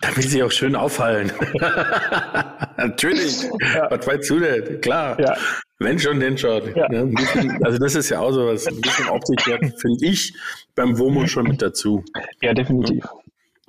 Da 0.00 0.16
will 0.16 0.22
sie 0.22 0.42
auch 0.44 0.52
schön 0.52 0.76
auffallen. 0.76 1.32
Natürlich. 2.76 3.42
Ja. 3.74 3.90
Was 3.90 4.06
weißt 4.06 4.30
du 4.30 4.38
denn? 4.38 4.80
Klar. 4.80 5.18
Ja. 5.20 5.36
Wenn 5.80 5.98
schon, 5.98 6.20
denn 6.20 6.38
schon. 6.38 6.72
Ja. 6.76 6.86
Bisschen, 6.86 7.64
also 7.64 7.78
das 7.78 7.96
ist 7.96 8.10
ja 8.10 8.20
auch 8.20 8.30
so 8.30 8.46
was. 8.46 8.68
Ein 8.68 8.80
bisschen 8.80 9.08
Optik 9.08 9.40
finde 9.42 10.06
ich 10.06 10.34
beim 10.76 10.96
Womo 10.98 11.26
schon 11.26 11.48
mit 11.48 11.60
dazu. 11.62 12.04
Ja, 12.40 12.54
definitiv. 12.54 13.04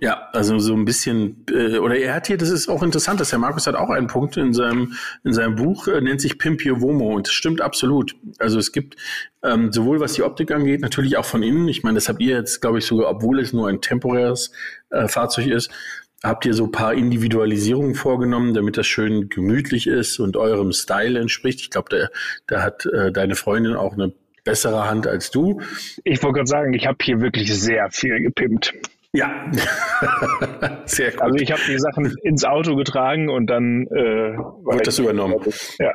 Ja, 0.01 0.29
also 0.31 0.59
so 0.59 0.73
ein 0.75 0.85
bisschen, 0.85 1.45
äh, 1.51 1.77
oder 1.77 1.97
er 1.97 2.13
hat 2.13 2.27
hier, 2.27 2.37
das 2.37 2.49
ist 2.49 2.69
auch 2.69 2.83
interessant, 2.83 3.19
dass 3.19 3.33
Herr 3.33 3.39
Markus 3.39 3.67
hat 3.67 3.75
auch 3.75 3.89
einen 3.89 4.07
Punkt 4.07 4.37
in 4.37 4.53
seinem, 4.53 4.93
in 5.25 5.33
seinem 5.33 5.55
Buch, 5.55 5.87
äh, 5.87 5.99
nennt 5.99 6.21
sich 6.21 6.37
Pimp 6.37 6.65
Your 6.65 6.79
Womo 6.79 7.13
und 7.15 7.27
das 7.27 7.33
stimmt 7.33 7.59
absolut. 7.59 8.15
Also 8.37 8.59
es 8.59 8.71
gibt 8.71 8.95
ähm, 9.43 9.73
sowohl 9.73 9.99
was 9.99 10.13
die 10.13 10.23
Optik 10.23 10.51
angeht, 10.51 10.81
natürlich 10.81 11.17
auch 11.17 11.25
von 11.25 11.43
innen, 11.43 11.67
ich 11.67 11.83
meine, 11.83 11.95
das 11.95 12.07
habt 12.07 12.21
ihr 12.21 12.35
jetzt, 12.35 12.61
glaube 12.61 12.77
ich, 12.77 12.85
sogar, 12.85 13.09
obwohl 13.09 13.39
es 13.39 13.51
nur 13.51 13.67
ein 13.67 13.81
temporäres 13.81 14.51
äh, 14.89 15.09
Fahrzeug 15.09 15.47
ist, 15.47 15.69
habt 16.23 16.45
ihr 16.45 16.53
so 16.53 16.67
paar 16.67 16.93
Individualisierungen 16.93 17.95
vorgenommen, 17.95 18.53
damit 18.53 18.77
das 18.77 18.87
schön 18.87 19.27
gemütlich 19.29 19.87
ist 19.87 20.19
und 20.19 20.37
eurem 20.37 20.71
Style 20.71 21.19
entspricht. 21.19 21.59
Ich 21.61 21.69
glaube, 21.71 21.89
da, 21.89 22.07
da 22.47 22.63
hat 22.63 22.85
äh, 22.85 23.11
deine 23.11 23.35
Freundin 23.35 23.75
auch 23.75 23.93
eine 23.93 24.13
bessere 24.43 24.89
Hand 24.89 25.07
als 25.07 25.31
du. 25.31 25.61
Ich 26.03 26.23
wollte 26.23 26.37
gerade 26.37 26.47
sagen, 26.47 26.73
ich 26.73 26.87
habe 26.87 26.97
hier 27.01 27.19
wirklich 27.21 27.53
sehr 27.53 27.89
viel 27.91 28.21
gepimpt. 28.21 28.73
Ja, 29.13 29.51
sehr 30.85 31.11
gut. 31.11 31.21
Also 31.21 31.35
ich 31.37 31.51
habe 31.51 31.61
die 31.67 31.79
Sachen 31.79 32.15
ins 32.23 32.45
Auto 32.45 32.75
getragen 32.75 33.29
und 33.29 33.47
dann 33.47 33.87
äh, 33.87 34.37
wird 34.37 34.85
das 34.85 34.99
übernommen. 34.99 35.39
Ja. 35.79 35.93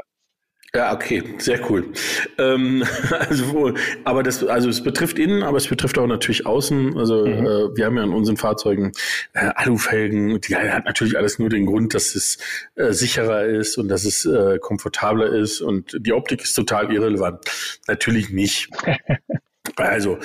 Ja, 0.76 0.92
okay, 0.92 1.22
sehr 1.38 1.70
cool. 1.70 1.92
Ähm, 2.36 2.84
also, 3.20 3.72
aber 4.02 4.24
das, 4.24 4.42
also 4.42 4.68
es 4.68 4.82
betrifft 4.82 5.20
innen, 5.20 5.44
aber 5.44 5.56
es 5.56 5.68
betrifft 5.68 5.96
auch 5.98 6.08
natürlich 6.08 6.46
außen. 6.46 6.98
Also 6.98 7.24
mhm. 7.24 7.46
äh, 7.46 7.76
wir 7.76 7.86
haben 7.86 7.96
ja 7.96 8.02
an 8.02 8.12
unseren 8.12 8.36
Fahrzeugen 8.36 8.90
äh, 9.34 9.50
Alufelgen. 9.54 10.40
Die 10.40 10.56
hat 10.56 10.84
natürlich 10.84 11.16
alles 11.16 11.38
nur 11.38 11.48
den 11.48 11.66
Grund, 11.66 11.94
dass 11.94 12.16
es 12.16 12.38
äh, 12.74 12.92
sicherer 12.92 13.44
ist 13.44 13.78
und 13.78 13.86
dass 13.86 14.04
es 14.04 14.26
äh, 14.26 14.58
komfortabler 14.58 15.32
ist 15.32 15.60
und 15.60 15.96
die 16.00 16.12
Optik 16.12 16.42
ist 16.42 16.54
total 16.54 16.92
irrelevant. 16.92 17.38
Natürlich 17.86 18.30
nicht. 18.30 18.70
Also, 19.76 20.18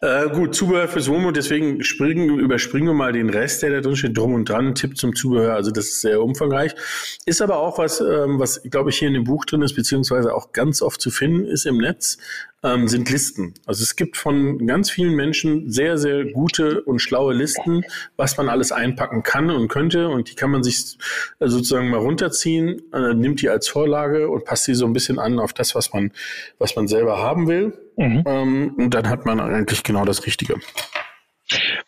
äh, 0.00 0.28
gut, 0.30 0.54
Zubehör 0.54 0.88
fürs 0.88 1.08
Wohnmobil, 1.08 1.34
deswegen 1.34 1.84
springen, 1.84 2.38
überspringen 2.38 2.88
wir 2.88 2.94
mal 2.94 3.12
den 3.12 3.28
Rest, 3.28 3.62
der 3.62 3.70
da 3.70 3.80
drin 3.80 3.94
steht, 3.94 4.16
drum 4.16 4.32
und 4.32 4.48
dran, 4.48 4.74
Tipp 4.74 4.96
zum 4.96 5.14
Zubehör, 5.14 5.54
also 5.54 5.70
das 5.70 5.86
ist 5.86 6.00
sehr 6.00 6.22
umfangreich. 6.22 6.74
Ist 7.26 7.42
aber 7.42 7.58
auch 7.58 7.78
was, 7.78 8.00
ähm, 8.00 8.38
was, 8.38 8.62
glaube 8.62 8.90
ich, 8.90 8.98
hier 8.98 9.08
in 9.08 9.14
dem 9.14 9.24
Buch 9.24 9.44
drin 9.44 9.60
ist, 9.60 9.74
beziehungsweise 9.74 10.34
auch 10.34 10.52
ganz 10.52 10.80
oft 10.80 11.00
zu 11.00 11.10
finden 11.10 11.44
ist 11.44 11.66
im 11.66 11.76
Netz, 11.76 12.16
ähm, 12.64 12.88
sind 12.88 13.10
Listen. 13.10 13.54
Also 13.66 13.82
es 13.82 13.96
gibt 13.96 14.16
von 14.16 14.66
ganz 14.66 14.90
vielen 14.90 15.14
Menschen 15.14 15.70
sehr, 15.70 15.98
sehr 15.98 16.24
gute 16.24 16.80
und 16.82 17.00
schlaue 17.00 17.34
Listen, 17.34 17.84
was 18.16 18.36
man 18.38 18.48
alles 18.48 18.72
einpacken 18.72 19.22
kann 19.22 19.50
und 19.50 19.68
könnte. 19.68 20.08
Und 20.08 20.30
die 20.30 20.34
kann 20.34 20.50
man 20.50 20.62
sich 20.62 20.98
äh, 21.38 21.48
sozusagen 21.48 21.90
mal 21.90 22.00
runterziehen, 22.00 22.82
äh, 22.92 23.14
nimmt 23.14 23.42
die 23.42 23.50
als 23.50 23.68
Vorlage 23.68 24.28
und 24.30 24.44
passt 24.44 24.64
sie 24.64 24.74
so 24.74 24.86
ein 24.86 24.94
bisschen 24.94 25.18
an 25.18 25.38
auf 25.38 25.52
das, 25.52 25.74
was 25.74 25.92
man, 25.92 26.12
was 26.58 26.74
man 26.76 26.88
selber 26.88 27.18
haben 27.18 27.46
will. 27.46 27.74
Mhm. 27.96 28.22
Ähm, 28.26 28.74
und 28.76 28.94
dann 28.94 29.08
hat 29.08 29.24
man 29.26 29.40
eigentlich 29.40 29.82
genau 29.82 30.04
das 30.04 30.26
Richtige. 30.26 30.54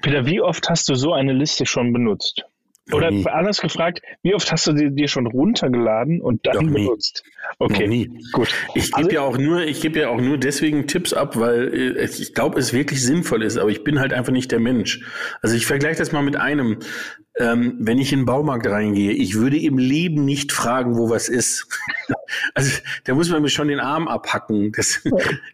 Peter, 0.02 0.26
wie 0.26 0.40
oft 0.40 0.68
hast 0.68 0.88
du 0.88 0.94
so 0.94 1.12
eine 1.12 1.32
Liste 1.32 1.66
schon 1.66 1.92
benutzt? 1.92 2.44
Oder 2.92 3.10
nie. 3.10 3.26
anders 3.26 3.60
gefragt, 3.60 4.00
wie 4.22 4.34
oft 4.34 4.50
hast 4.50 4.66
du 4.66 4.72
die 4.72 4.90
dir 4.90 5.08
schon 5.08 5.26
runtergeladen 5.26 6.20
und 6.20 6.46
dann 6.46 6.72
benutzt? 6.72 7.22
Okay, 7.58 7.82
Noch 7.82 7.88
nie. 7.88 8.10
Gut. 8.32 8.54
Ich 8.74 8.84
gebe 8.84 8.96
also, 8.96 9.10
ja 9.10 9.20
auch 9.20 9.36
nur, 9.36 9.60
ich 9.62 9.80
gebe 9.82 10.00
ja 10.00 10.08
auch 10.08 10.20
nur 10.20 10.38
deswegen 10.38 10.86
Tipps 10.86 11.12
ab, 11.12 11.38
weil 11.38 11.74
äh, 11.74 12.04
ich 12.04 12.32
glaube, 12.34 12.58
es 12.58 12.72
wirklich 12.72 13.02
sinnvoll 13.02 13.42
ist, 13.42 13.58
aber 13.58 13.70
ich 13.70 13.84
bin 13.84 14.00
halt 14.00 14.12
einfach 14.12 14.32
nicht 14.32 14.50
der 14.52 14.60
Mensch. 14.60 15.04
Also 15.42 15.54
ich 15.54 15.66
vergleiche 15.66 15.98
das 15.98 16.12
mal 16.12 16.22
mit 16.22 16.36
einem. 16.36 16.78
Ähm, 17.38 17.76
wenn 17.78 17.98
ich 17.98 18.12
in 18.12 18.20
den 18.20 18.26
Baumarkt 18.26 18.66
reingehe, 18.66 19.12
ich 19.12 19.36
würde 19.36 19.58
im 19.58 19.78
Leben 19.78 20.24
nicht 20.24 20.52
fragen, 20.52 20.96
wo 20.96 21.08
was 21.08 21.28
ist. 21.28 21.68
also 22.54 22.80
da 23.04 23.14
muss 23.14 23.30
man 23.30 23.42
mir 23.42 23.48
schon 23.48 23.68
den 23.68 23.80
Arm 23.80 24.08
abhacken, 24.08 24.72
dass, 24.72 25.02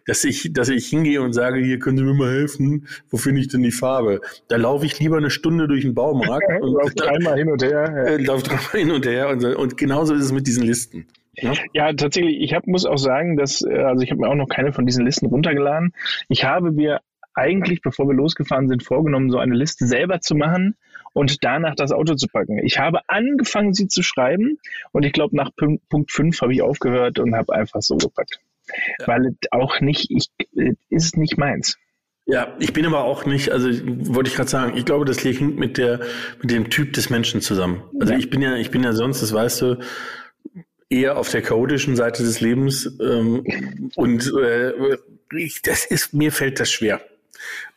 dass, 0.05 0.23
ich, 0.23 0.51
dass 0.53 0.69
ich 0.69 0.87
hingehe 0.87 1.21
und 1.21 1.33
sage, 1.33 1.63
hier 1.63 1.79
können 1.79 1.97
Sie 1.97 2.03
mir 2.03 2.13
mal 2.13 2.31
helfen, 2.31 2.87
wo 3.09 3.17
finde 3.17 3.41
ich 3.41 3.49
denn 3.49 3.61
die 3.61 3.71
Farbe? 3.71 4.21
Da 4.47 4.57
laufe 4.57 4.85
ich 4.85 4.99
lieber 4.99 5.17
eine 5.17 5.29
Stunde 5.29 5.67
durch 5.67 5.81
den 5.81 5.93
Baumarkt 5.93 6.47
und 6.61 6.73
lauf 6.73 6.93
dreimal 6.95 7.37
hin 7.37 7.49
und 7.49 7.61
her. 7.61 7.93
Ja. 7.95 8.03
Äh, 8.03 8.23
lauf 8.23 8.43
dreimal 8.43 8.71
hin 8.71 8.91
und 8.91 9.05
her 9.05 9.29
und, 9.29 9.43
und 9.43 9.77
genauso 9.77 10.15
ist 10.15 10.23
es 10.23 10.31
mit 10.31 10.47
diesen 10.47 10.63
Listen. 10.63 11.07
Ja, 11.37 11.53
ja 11.73 11.93
tatsächlich. 11.93 12.41
Ich 12.41 12.53
hab, 12.53 12.65
muss 12.67 12.85
auch 12.85 12.97
sagen, 12.97 13.37
dass, 13.37 13.61
äh, 13.61 13.77
also 13.77 14.03
ich 14.03 14.11
habe 14.11 14.21
mir 14.21 14.29
auch 14.29 14.35
noch 14.35 14.47
keine 14.47 14.73
von 14.73 14.85
diesen 14.85 15.05
Listen 15.05 15.27
runtergeladen. 15.27 15.93
Ich 16.29 16.45
habe 16.45 16.71
mir 16.71 17.01
eigentlich, 17.35 17.81
bevor 17.81 18.07
wir 18.07 18.15
losgefahren 18.15 18.67
sind, 18.67 18.83
vorgenommen, 18.83 19.29
so 19.29 19.37
eine 19.37 19.55
Liste 19.55 19.85
selber 19.85 20.21
zu 20.21 20.35
machen 20.35 20.75
und 21.13 21.43
danach 21.43 21.75
das 21.75 21.91
Auto 21.91 22.15
zu 22.15 22.27
packen. 22.27 22.59
Ich 22.59 22.79
habe 22.79 22.99
angefangen, 23.07 23.73
sie 23.73 23.87
zu 23.87 24.03
schreiben 24.03 24.59
und 24.91 25.05
ich 25.05 25.13
glaube, 25.13 25.35
nach 25.35 25.51
Punkt 25.55 26.11
5 26.11 26.41
habe 26.41 26.53
ich 26.53 26.61
aufgehört 26.61 27.19
und 27.19 27.35
habe 27.35 27.53
einfach 27.53 27.81
so 27.81 27.97
gepackt. 27.97 28.39
Ja. 28.99 29.07
Weil 29.07 29.35
auch 29.51 29.79
nicht, 29.79 30.09
ich, 30.09 30.29
ist 30.89 31.17
nicht 31.17 31.37
meins. 31.37 31.77
Ja, 32.27 32.55
ich 32.59 32.73
bin 32.73 32.85
aber 32.87 33.03
auch 33.03 33.25
nicht, 33.25 33.51
also 33.51 33.69
wollte 34.13 34.29
ich 34.29 34.35
gerade 34.35 34.49
sagen, 34.49 34.75
ich 34.75 34.85
glaube, 34.85 35.05
das 35.05 35.23
hängt 35.23 35.57
mit 35.59 35.77
der, 35.77 35.99
mit 36.41 36.49
dem 36.49 36.71
Typ 36.71 36.93
des 36.93 37.11
Menschen 37.11 37.39
zusammen. 37.39 37.83
Also 37.99 38.13
ja. 38.13 38.19
ich 38.19 38.31
bin 38.31 38.41
ja, 38.41 38.55
ich 38.55 38.71
bin 38.71 38.83
ja 38.83 38.93
sonst, 38.93 39.21
das 39.21 39.31
weißt 39.31 39.61
du, 39.61 39.79
eher 40.89 41.17
auf 41.17 41.29
der 41.29 41.43
chaotischen 41.43 41.95
Seite 41.95 42.23
des 42.23 42.41
Lebens 42.41 42.97
ähm, 42.99 43.43
und 43.95 44.33
äh, 44.41 44.97
ich, 45.37 45.61
das 45.61 45.85
ist, 45.85 46.13
mir 46.13 46.31
fällt 46.31 46.59
das 46.59 46.71
schwer. 46.71 47.01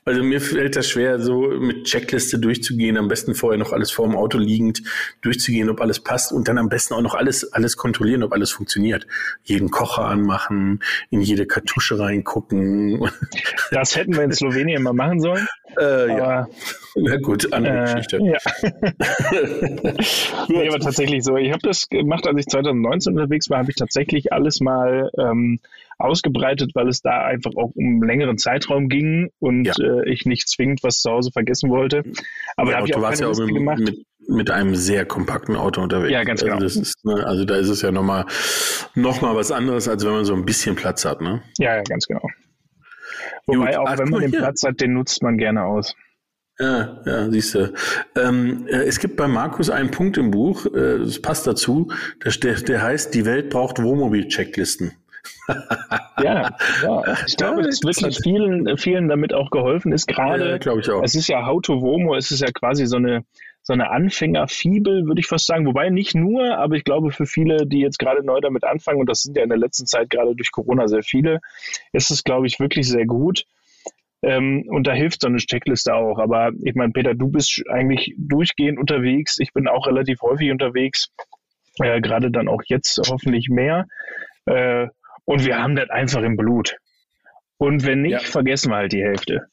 Also 0.09 0.23
mir 0.23 0.41
fällt 0.41 0.75
das 0.75 0.89
schwer, 0.89 1.21
so 1.21 1.49
mit 1.49 1.85
Checkliste 1.85 2.39
durchzugehen, 2.39 2.97
am 2.97 3.09
besten 3.09 3.35
vorher 3.35 3.59
noch 3.59 3.75
alles 3.75 3.91
vor 3.91 4.07
dem 4.07 4.17
Auto 4.17 4.39
liegend 4.39 4.83
durchzugehen, 5.21 5.69
ob 5.69 5.83
alles 5.83 6.01
passt 6.01 6.33
und 6.33 6.49
dann 6.49 6.57
am 6.57 6.71
besten 6.71 6.95
auch 6.95 7.03
noch 7.03 7.15
alles, 7.15 7.53
alles 7.53 7.77
kontrollieren, 7.77 8.23
ob 8.23 8.33
alles 8.33 8.51
funktioniert. 8.51 9.07
Jeden 9.45 9.71
Kocher 9.71 10.07
anmachen, 10.07 10.83
in 11.11 11.21
jede 11.21 11.47
Kartusche 11.47 11.99
reingucken. 11.99 13.11
Das 13.71 13.97
hätten 13.97 14.17
wir 14.17 14.23
in 14.23 14.33
Slowenien 14.33 14.83
mal 14.83 14.95
machen 14.95 15.21
sollen. 15.21 15.47
Äh, 15.79 16.09
ja. 16.17 16.49
Na 16.95 17.17
gut, 17.19 17.53
andere 17.53 17.83
äh, 17.83 17.85
Geschichte. 17.85 18.19
Ja. 18.23 18.39
nee, 20.49 20.69
aber 20.69 20.81
tatsächlich 20.81 21.23
so. 21.23 21.37
Ich 21.37 21.51
habe 21.51 21.61
das 21.63 21.89
gemacht, 21.89 22.27
als 22.27 22.41
ich 22.41 22.47
2019 22.47 23.13
unterwegs 23.13 23.51
war, 23.51 23.59
habe 23.59 23.71
ich 23.71 23.77
tatsächlich 23.77 24.33
alles 24.33 24.61
mal 24.61 25.11
ähm, 25.19 25.61
ausgebreitet, 25.99 26.73
weil 26.75 26.89
es 26.89 27.03
da 27.03 27.25
einfach 27.25 27.51
auch 27.57 27.73
um 27.75 27.85
einen 27.85 28.03
längeren 28.03 28.39
Zeitraum 28.39 28.89
ging 28.89 29.31
und 29.41 29.65
ja. 29.65 29.75
äh, 29.81 30.11
ich 30.11 30.25
nicht 30.25 30.49
zwingend 30.49 30.83
was 30.83 31.01
zu 31.01 31.11
Hause 31.11 31.31
vergessen 31.33 31.71
wollte. 31.71 32.03
Aber 32.57 32.71
ja, 32.71 32.73
da 32.73 32.77
habe 32.79 32.89
ich 32.89 32.97
auch 32.97 33.03
keine 33.03 33.21
ja 33.21 33.29
Liste 33.29 33.47
gemacht. 33.47 33.81
Mit, 33.81 34.07
mit 34.29 34.51
einem 34.51 34.75
sehr 34.75 35.05
kompakten 35.07 35.57
Auto 35.57 35.81
unterwegs. 35.81 36.13
Ja, 36.13 36.23
ganz 36.23 36.43
genau. 36.43 36.57
Also, 36.57 36.81
ist, 36.81 37.05
ne, 37.05 37.27
also 37.27 37.45
da 37.45 37.57
ist 37.57 37.69
es 37.69 37.83
ja 37.83 37.91
nochmal 37.91 38.27
noch 38.95 39.21
mal 39.21 39.35
was 39.35 39.51
anderes, 39.51 39.89
als 39.89 40.05
wenn 40.05 40.13
man 40.13 40.25
so 40.25 40.35
ein 40.35 40.45
bisschen 40.45 40.77
Platz 40.77 41.05
hat. 41.05 41.21
Ne? 41.21 41.43
Ja, 41.59 41.77
ja, 41.77 41.83
ganz 41.83 42.07
genau. 42.07 42.23
Wobei 43.47 43.73
Gut, 43.73 43.77
auch 43.77 43.99
wenn 43.99 44.09
man 44.11 44.21
den 44.21 44.31
hier. 44.31 44.41
Platz 44.41 44.63
hat, 44.63 44.81
den 44.81 44.93
nutzt 44.93 45.23
man 45.23 45.39
gerne 45.39 45.65
aus. 45.65 45.97
Ja, 46.61 47.01
ja, 47.07 47.31
siehst 47.31 47.55
du. 47.55 47.73
Ähm, 48.17 48.67
äh, 48.69 48.83
es 48.83 48.99
gibt 48.99 49.17
bei 49.17 49.29
Markus 49.29 49.71
einen 49.71 49.93
Punkt 49.93 50.19
im 50.19 50.33
Buch, 50.33 50.67
äh, 50.67 50.99
das 50.99 51.23
passt 51.23 51.47
dazu, 51.47 51.93
der, 52.25 52.55
der 52.55 52.83
heißt, 52.83 53.15
die 53.15 53.25
Welt 53.25 53.51
braucht 53.51 53.81
Wohnmobil-Checklisten. 53.81 54.93
Ja, 56.23 56.51
ja, 56.83 57.17
ich 57.27 57.37
glaube, 57.37 57.63
dass 57.63 57.83
wirklich 57.83 58.19
vielen, 58.23 58.77
vielen 58.77 59.09
damit 59.09 59.33
auch 59.33 59.51
geholfen 59.51 59.93
ist. 59.93 60.07
Gerade, 60.07 60.51
ja, 60.51 60.59
glaube 60.59 60.81
ich 60.81 60.91
auch. 60.91 61.03
Es 61.03 61.15
ist 61.15 61.29
ja 61.29 61.47
How 61.47 61.61
to 61.63 61.81
Womo, 61.81 62.15
es 62.15 62.31
ist 62.31 62.41
ja 62.41 62.49
quasi 62.53 62.87
so 62.87 62.97
eine, 62.97 63.25
so 63.63 63.73
eine 63.73 63.91
Anfängerfibel, 63.91 65.07
würde 65.07 65.21
ich 65.21 65.27
fast 65.27 65.47
sagen. 65.47 65.67
Wobei 65.67 65.91
nicht 65.91 66.15
nur, 66.15 66.57
aber 66.59 66.77
ich 66.77 66.85
glaube, 66.85 67.11
für 67.11 67.27
viele, 67.27 67.67
die 67.67 67.81
jetzt 67.81 67.99
gerade 67.99 68.25
neu 68.25 68.41
damit 68.41 68.65
anfangen, 68.65 69.01
und 69.01 69.09
das 69.09 69.23
sind 69.23 69.37
ja 69.37 69.43
in 69.43 69.51
der 69.51 69.59
letzten 69.59 69.87
Zeit 69.87 70.11
gerade 70.11 70.35
durch 70.35 70.51
Corona 70.51 70.89
sehr 70.89 71.03
viele, 71.03 71.41
ist 71.93 72.11
es, 72.11 72.25
glaube 72.25 72.47
ich, 72.47 72.61
wirklich 72.61 72.89
sehr 72.89 73.07
gut. 73.07 73.45
Ähm, 74.23 74.65
und 74.69 74.87
da 74.87 74.93
hilft 74.93 75.21
so 75.21 75.29
eine 75.29 75.39
Checkliste 75.39 75.95
auch. 75.95 76.19
Aber 76.19 76.51
ich 76.63 76.75
meine, 76.75 76.93
Peter, 76.93 77.15
du 77.15 77.29
bist 77.29 77.63
eigentlich 77.69 78.15
durchgehend 78.17 78.79
unterwegs. 78.79 79.39
Ich 79.39 79.53
bin 79.53 79.69
auch 79.69 79.87
relativ 79.87 80.23
häufig 80.23 80.51
unterwegs. 80.51 81.09
Äh, 81.81 82.01
gerade 82.01 82.31
dann 82.31 82.49
auch 82.49 82.63
jetzt 82.67 83.01
hoffentlich 83.09 83.49
mehr. 83.49 83.87
Äh, 84.47 84.89
und 85.29 85.45
wir 85.45 85.59
haben 85.59 85.77
das 85.77 85.91
einfach 85.91 86.23
im 86.23 86.37
Blut. 86.37 86.77
Und 87.59 87.85
wenn 87.85 88.01
nicht, 88.01 88.13
ja. 88.13 88.19
vergessen 88.21 88.71
wir 88.71 88.77
halt 88.77 88.93
die 88.93 89.03
Hälfte. 89.03 89.49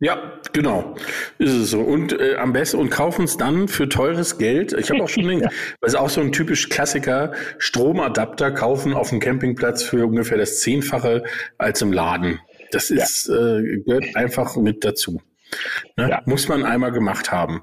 Ja, 0.00 0.40
genau. 0.52 0.96
Ist 1.38 1.52
es 1.52 1.70
so. 1.70 1.80
Und 1.80 2.12
äh, 2.18 2.34
am 2.36 2.52
besten 2.52 2.78
und 2.78 2.90
kaufen 2.90 3.24
es 3.24 3.36
dann 3.36 3.68
für 3.68 3.88
teures 3.88 4.36
Geld. 4.36 4.72
Ich 4.72 4.90
habe 4.90 5.04
auch 5.04 5.08
schon 5.08 5.28
den, 5.28 5.40
ja. 5.40 5.48
das 5.80 5.92
ist 5.92 5.98
auch 5.98 6.10
so 6.10 6.20
ein 6.20 6.32
typisch 6.32 6.70
Klassiker, 6.70 7.34
Stromadapter 7.58 8.50
kaufen 8.50 8.94
auf 8.94 9.10
dem 9.10 9.20
Campingplatz 9.20 9.84
für 9.84 10.04
ungefähr 10.04 10.38
das 10.38 10.58
Zehnfache 10.58 11.22
als 11.56 11.80
im 11.80 11.92
Laden. 11.92 12.40
Das 12.72 12.90
ist, 12.90 13.28
ja. 13.28 13.58
äh, 13.58 13.78
gehört 13.86 14.16
einfach 14.16 14.56
mit 14.56 14.84
dazu. 14.84 15.22
Ne? 15.96 16.10
Ja. 16.10 16.22
Muss 16.26 16.48
man 16.48 16.64
einmal 16.64 16.92
gemacht 16.92 17.32
haben. 17.32 17.62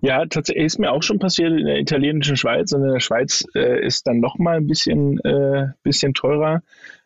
Ja, 0.00 0.26
tatsächlich 0.26 0.64
ist 0.66 0.78
mir 0.78 0.92
auch 0.92 1.02
schon 1.02 1.18
passiert 1.18 1.52
in 1.52 1.66
der 1.66 1.78
italienischen 1.78 2.36
Schweiz. 2.36 2.72
Und 2.72 2.84
in 2.84 2.92
der 2.92 3.00
Schweiz 3.00 3.44
äh, 3.54 3.84
ist 3.84 4.06
dann 4.06 4.20
noch 4.20 4.38
mal 4.38 4.56
ein 4.56 4.66
bisschen, 4.66 5.18
äh, 5.20 5.68
bisschen 5.82 6.14
teurer. 6.14 6.62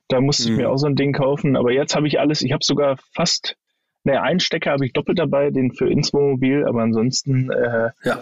Da 0.08 0.20
musste 0.20 0.44
mhm. 0.44 0.52
ich 0.52 0.56
mir 0.58 0.68
mhm. 0.68 0.74
auch 0.74 0.78
so 0.78 0.86
ein 0.86 0.96
Ding 0.96 1.12
kaufen. 1.12 1.56
Aber 1.56 1.72
jetzt 1.72 1.94
habe 1.94 2.06
ich 2.06 2.20
alles, 2.20 2.42
ich 2.42 2.52
habe 2.52 2.64
sogar 2.64 2.96
fast, 3.14 3.56
naja, 4.04 4.22
einen 4.22 4.40
Stecker 4.40 4.72
habe 4.72 4.86
ich 4.86 4.92
doppelt 4.92 5.18
dabei, 5.18 5.50
den 5.50 5.72
für 5.72 5.88
ins 5.88 6.12
Wohnmobil, 6.12 6.64
aber 6.66 6.82
ansonsten, 6.82 7.50
äh, 7.50 7.90
ja. 8.04 8.18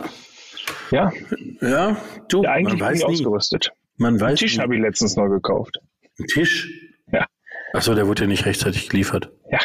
Ja. 0.91 1.13
Ja, 1.61 1.97
du, 2.29 2.45
eigentlich 2.45 2.81
man 2.81 2.91
weiß 2.91 2.99
nie. 2.99 3.05
ausgerüstet. 3.05 3.73
Man 3.97 4.15
weiß 4.21 4.29
Einen 4.29 4.37
Tisch 4.37 4.59
habe 4.59 4.77
ich 4.77 4.83
letztens 4.83 5.17
neu 5.17 5.29
gekauft. 5.29 5.79
Ein 6.19 6.27
Tisch? 6.27 6.71
Ja. 7.13 7.27
Achso, 7.73 7.95
der 7.95 8.07
wurde 8.07 8.23
ja 8.23 8.29
nicht 8.29 8.47
rechtzeitig 8.47 8.89
geliefert. 8.89 9.31
Ja. 9.51 9.59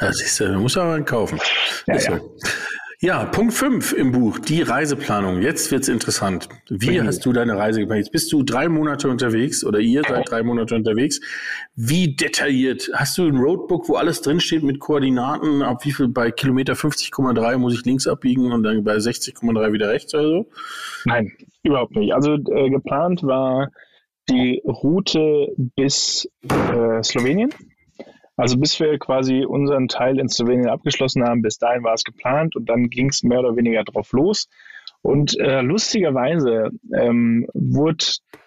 Ja, 0.00 0.12
siehst 0.12 0.40
du, 0.40 0.44
man 0.48 0.62
muss 0.62 0.76
aber 0.76 0.94
einen 0.94 1.04
kaufen. 1.04 1.38
Ja, 1.86 1.94
ja. 1.94 2.00
So. 2.00 2.36
ja, 3.00 3.24
Punkt 3.26 3.52
5 3.52 3.92
im 3.92 4.12
Buch, 4.12 4.38
die 4.38 4.62
Reiseplanung. 4.62 5.42
Jetzt 5.42 5.70
wird's 5.70 5.88
interessant. 5.88 6.48
Wie 6.68 6.98
mhm. 6.98 7.06
hast 7.06 7.24
du 7.26 7.32
deine 7.32 7.56
Reise 7.56 7.80
geplant? 7.80 7.98
Jetzt 7.98 8.12
bist 8.12 8.32
du 8.32 8.42
drei 8.42 8.68
Monate 8.68 9.08
unterwegs 9.08 9.62
oder 9.64 9.78
ihr 9.78 10.02
seid 10.08 10.30
drei 10.30 10.42
Monate 10.42 10.74
unterwegs. 10.74 11.20
Wie 11.74 12.16
detailliert? 12.16 12.90
Hast 12.94 13.18
du 13.18 13.26
ein 13.26 13.36
Roadbook, 13.36 13.88
wo 13.88 13.96
alles 13.96 14.22
drinsteht 14.22 14.62
mit 14.62 14.80
Koordinaten? 14.80 15.62
Ab 15.62 15.84
wie 15.84 15.92
viel 15.92 16.08
bei 16.08 16.30
Kilometer 16.30 16.72
50,3 16.72 17.58
muss 17.58 17.74
ich 17.74 17.84
links 17.84 18.06
abbiegen 18.06 18.52
und 18.52 18.62
dann 18.62 18.84
bei 18.84 18.96
60,3 18.96 19.72
wieder 19.72 19.90
rechts 19.90 20.14
oder 20.14 20.28
so? 20.28 20.46
Nein, 21.04 21.32
überhaupt 21.62 21.94
nicht. 21.94 22.14
Also 22.14 22.34
äh, 22.34 22.70
geplant 22.70 23.22
war 23.22 23.70
die 24.30 24.62
Route 24.64 25.48
bis 25.76 26.28
äh, 26.48 27.02
Slowenien. 27.02 27.50
Also 28.40 28.56
bis 28.56 28.80
wir 28.80 28.98
quasi 28.98 29.44
unseren 29.44 29.86
Teil 29.86 30.18
in 30.18 30.30
Slowenien 30.30 30.70
abgeschlossen 30.70 31.24
haben, 31.24 31.42
bis 31.42 31.58
dahin 31.58 31.84
war 31.84 31.92
es 31.92 32.04
geplant 32.04 32.56
und 32.56 32.70
dann 32.70 32.88
ging 32.88 33.10
es 33.10 33.22
mehr 33.22 33.40
oder 33.40 33.54
weniger 33.54 33.84
drauf 33.84 34.12
los. 34.12 34.48
Und 35.02 35.38
äh, 35.38 35.60
lustigerweise 35.60 36.70
ähm, 36.96 37.46
wurde 37.52 38.04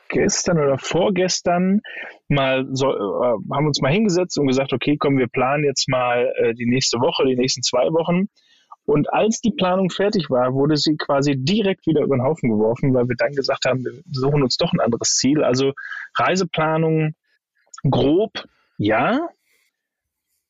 gestern 0.10 0.58
oder 0.58 0.80
vorgestern 0.80 1.82
mal 2.28 2.66
so, 2.72 2.88
äh, 2.88 3.54
haben 3.54 3.68
uns 3.68 3.82
mal 3.82 3.92
hingesetzt 3.92 4.40
und 4.40 4.48
gesagt, 4.48 4.74
okay, 4.74 4.98
komm, 4.98 5.20
wir 5.20 5.28
planen 5.28 5.64
jetzt 5.64 5.88
mal 5.88 6.34
äh, 6.38 6.56
die 6.56 6.66
nächste 6.66 6.98
Woche, 6.98 7.26
die 7.28 7.36
nächsten 7.36 7.62
zwei 7.62 7.86
Wochen. 7.92 8.30
Und 8.86 9.14
als 9.14 9.42
die 9.42 9.54
Planung 9.56 9.92
fertig 9.92 10.32
war, 10.32 10.56
wurde 10.56 10.76
sie 10.76 10.98
quasi 10.98 11.36
direkt 11.38 11.86
wieder 11.86 12.02
über 12.02 12.18
den 12.18 12.24
Haufen 12.24 12.50
geworfen, 12.50 12.96
weil 12.96 13.08
wir 13.08 13.16
dann 13.16 13.34
gesagt 13.34 13.66
haben, 13.66 13.86
wir 13.86 13.94
suchen 14.12 14.42
uns 14.42 14.58
doch 14.58 14.74
ein 14.74 14.82
anderes 14.82 15.16
Ziel. 15.18 15.44
Also 15.44 15.74
Reiseplanung 16.18 17.14
grob, 17.90 18.32
ja, 18.78 19.30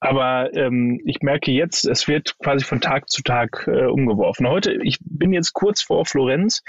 aber 0.03 0.53
ähm, 0.53 0.99
ich 1.05 1.21
merke 1.21 1.49
jetzt, 1.51 1.85
es 1.85 2.09
wird 2.09 2.37
quasi 2.39 2.65
von 2.65 2.81
Tag 2.81 3.09
zu 3.09 3.23
Tag 3.23 3.65
äh, 3.67 3.85
umgeworfen. 3.85 4.45
Heute, 4.49 4.77
ich 4.83 4.97
bin 4.99 5.31
jetzt 5.31 5.53
kurz 5.53 5.81
vor 5.81 6.05
Florenz. 6.05 6.61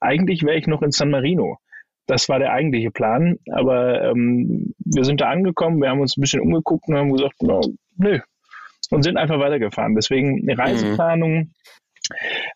Eigentlich 0.00 0.42
wäre 0.44 0.56
ich 0.56 0.66
noch 0.66 0.80
in 0.80 0.90
San 0.90 1.10
Marino. 1.10 1.58
Das 2.06 2.30
war 2.30 2.38
der 2.38 2.52
eigentliche 2.52 2.90
Plan. 2.90 3.36
Aber 3.52 4.02
ähm, 4.02 4.72
wir 4.78 5.04
sind 5.04 5.20
da 5.20 5.28
angekommen, 5.28 5.82
wir 5.82 5.90
haben 5.90 6.00
uns 6.00 6.16
ein 6.16 6.22
bisschen 6.22 6.40
umgeguckt 6.40 6.88
und 6.88 6.96
haben 6.96 7.12
gesagt, 7.12 7.42
no, 7.42 7.60
nö. 7.98 8.18
Und 8.88 9.02
sind 9.02 9.18
einfach 9.18 9.38
weitergefahren. 9.38 9.94
Deswegen 9.94 10.40
eine 10.48 10.58
Reiseplanung 10.58 11.52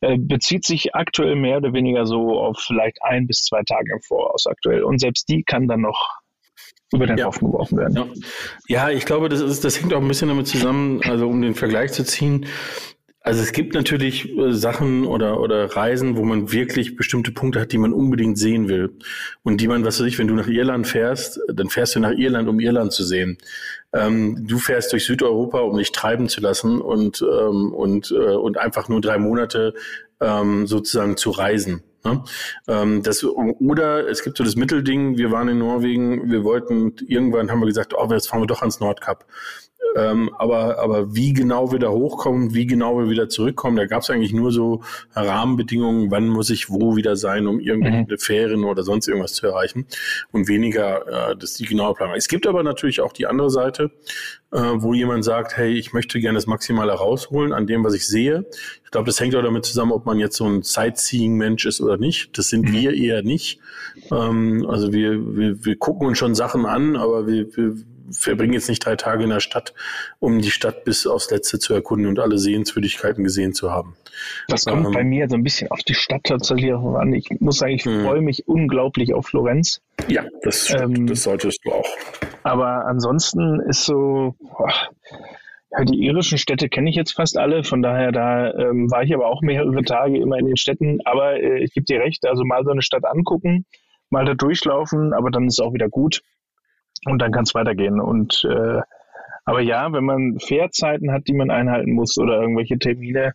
äh, 0.01 0.17
bezieht 0.19 0.65
sich 0.65 0.95
aktuell 0.95 1.37
mehr 1.37 1.59
oder 1.59 1.75
weniger 1.75 2.07
so 2.07 2.41
auf 2.41 2.59
vielleicht 2.59 2.97
ein 3.03 3.27
bis 3.27 3.43
zwei 3.43 3.63
Tage 3.63 3.93
im 3.93 4.01
Voraus 4.01 4.47
aktuell. 4.47 4.85
Und 4.85 5.01
selbst 5.01 5.29
die 5.29 5.43
kann 5.43 5.69
dann 5.69 5.83
noch 5.83 6.24
über 6.93 7.07
den 7.07 7.19
ja. 7.19 7.27
Haufen 7.27 7.51
geworfen 7.51 7.79
werden. 7.79 7.97
Ja. 7.97 8.07
ja, 8.69 8.91
ich 8.91 9.05
glaube, 9.05 9.29
das, 9.29 9.41
ist, 9.41 9.65
das 9.65 9.81
hängt 9.81 9.95
auch 9.95 10.01
ein 10.01 10.09
bisschen 10.09 10.29
damit 10.29 10.47
zusammen, 10.47 11.01
also 11.05 11.29
um 11.29 11.43
den 11.43 11.55
Vergleich 11.55 11.93
zu 11.93 12.05
ziehen. 12.05 12.47
Also 13.25 13.41
es 13.41 13.53
gibt 13.53 13.73
natürlich 13.73 14.37
äh, 14.37 14.53
Sachen 14.53 15.07
oder, 15.07 15.41
oder 15.41 15.65
Reisen, 15.75 16.19
wo 16.19 16.25
man 16.25 16.53
wirklich 16.53 16.95
bestimmte 16.95 17.33
Punkte 17.33 17.59
hat, 17.59 17.73
die 17.73 17.79
man 17.79 17.95
unbedingt 17.95 18.37
sehen 18.37 18.69
will. 18.69 18.99
Und 19.43 19.63
die 19.63 19.67
man, 19.67 19.83
was 19.83 19.99
weiß 19.99 20.07
ich, 20.07 20.19
wenn 20.19 20.29
du 20.29 20.35
nach 20.35 20.47
Irland 20.47 20.87
fährst, 20.87 21.41
dann 21.51 21.71
fährst 21.71 21.95
du 21.95 22.01
nach 22.01 22.13
Irland, 22.13 22.51
um 22.51 22.61
Irland 22.61 22.93
zu 22.93 23.03
sehen. 23.03 23.39
Ähm, 23.95 24.47
du 24.47 24.59
fährst 24.59 24.93
durch 24.93 25.07
Südeuropa, 25.07 25.61
um 25.61 25.79
dich 25.79 25.91
treiben 25.91 26.29
zu 26.29 26.43
lassen 26.43 26.83
und, 26.83 27.23
ähm, 27.23 27.73
und, 27.73 28.11
äh, 28.11 28.35
und 28.35 28.59
einfach 28.59 28.91
nur 28.91 29.01
drei 29.01 29.17
Monate 29.17 29.73
ähm, 30.21 30.67
sozusagen 30.67 31.17
zu 31.17 31.31
reisen. 31.31 31.83
Ne? 32.05 32.23
Ähm, 32.69 33.03
das, 33.03 33.25
oder 33.25 34.09
es 34.09 34.23
gibt 34.23 34.37
so 34.37 34.45
das 34.45 34.57
Mittelding, 34.57 35.17
wir 35.17 35.31
waren 35.31 35.49
in 35.49 35.59
Norwegen, 35.59 36.31
wir 36.31 36.45
wollten, 36.45 36.95
irgendwann 37.07 37.51
haben 37.51 37.61
wir 37.61 37.67
gesagt, 37.67 37.95
oh, 37.97 38.07
jetzt 38.11 38.29
fahren 38.29 38.43
wir 38.43 38.47
doch 38.47 38.61
ans 38.61 38.81
Nordkap. 38.81 39.25
Ähm, 39.97 40.31
aber, 40.39 40.79
aber 40.79 41.15
wie 41.15 41.33
genau 41.33 41.71
wir 41.71 41.79
da 41.79 41.91
hochkommen, 41.91 42.53
wie 42.53 42.67
genau 42.67 42.99
wir 42.99 43.09
wieder 43.09 43.29
zurückkommen, 43.29 43.77
da 43.77 43.87
gab 43.87 44.03
es 44.03 44.11
eigentlich 44.11 44.33
nur 44.33 44.51
so 44.51 44.83
Rahmenbedingungen, 45.15 46.11
wann 46.11 46.29
muss 46.29 46.51
ich 46.51 46.69
wo 46.69 46.97
wieder 46.97 47.17
sein, 47.17 47.47
um 47.47 47.61
irgendwelche 47.61 47.99
mhm. 47.99 48.19
Ferien 48.19 48.65
oder 48.65 48.83
sonst 48.83 49.07
irgendwas 49.07 49.35
zu 49.35 49.47
erreichen 49.47 49.87
und 50.33 50.49
weniger 50.49 51.31
äh, 51.31 51.37
das 51.37 51.55
die 51.55 51.65
genaue 51.65 51.95
Planung. 51.95 52.17
Es 52.17 52.29
gibt 52.29 52.47
aber 52.47 52.63
natürlich 52.63 53.01
auch 53.01 53.13
die 53.13 53.27
andere 53.27 53.51
Seite, 53.51 53.93
äh, 54.51 54.59
wo 54.59 54.95
jemand 54.95 55.25
sagt, 55.25 55.57
hey, 55.57 55.73
ich 55.73 55.93
möchte 55.93 56.21
gerne 56.21 56.37
das 56.37 56.47
Maximale 56.47 56.93
rausholen 56.93 57.53
an 57.53 57.67
dem, 57.67 57.85
was 57.85 57.95
ich 57.95 58.07
sehe. 58.07 58.47
Ich 58.85 58.91
glaube, 58.91 59.07
das 59.07 59.21
hängt 59.21 59.37
auch 59.37 59.43
damit 59.43 59.65
zusammen, 59.65 59.93
ob 59.93 60.07
man 60.07 60.19
jetzt 60.19 60.37
so 60.37 60.45
ein 60.45 60.63
Sightseeing-Mensch 60.63 61.67
ist 61.67 61.81
oder 61.81 61.99
nicht. 61.99 62.37
Das 62.37 62.49
sind 62.49 62.69
mhm. 62.69 62.73
wir 62.73 62.95
eher 62.95 63.23
nicht. 63.23 63.61
Ähm, 64.11 64.67
also 64.69 64.93
wir, 64.93 65.37
wir, 65.37 65.65
wir 65.65 65.77
gucken 65.77 66.09
uns 66.09 66.19
schon 66.19 66.35
Sachen 66.35 66.67
an, 66.67 66.97
aber 66.97 67.27
wir, 67.27 67.57
wir 67.57 67.77
verbringen 68.15 68.53
jetzt 68.53 68.69
nicht 68.69 68.85
drei 68.85 68.97
Tage 68.97 69.25
in 69.25 69.31
der 69.31 69.41
Stadt, 69.41 69.75
um 70.19 70.41
die 70.41 70.51
Stadt 70.51 70.85
bis 70.85 71.07
aufs 71.07 71.31
Letzte 71.31 71.59
zu 71.59 71.75
erkunden 71.75 72.07
und 72.07 72.19
alle 72.19 72.39
Sehenswürdigkeiten 72.39 73.25
gesehen 73.25 73.55
zu 73.55 73.71
haben. 73.71 73.97
Das 74.49 74.65
kommt 74.65 74.87
ähm, 74.87 74.93
bei 74.93 75.05
mir 75.05 75.29
so 75.29 75.37
ein 75.37 75.43
bisschen 75.43 75.71
auf 75.71 75.81
die 75.81 75.95
Stadt 75.95 76.25
tatsächlich 76.25 76.73
auch 76.73 76.95
an. 76.95 77.13
Ich 77.13 77.29
muss 77.41 77.59
sagen, 77.59 77.73
ich 77.73 77.85
hm. 77.85 78.05
freue 78.05 78.21
mich 78.21 78.47
unglaublich 78.47 79.15
auf 79.15 79.27
Florenz. 79.27 79.81
Ja, 80.09 80.25
das, 80.43 80.71
ähm, 80.71 81.07
das 81.07 81.23
solltest 81.23 81.61
du 81.65 81.73
auch. 81.73 81.89
Aber 82.43 82.87
ansonsten 82.87 83.61
ist 83.61 83.85
so, 83.85 84.35
boah, 84.39 84.73
ja, 85.71 85.85
die 85.85 86.05
irischen 86.05 86.39
Städte 86.39 86.69
kenne 86.69 86.91
ich 86.91 86.97
jetzt 86.97 87.13
fast 87.13 87.37
alle, 87.37 87.65
von 87.65 87.83
daher 87.83 88.13
da 88.13 88.53
ähm, 88.53 88.91
war 88.91 89.03
ich 89.03 89.13
aber 89.15 89.27
auch 89.27 89.43
mehrere 89.43 89.83
Tage 89.83 90.19
immer 90.19 90.39
in 90.39 90.47
den 90.47 90.57
Städten. 90.57 91.01
Aber 91.05 91.41
äh, 91.41 91.65
ich 91.65 91.73
gebe 91.73 91.85
dir 91.85 92.01
recht, 92.01 92.27
also 92.27 92.45
mal 92.45 92.65
so 92.65 92.71
eine 92.71 92.83
Stadt 92.83 93.05
angucken, 93.05 93.67
mal 94.11 94.25
da 94.25 94.35
durchlaufen, 94.35 95.13
aber 95.13 95.31
dann 95.31 95.47
ist 95.47 95.59
es 95.59 95.65
auch 95.65 95.73
wieder 95.73 95.89
gut 95.89 96.23
und 97.07 97.21
dann 97.21 97.33
kann 97.33 97.45
es 97.45 97.55
weitergehen. 97.55 98.01
Und 98.01 98.47
äh, 98.49 98.81
aber 99.45 99.61
ja, 99.61 99.93
wenn 99.93 100.05
man 100.05 100.39
Fährzeiten 100.41 101.13
hat, 101.13 101.29
die 101.29 101.35
man 101.35 101.51
einhalten 101.51 101.93
muss 101.93 102.17
oder 102.19 102.41
irgendwelche 102.41 102.79
Termine, 102.79 103.35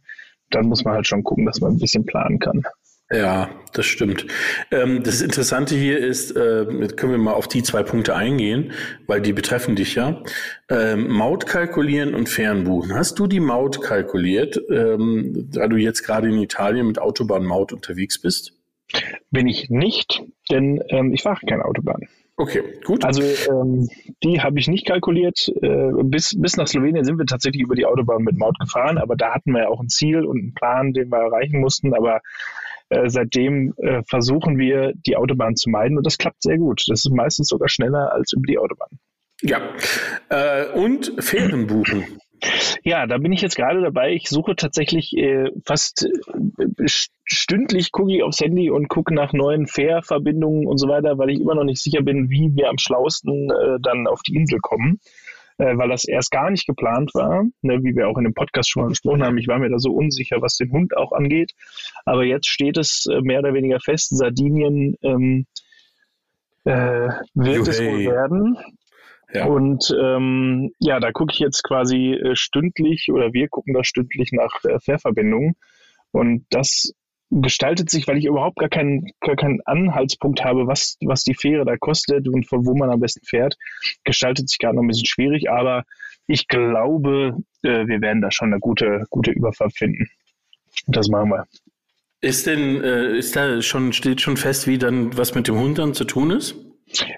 dann 0.49 0.65
muss 0.65 0.83
man 0.83 0.95
halt 0.95 1.07
schon 1.07 1.23
gucken, 1.23 1.45
dass 1.45 1.61
man 1.61 1.73
ein 1.73 1.79
bisschen 1.79 2.05
planen 2.05 2.39
kann. 2.39 2.63
Ja, 3.11 3.49
das 3.73 3.87
stimmt. 3.87 4.27
Ähm, 4.69 5.01
das 5.03 5.21
Interessante 5.21 5.75
hier 5.75 5.97
ist, 5.97 6.31
äh, 6.31 6.65
können 6.95 7.11
wir 7.11 7.17
mal 7.17 7.33
auf 7.33 7.47
die 7.47 7.63
zwei 7.63 7.81
Punkte 7.81 8.15
eingehen, 8.15 8.71
weil 9.07 9.19
die 9.19 9.33
betreffen 9.33 9.75
dich 9.75 9.95
ja. 9.95 10.21
Ähm, 10.69 11.07
Maut 11.07 11.47
kalkulieren 11.47 12.13
und 12.13 12.29
Fernbuchen. 12.29 12.93
Hast 12.93 13.17
du 13.17 13.25
die 13.25 13.39
Maut 13.39 13.81
kalkuliert, 13.81 14.61
ähm, 14.69 15.49
da 15.51 15.67
du 15.67 15.77
jetzt 15.77 16.03
gerade 16.03 16.29
in 16.29 16.37
Italien 16.37 16.85
mit 16.85 16.99
Autobahnmaut 16.99 17.73
unterwegs 17.73 18.21
bist? 18.21 18.53
Bin 19.31 19.47
ich 19.47 19.71
nicht, 19.71 20.21
denn 20.51 20.83
ähm, 20.89 21.11
ich 21.11 21.23
fahre 21.23 21.43
keine 21.47 21.65
Autobahn. 21.65 22.07
Okay, 22.39 22.63
gut. 22.85 23.03
Also 23.03 23.21
ähm, 23.21 23.89
die 24.23 24.39
habe 24.39 24.59
ich 24.59 24.69
nicht 24.69 24.87
kalkuliert. 24.87 25.51
Äh, 25.61 25.91
bis, 26.03 26.39
bis 26.39 26.55
nach 26.55 26.67
Slowenien 26.67 27.03
sind 27.03 27.19
wir 27.19 27.25
tatsächlich 27.25 27.61
über 27.61 27.75
die 27.75 27.85
Autobahn 27.85 28.23
mit 28.23 28.37
Maut 28.37 28.57
gefahren, 28.59 28.97
aber 28.97 29.17
da 29.17 29.33
hatten 29.33 29.51
wir 29.51 29.63
ja 29.63 29.67
auch 29.67 29.81
ein 29.81 29.89
Ziel 29.89 30.23
und 30.23 30.39
einen 30.39 30.53
Plan, 30.53 30.93
den 30.93 31.11
wir 31.11 31.17
erreichen 31.17 31.59
mussten. 31.59 31.93
Aber 31.93 32.21
äh, 32.87 33.09
seitdem 33.09 33.73
äh, 33.75 34.03
versuchen 34.07 34.57
wir, 34.57 34.93
die 35.05 35.17
Autobahn 35.17 35.57
zu 35.57 35.69
meiden 35.69 35.97
und 35.97 36.05
das 36.05 36.17
klappt 36.17 36.41
sehr 36.41 36.57
gut. 36.57 36.85
Das 36.87 37.03
ist 37.03 37.11
meistens 37.11 37.49
sogar 37.49 37.67
schneller 37.67 38.13
als 38.13 38.31
über 38.31 38.45
die 38.47 38.57
Autobahn. 38.57 38.99
Ja. 39.41 39.59
Äh, 40.29 40.67
und 40.71 41.13
Fähren 41.19 41.67
buchen. 41.67 42.05
Ja, 42.83 43.07
da 43.07 43.17
bin 43.17 43.31
ich 43.31 43.41
jetzt 43.41 43.55
gerade 43.55 43.81
dabei. 43.81 44.13
Ich 44.13 44.29
suche 44.29 44.55
tatsächlich 44.55 45.15
äh, 45.17 45.51
fast 45.65 46.05
äh, 46.05 46.87
stündlich 47.23 47.91
gucke 47.91 48.15
ich 48.15 48.23
aufs 48.23 48.39
Handy 48.39 48.69
und 48.69 48.87
gucke 48.87 49.13
nach 49.13 49.33
neuen 49.33 49.67
Fährverbindungen 49.67 50.65
und 50.65 50.77
so 50.77 50.87
weiter, 50.87 51.17
weil 51.17 51.29
ich 51.29 51.39
immer 51.39 51.55
noch 51.55 51.63
nicht 51.63 51.81
sicher 51.81 52.01
bin, 52.01 52.29
wie 52.29 52.55
wir 52.55 52.69
am 52.69 52.77
schlauesten 52.77 53.51
äh, 53.51 53.77
dann 53.81 54.07
auf 54.07 54.21
die 54.21 54.35
Insel 54.35 54.59
kommen. 54.59 54.99
Äh, 55.59 55.77
weil 55.77 55.89
das 55.89 56.05
erst 56.05 56.31
gar 56.31 56.49
nicht 56.49 56.67
geplant 56.67 57.13
war, 57.13 57.43
ne, 57.61 57.83
wie 57.83 57.93
wir 57.93 58.07
auch 58.07 58.17
in 58.17 58.23
dem 58.23 58.33
Podcast 58.33 58.69
schon 58.69 58.83
mal 58.83 58.89
besprochen 58.89 59.23
haben. 59.23 59.37
Ich 59.37 59.49
war 59.49 59.59
mir 59.59 59.69
da 59.69 59.77
so 59.77 59.91
unsicher, 59.91 60.41
was 60.41 60.55
den 60.55 60.71
Hund 60.71 60.95
auch 60.95 61.11
angeht. 61.11 61.51
Aber 62.05 62.23
jetzt 62.23 62.47
steht 62.47 62.77
es 62.77 63.07
äh, 63.11 63.19
mehr 63.21 63.39
oder 63.39 63.53
weniger 63.53 63.81
fest, 63.81 64.15
Sardinien 64.17 64.95
ähm, 65.01 65.45
äh, 66.63 67.09
wird 67.33 67.57
Juhey. 67.57 67.69
es 67.69 67.79
wohl 67.81 68.05
werden. 68.05 68.57
Ja. 69.33 69.45
Und 69.45 69.95
ähm, 69.99 70.71
ja, 70.79 70.99
da 70.99 71.11
gucke 71.11 71.33
ich 71.33 71.39
jetzt 71.39 71.63
quasi 71.63 72.13
äh, 72.13 72.35
stündlich 72.35 73.09
oder 73.11 73.31
wir 73.33 73.47
gucken 73.47 73.73
da 73.73 73.83
stündlich 73.83 74.31
nach 74.31 74.63
äh, 74.63 74.79
Fährverbindungen. 74.79 75.55
Und 76.11 76.45
das 76.49 76.93
gestaltet 77.31 77.89
sich, 77.89 78.07
weil 78.07 78.17
ich 78.17 78.25
überhaupt 78.25 78.57
gar 78.57 78.69
keinen, 78.69 79.11
gar 79.19 79.35
keinen 79.35 79.61
Anhaltspunkt 79.65 80.43
habe, 80.43 80.65
was, 80.65 80.97
was 81.01 81.23
die 81.23 81.35
Fähre 81.35 81.63
da 81.63 81.77
kostet 81.77 82.27
und 82.27 82.47
von 82.47 82.65
wo 82.65 82.75
man 82.75 82.89
am 82.89 82.99
besten 82.99 83.23
fährt, 83.25 83.55
gestaltet 84.03 84.49
sich 84.49 84.57
gerade 84.57 84.75
noch 84.75 84.83
ein 84.83 84.87
bisschen 84.87 85.05
schwierig. 85.05 85.49
Aber 85.49 85.83
ich 86.25 86.47
glaube, 86.47 87.37
äh, 87.61 87.85
wir 87.87 88.01
werden 88.01 88.21
da 88.21 88.31
schon 88.31 88.51
eine 88.51 88.59
gute, 88.59 89.03
gute 89.09 89.31
Überfahrt 89.31 89.77
finden. 89.77 90.09
Das 90.87 91.07
machen 91.07 91.29
wir. 91.29 91.45
Ist 92.21 92.47
denn, 92.47 92.83
äh, 92.83 93.17
ist 93.17 93.35
da 93.35 93.61
schon, 93.61 93.93
steht 93.93 94.21
schon 94.21 94.37
fest, 94.37 94.67
wie 94.67 94.77
dann 94.77 95.15
was 95.17 95.35
mit 95.35 95.47
dem 95.47 95.57
Hund 95.57 95.77
dann 95.77 95.93
zu 95.93 96.05
tun 96.05 96.31
ist? 96.31 96.55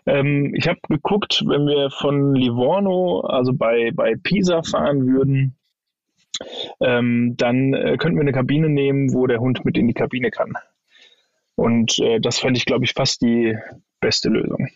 Ähm, 0.05 0.53
ich 0.55 0.67
habe 0.67 0.79
geguckt, 0.87 1.43
wenn 1.47 1.65
wir 1.65 1.89
von 1.91 2.35
Livorno, 2.35 3.21
also 3.21 3.53
bei, 3.53 3.91
bei 3.93 4.15
Pisa 4.15 4.63
fahren 4.63 5.07
würden, 5.07 5.55
ähm, 6.79 7.35
dann 7.37 7.73
äh, 7.73 7.97
könnten 7.97 8.17
wir 8.17 8.21
eine 8.21 8.31
Kabine 8.31 8.69
nehmen, 8.69 9.13
wo 9.13 9.27
der 9.27 9.39
Hund 9.39 9.63
mit 9.65 9.77
in 9.77 9.87
die 9.87 9.93
Kabine 9.93 10.31
kann. 10.31 10.53
Und 11.55 11.99
äh, 11.99 12.19
das 12.19 12.39
fände 12.39 12.57
ich, 12.57 12.65
glaube 12.65 12.85
ich, 12.85 12.93
fast 12.93 13.21
die 13.21 13.57
beste 13.99 14.29
Lösung. 14.29 14.67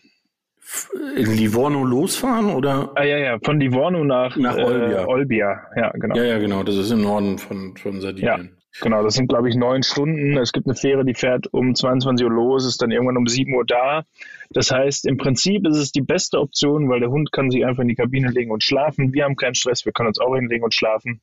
In 1.16 1.36
Livorno 1.36 1.84
losfahren 1.84 2.50
oder? 2.50 2.90
Ah 2.96 3.04
ja, 3.04 3.18
ja, 3.18 3.38
von 3.42 3.60
Livorno 3.60 4.04
nach, 4.04 4.36
nach 4.36 4.56
Olbia. 4.56 5.02
Äh, 5.02 5.06
Olbia. 5.06 5.60
Ja, 5.76 5.90
genau. 5.92 6.16
Ja, 6.16 6.24
ja, 6.24 6.38
genau. 6.38 6.62
Das 6.64 6.76
ist 6.76 6.90
im 6.90 7.02
Norden 7.02 7.38
von, 7.38 7.76
von 7.76 8.00
Sardinien. 8.00 8.50
Ja. 8.52 8.55
Genau, 8.80 9.02
das 9.02 9.14
sind, 9.14 9.28
glaube 9.28 9.48
ich, 9.48 9.56
neun 9.56 9.82
Stunden. 9.82 10.36
Es 10.36 10.52
gibt 10.52 10.66
eine 10.66 10.74
Fähre, 10.74 11.04
die 11.04 11.14
fährt 11.14 11.46
um 11.52 11.74
22 11.74 12.26
Uhr 12.26 12.32
los, 12.32 12.66
ist 12.66 12.82
dann 12.82 12.90
irgendwann 12.90 13.16
um 13.16 13.26
7 13.26 13.54
Uhr 13.54 13.64
da. 13.64 14.04
Das 14.50 14.70
heißt, 14.70 15.06
im 15.06 15.16
Prinzip 15.16 15.66
ist 15.66 15.76
es 15.76 15.92
die 15.92 16.02
beste 16.02 16.38
Option, 16.38 16.88
weil 16.88 17.00
der 17.00 17.10
Hund 17.10 17.32
kann 17.32 17.50
sich 17.50 17.64
einfach 17.64 17.82
in 17.82 17.88
die 17.88 17.94
Kabine 17.94 18.30
legen 18.30 18.50
und 18.50 18.62
schlafen. 18.62 19.12
Wir 19.12 19.24
haben 19.24 19.36
keinen 19.36 19.54
Stress, 19.54 19.84
wir 19.86 19.92
können 19.92 20.08
uns 20.08 20.20
auch 20.20 20.34
hinlegen 20.34 20.64
und 20.64 20.74
schlafen. 20.74 21.20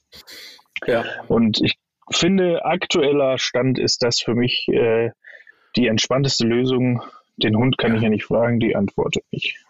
Ja. 0.88 1.06
Und 1.28 1.62
ich 1.62 1.78
finde, 2.10 2.66
aktueller 2.66 3.38
Stand 3.38 3.78
ist 3.78 4.04
das 4.04 4.20
für 4.20 4.34
mich 4.34 4.68
äh, 4.70 5.12
die 5.76 5.88
entspannteste 5.88 6.45
Lösung. 6.45 7.04
Den 7.38 7.56
Hund 7.56 7.78
kann 7.78 7.95
ich 7.95 8.01
ja 8.01 8.10
nicht 8.10 8.26
fragen, 8.26 8.60
die 8.60 8.76
antwortet 8.76 9.24
nicht. 9.32 9.64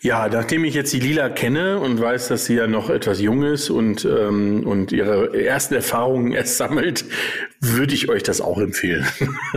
Ja, 0.00 0.28
nachdem 0.28 0.64
ich 0.64 0.74
jetzt 0.74 0.92
die 0.92 1.00
Lila 1.00 1.28
kenne 1.28 1.78
und 1.78 2.00
weiß, 2.00 2.28
dass 2.28 2.46
sie 2.46 2.54
ja 2.54 2.66
noch 2.66 2.90
etwas 2.90 3.20
jung 3.20 3.42
ist 3.42 3.70
und, 3.70 4.04
ähm, 4.04 4.66
und 4.66 4.92
ihre 4.92 5.38
ersten 5.38 5.74
Erfahrungen 5.74 6.32
erst 6.32 6.56
sammelt, 6.56 7.04
würde 7.60 7.94
ich 7.94 8.08
euch 8.08 8.22
das 8.22 8.40
auch 8.40 8.58
empfehlen. 8.58 9.06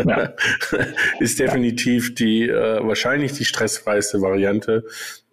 Ja. 0.05 0.33
ist 1.19 1.39
definitiv 1.39 2.15
die 2.15 2.49
äh, 2.49 2.85
wahrscheinlich 2.85 3.33
die 3.33 3.45
stressfreiste 3.45 4.21
Variante 4.21 4.83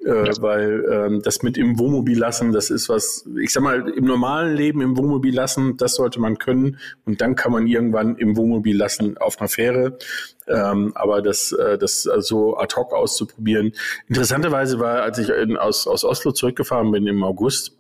äh, 0.05 0.27
ja. 0.27 0.33
weil 0.41 0.85
ähm, 0.91 1.23
das 1.23 1.43
mit 1.43 1.59
im 1.59 1.79
Wohnmobil 1.79 2.19
lassen, 2.19 2.53
das 2.53 2.71
ist 2.71 2.89
was, 2.89 3.29
ich 3.41 3.53
sag 3.53 3.63
mal, 3.63 3.89
im 3.89 4.05
normalen 4.05 4.57
Leben 4.57 4.81
im 4.81 4.97
Wohnmobil 4.97 5.35
lassen, 5.35 5.77
das 5.77 5.95
sollte 5.95 6.21
man 6.21 6.39
können 6.39 6.79
und 7.05 7.21
dann 7.21 7.35
kann 7.35 7.53
man 7.53 7.67
irgendwann 7.67 8.17
im 8.17 8.37
Wohnmobil 8.37 8.77
lassen 8.77 9.19
auf 9.19 9.39
einer 9.39 9.49
Fähre. 9.49 9.99
Ähm, 10.49 10.93
aber 10.95 11.23
das, 11.23 11.53
äh, 11.53 11.79
das 11.79 12.03
so 12.03 12.57
ad 12.57 12.75
hoc 12.77 12.93
auszuprobieren. 12.93 13.73
Interessanterweise 14.09 14.81
war, 14.81 15.03
als 15.03 15.19
ich 15.19 15.29
in, 15.29 15.57
aus, 15.57 15.87
aus 15.87 16.05
Oslo 16.05 16.33
zurückgefahren 16.33 16.91
bin 16.91 17.07
im 17.07 17.23
August 17.23 17.77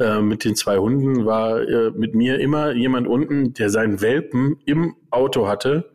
äh, 0.00 0.20
mit 0.20 0.44
den 0.44 0.56
zwei 0.56 0.78
Hunden, 0.78 1.26
war 1.26 1.60
äh, 1.60 1.90
mit 1.90 2.14
mir 2.14 2.40
immer 2.40 2.72
jemand 2.72 3.06
unten, 3.06 3.52
der 3.54 3.70
seinen 3.70 4.00
Welpen 4.00 4.58
im 4.64 4.96
Auto 5.10 5.46
hatte 5.46 5.90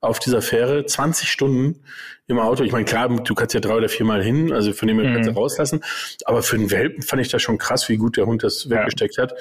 auf 0.00 0.18
dieser 0.18 0.42
Fähre 0.42 0.86
20 0.86 1.30
Stunden 1.30 1.82
im 2.26 2.38
Auto. 2.38 2.62
Ich 2.62 2.72
meine, 2.72 2.84
klar, 2.84 3.08
du 3.08 3.34
kannst 3.34 3.54
ja 3.54 3.60
drei 3.60 3.74
oder 3.74 3.88
viermal 3.88 4.22
hin, 4.22 4.52
also 4.52 4.72
von 4.72 4.86
dem 4.86 5.00
her 5.00 5.10
mhm. 5.10 5.14
kannst 5.14 5.30
du 5.30 5.34
rauslassen. 5.34 5.84
Aber 6.24 6.42
für 6.42 6.56
einen 6.56 6.70
Welpen 6.70 7.02
fand 7.02 7.22
ich 7.22 7.28
das 7.28 7.42
schon 7.42 7.58
krass, 7.58 7.88
wie 7.88 7.96
gut 7.96 8.16
der 8.16 8.26
Hund 8.26 8.42
das 8.42 8.70
weggesteckt 8.70 9.16
ja. 9.16 9.24
hat. 9.24 9.34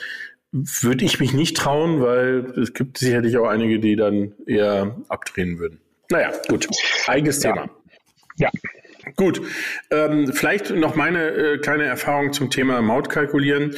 Würde 0.51 1.05
ich 1.05 1.19
mich 1.19 1.33
nicht 1.33 1.57
trauen, 1.57 2.01
weil 2.01 2.53
es 2.59 2.73
gibt 2.73 2.97
sicherlich 2.97 3.37
auch 3.37 3.47
einige, 3.47 3.79
die 3.79 3.95
dann 3.95 4.33
eher 4.45 4.95
abdrehen 5.09 5.59
würden. 5.59 5.79
Naja, 6.09 6.31
gut. 6.47 6.67
Eigenes 7.05 7.43
ja. 7.43 7.51
Thema. 7.53 7.69
Ja. 8.37 8.49
Gut. 9.15 9.41
Ähm, 9.91 10.31
vielleicht 10.33 10.71
noch 10.71 10.95
meine 10.95 11.29
äh, 11.29 11.57
kleine 11.57 11.83
Erfahrung 11.83 12.33
zum 12.33 12.49
Thema 12.49 12.81
Maut 12.81 13.09
kalkulieren. 13.09 13.75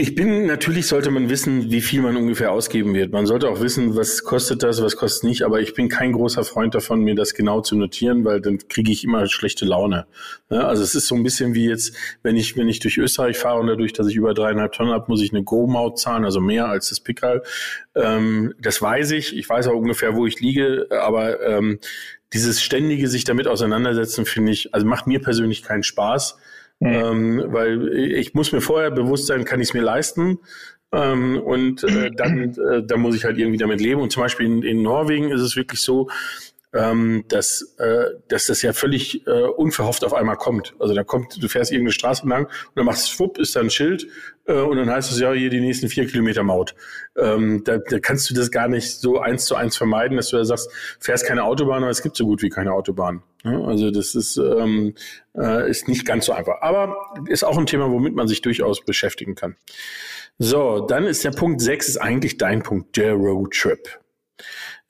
Ich 0.00 0.14
bin, 0.14 0.46
natürlich 0.46 0.86
sollte 0.86 1.10
man 1.10 1.28
wissen, 1.28 1.72
wie 1.72 1.80
viel 1.80 2.02
man 2.02 2.16
ungefähr 2.16 2.52
ausgeben 2.52 2.94
wird. 2.94 3.10
Man 3.10 3.26
sollte 3.26 3.48
auch 3.48 3.60
wissen, 3.60 3.96
was 3.96 4.22
kostet 4.22 4.62
das, 4.62 4.80
was 4.80 4.94
kostet 4.94 5.24
nicht, 5.28 5.42
aber 5.42 5.60
ich 5.60 5.74
bin 5.74 5.88
kein 5.88 6.12
großer 6.12 6.44
Freund 6.44 6.72
davon, 6.76 7.00
mir 7.00 7.16
das 7.16 7.34
genau 7.34 7.62
zu 7.62 7.74
notieren, 7.74 8.24
weil 8.24 8.40
dann 8.40 8.58
kriege 8.68 8.92
ich 8.92 9.02
immer 9.02 9.26
schlechte 9.26 9.64
Laune. 9.64 10.06
Ja, 10.50 10.68
also 10.68 10.84
es 10.84 10.94
ist 10.94 11.08
so 11.08 11.16
ein 11.16 11.24
bisschen 11.24 11.54
wie 11.54 11.66
jetzt, 11.68 11.96
wenn 12.22 12.36
ich, 12.36 12.56
wenn 12.56 12.68
ich 12.68 12.78
durch 12.78 12.96
Österreich 12.96 13.38
fahre 13.38 13.58
und 13.58 13.66
dadurch, 13.66 13.92
dass 13.92 14.06
ich 14.06 14.14
über 14.14 14.34
dreieinhalb 14.34 14.70
Tonnen 14.70 14.92
habe, 14.92 15.06
muss 15.08 15.20
ich 15.20 15.32
eine 15.32 15.42
Go-Maut 15.42 15.98
zahlen, 15.98 16.24
also 16.24 16.40
mehr 16.40 16.68
als 16.68 16.90
das 16.90 17.00
Pickerl. 17.00 17.42
Ähm, 17.96 18.54
das 18.60 18.80
weiß 18.80 19.10
ich. 19.10 19.36
Ich 19.36 19.48
weiß 19.48 19.66
auch 19.66 19.74
ungefähr, 19.74 20.14
wo 20.14 20.26
ich 20.26 20.38
liege, 20.38 20.86
aber 20.92 21.44
ähm, 21.44 21.80
dieses 22.32 22.62
ständige 22.62 23.08
sich 23.08 23.24
damit 23.24 23.48
auseinandersetzen, 23.48 24.26
finde 24.26 24.52
ich, 24.52 24.72
also 24.72 24.86
macht 24.86 25.08
mir 25.08 25.20
persönlich 25.20 25.64
keinen 25.64 25.82
Spaß. 25.82 26.36
Mhm. 26.80 26.88
Ähm, 26.88 27.44
weil 27.48 27.88
ich 27.92 28.34
muss 28.34 28.52
mir 28.52 28.60
vorher 28.60 28.90
bewusst 28.90 29.26
sein, 29.26 29.44
kann 29.44 29.60
ich 29.60 29.68
es 29.68 29.74
mir 29.74 29.82
leisten? 29.82 30.38
Ähm, 30.92 31.40
und 31.40 31.84
äh, 31.84 32.10
dann, 32.10 32.54
äh, 32.54 32.82
dann 32.84 33.00
muss 33.00 33.14
ich 33.14 33.24
halt 33.24 33.38
irgendwie 33.38 33.58
damit 33.58 33.80
leben. 33.80 34.00
Und 34.00 34.10
zum 34.10 34.22
Beispiel 34.22 34.46
in, 34.46 34.62
in 34.62 34.82
Norwegen 34.82 35.30
ist 35.30 35.40
es 35.40 35.56
wirklich 35.56 35.82
so, 35.82 36.08
ähm, 36.74 37.24
dass, 37.28 37.74
äh, 37.78 38.04
dass 38.28 38.46
das 38.46 38.62
ja 38.62 38.72
völlig 38.72 39.26
äh, 39.26 39.30
unverhofft 39.30 40.04
auf 40.04 40.12
einmal 40.12 40.36
kommt. 40.36 40.74
Also 40.78 40.94
da 40.94 41.02
kommt, 41.02 41.42
du 41.42 41.48
fährst 41.48 41.72
irgendeine 41.72 41.92
Straße 41.92 42.28
lang 42.28 42.44
und 42.46 42.76
dann 42.76 42.84
machst 42.84 43.06
du 43.06 43.12
schwupp, 43.12 43.38
ist 43.38 43.56
da 43.56 43.60
ein 43.60 43.70
Schild 43.70 44.06
äh, 44.46 44.52
und 44.52 44.76
dann 44.76 44.90
heißt 44.90 45.10
es 45.10 45.18
ja 45.18 45.32
hier 45.32 45.48
die 45.48 45.60
nächsten 45.60 45.88
vier 45.88 46.06
Kilometer 46.06 46.42
Maut. 46.42 46.74
Ähm, 47.16 47.62
da, 47.64 47.78
da 47.78 47.98
kannst 48.00 48.28
du 48.28 48.34
das 48.34 48.50
gar 48.50 48.68
nicht 48.68 49.00
so 49.00 49.18
eins 49.18 49.46
zu 49.46 49.54
eins 49.54 49.76
vermeiden, 49.76 50.16
dass 50.16 50.28
du 50.28 50.36
da 50.36 50.44
sagst, 50.44 50.70
fährst 51.00 51.26
keine 51.26 51.44
Autobahn, 51.44 51.82
aber 51.82 51.90
es 51.90 52.02
gibt 52.02 52.16
so 52.16 52.26
gut 52.26 52.42
wie 52.42 52.50
keine 52.50 52.72
Autobahn. 52.72 53.22
Ja, 53.44 53.60
also 53.62 53.90
das 53.90 54.14
ist, 54.14 54.36
ähm, 54.36 54.94
äh, 55.36 55.70
ist 55.70 55.88
nicht 55.88 56.04
ganz 56.04 56.26
so 56.26 56.32
einfach. 56.32 56.60
Aber 56.60 56.96
ist 57.28 57.44
auch 57.44 57.56
ein 57.56 57.66
Thema, 57.66 57.90
womit 57.90 58.14
man 58.14 58.28
sich 58.28 58.42
durchaus 58.42 58.84
beschäftigen 58.84 59.34
kann. 59.34 59.56
So, 60.38 60.80
dann 60.80 61.06
ist 61.06 61.24
der 61.24 61.30
Punkt 61.30 61.60
sechs 61.60 61.88
ist 61.88 61.96
eigentlich 61.96 62.36
dein 62.36 62.62
Punkt, 62.62 62.96
der 62.96 63.14
Road 63.14 63.52
Trip 63.54 63.88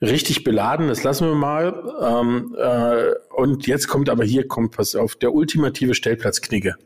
richtig 0.00 0.44
beladen, 0.44 0.88
das 0.88 1.02
lassen 1.02 1.28
wir 1.28 1.34
mal. 1.34 1.74
Ähm, 2.00 2.56
äh, 2.58 3.14
und 3.34 3.66
jetzt 3.66 3.88
kommt 3.88 4.08
aber 4.08 4.24
hier, 4.24 4.46
kommt 4.46 4.76
pass 4.76 4.94
auf, 4.94 5.16
der 5.16 5.32
ultimative 5.34 5.94
Stellplatzknigge. 5.94 6.76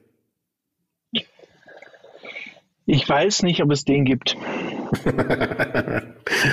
Ich 2.84 3.08
weiß 3.08 3.44
nicht, 3.44 3.62
ob 3.62 3.70
es 3.70 3.84
den 3.84 4.04
gibt. 4.04 4.36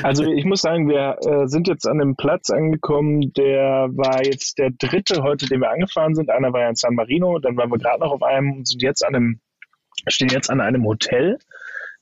also 0.04 0.24
ich 0.24 0.46
muss 0.46 0.62
sagen, 0.62 0.88
wir 0.88 1.18
äh, 1.26 1.48
sind 1.48 1.68
jetzt 1.68 1.88
an 1.88 2.00
einem 2.00 2.16
Platz 2.16 2.52
angekommen, 2.52 3.34
der 3.34 3.90
war 3.92 4.24
jetzt 4.24 4.60
der 4.60 4.70
dritte 4.70 5.24
heute, 5.24 5.48
den 5.48 5.60
wir 5.62 5.72
angefahren 5.72 6.14
sind. 6.14 6.30
Einer 6.30 6.54
war 6.54 6.62
ja 6.62 6.70
in 6.70 6.76
San 6.76 6.94
Marino, 6.94 7.40
dann 7.40 7.58
waren 7.58 7.72
wir 7.72 7.80
gerade 7.80 8.02
noch 8.02 8.12
auf 8.12 8.22
einem 8.22 8.58
und 8.58 8.68
sind 8.68 8.84
jetzt 8.84 9.04
an 9.04 9.16
einem, 9.16 9.40
stehen 10.08 10.30
jetzt 10.30 10.52
an 10.52 10.62
einem 10.62 10.86
Hotel 10.86 11.40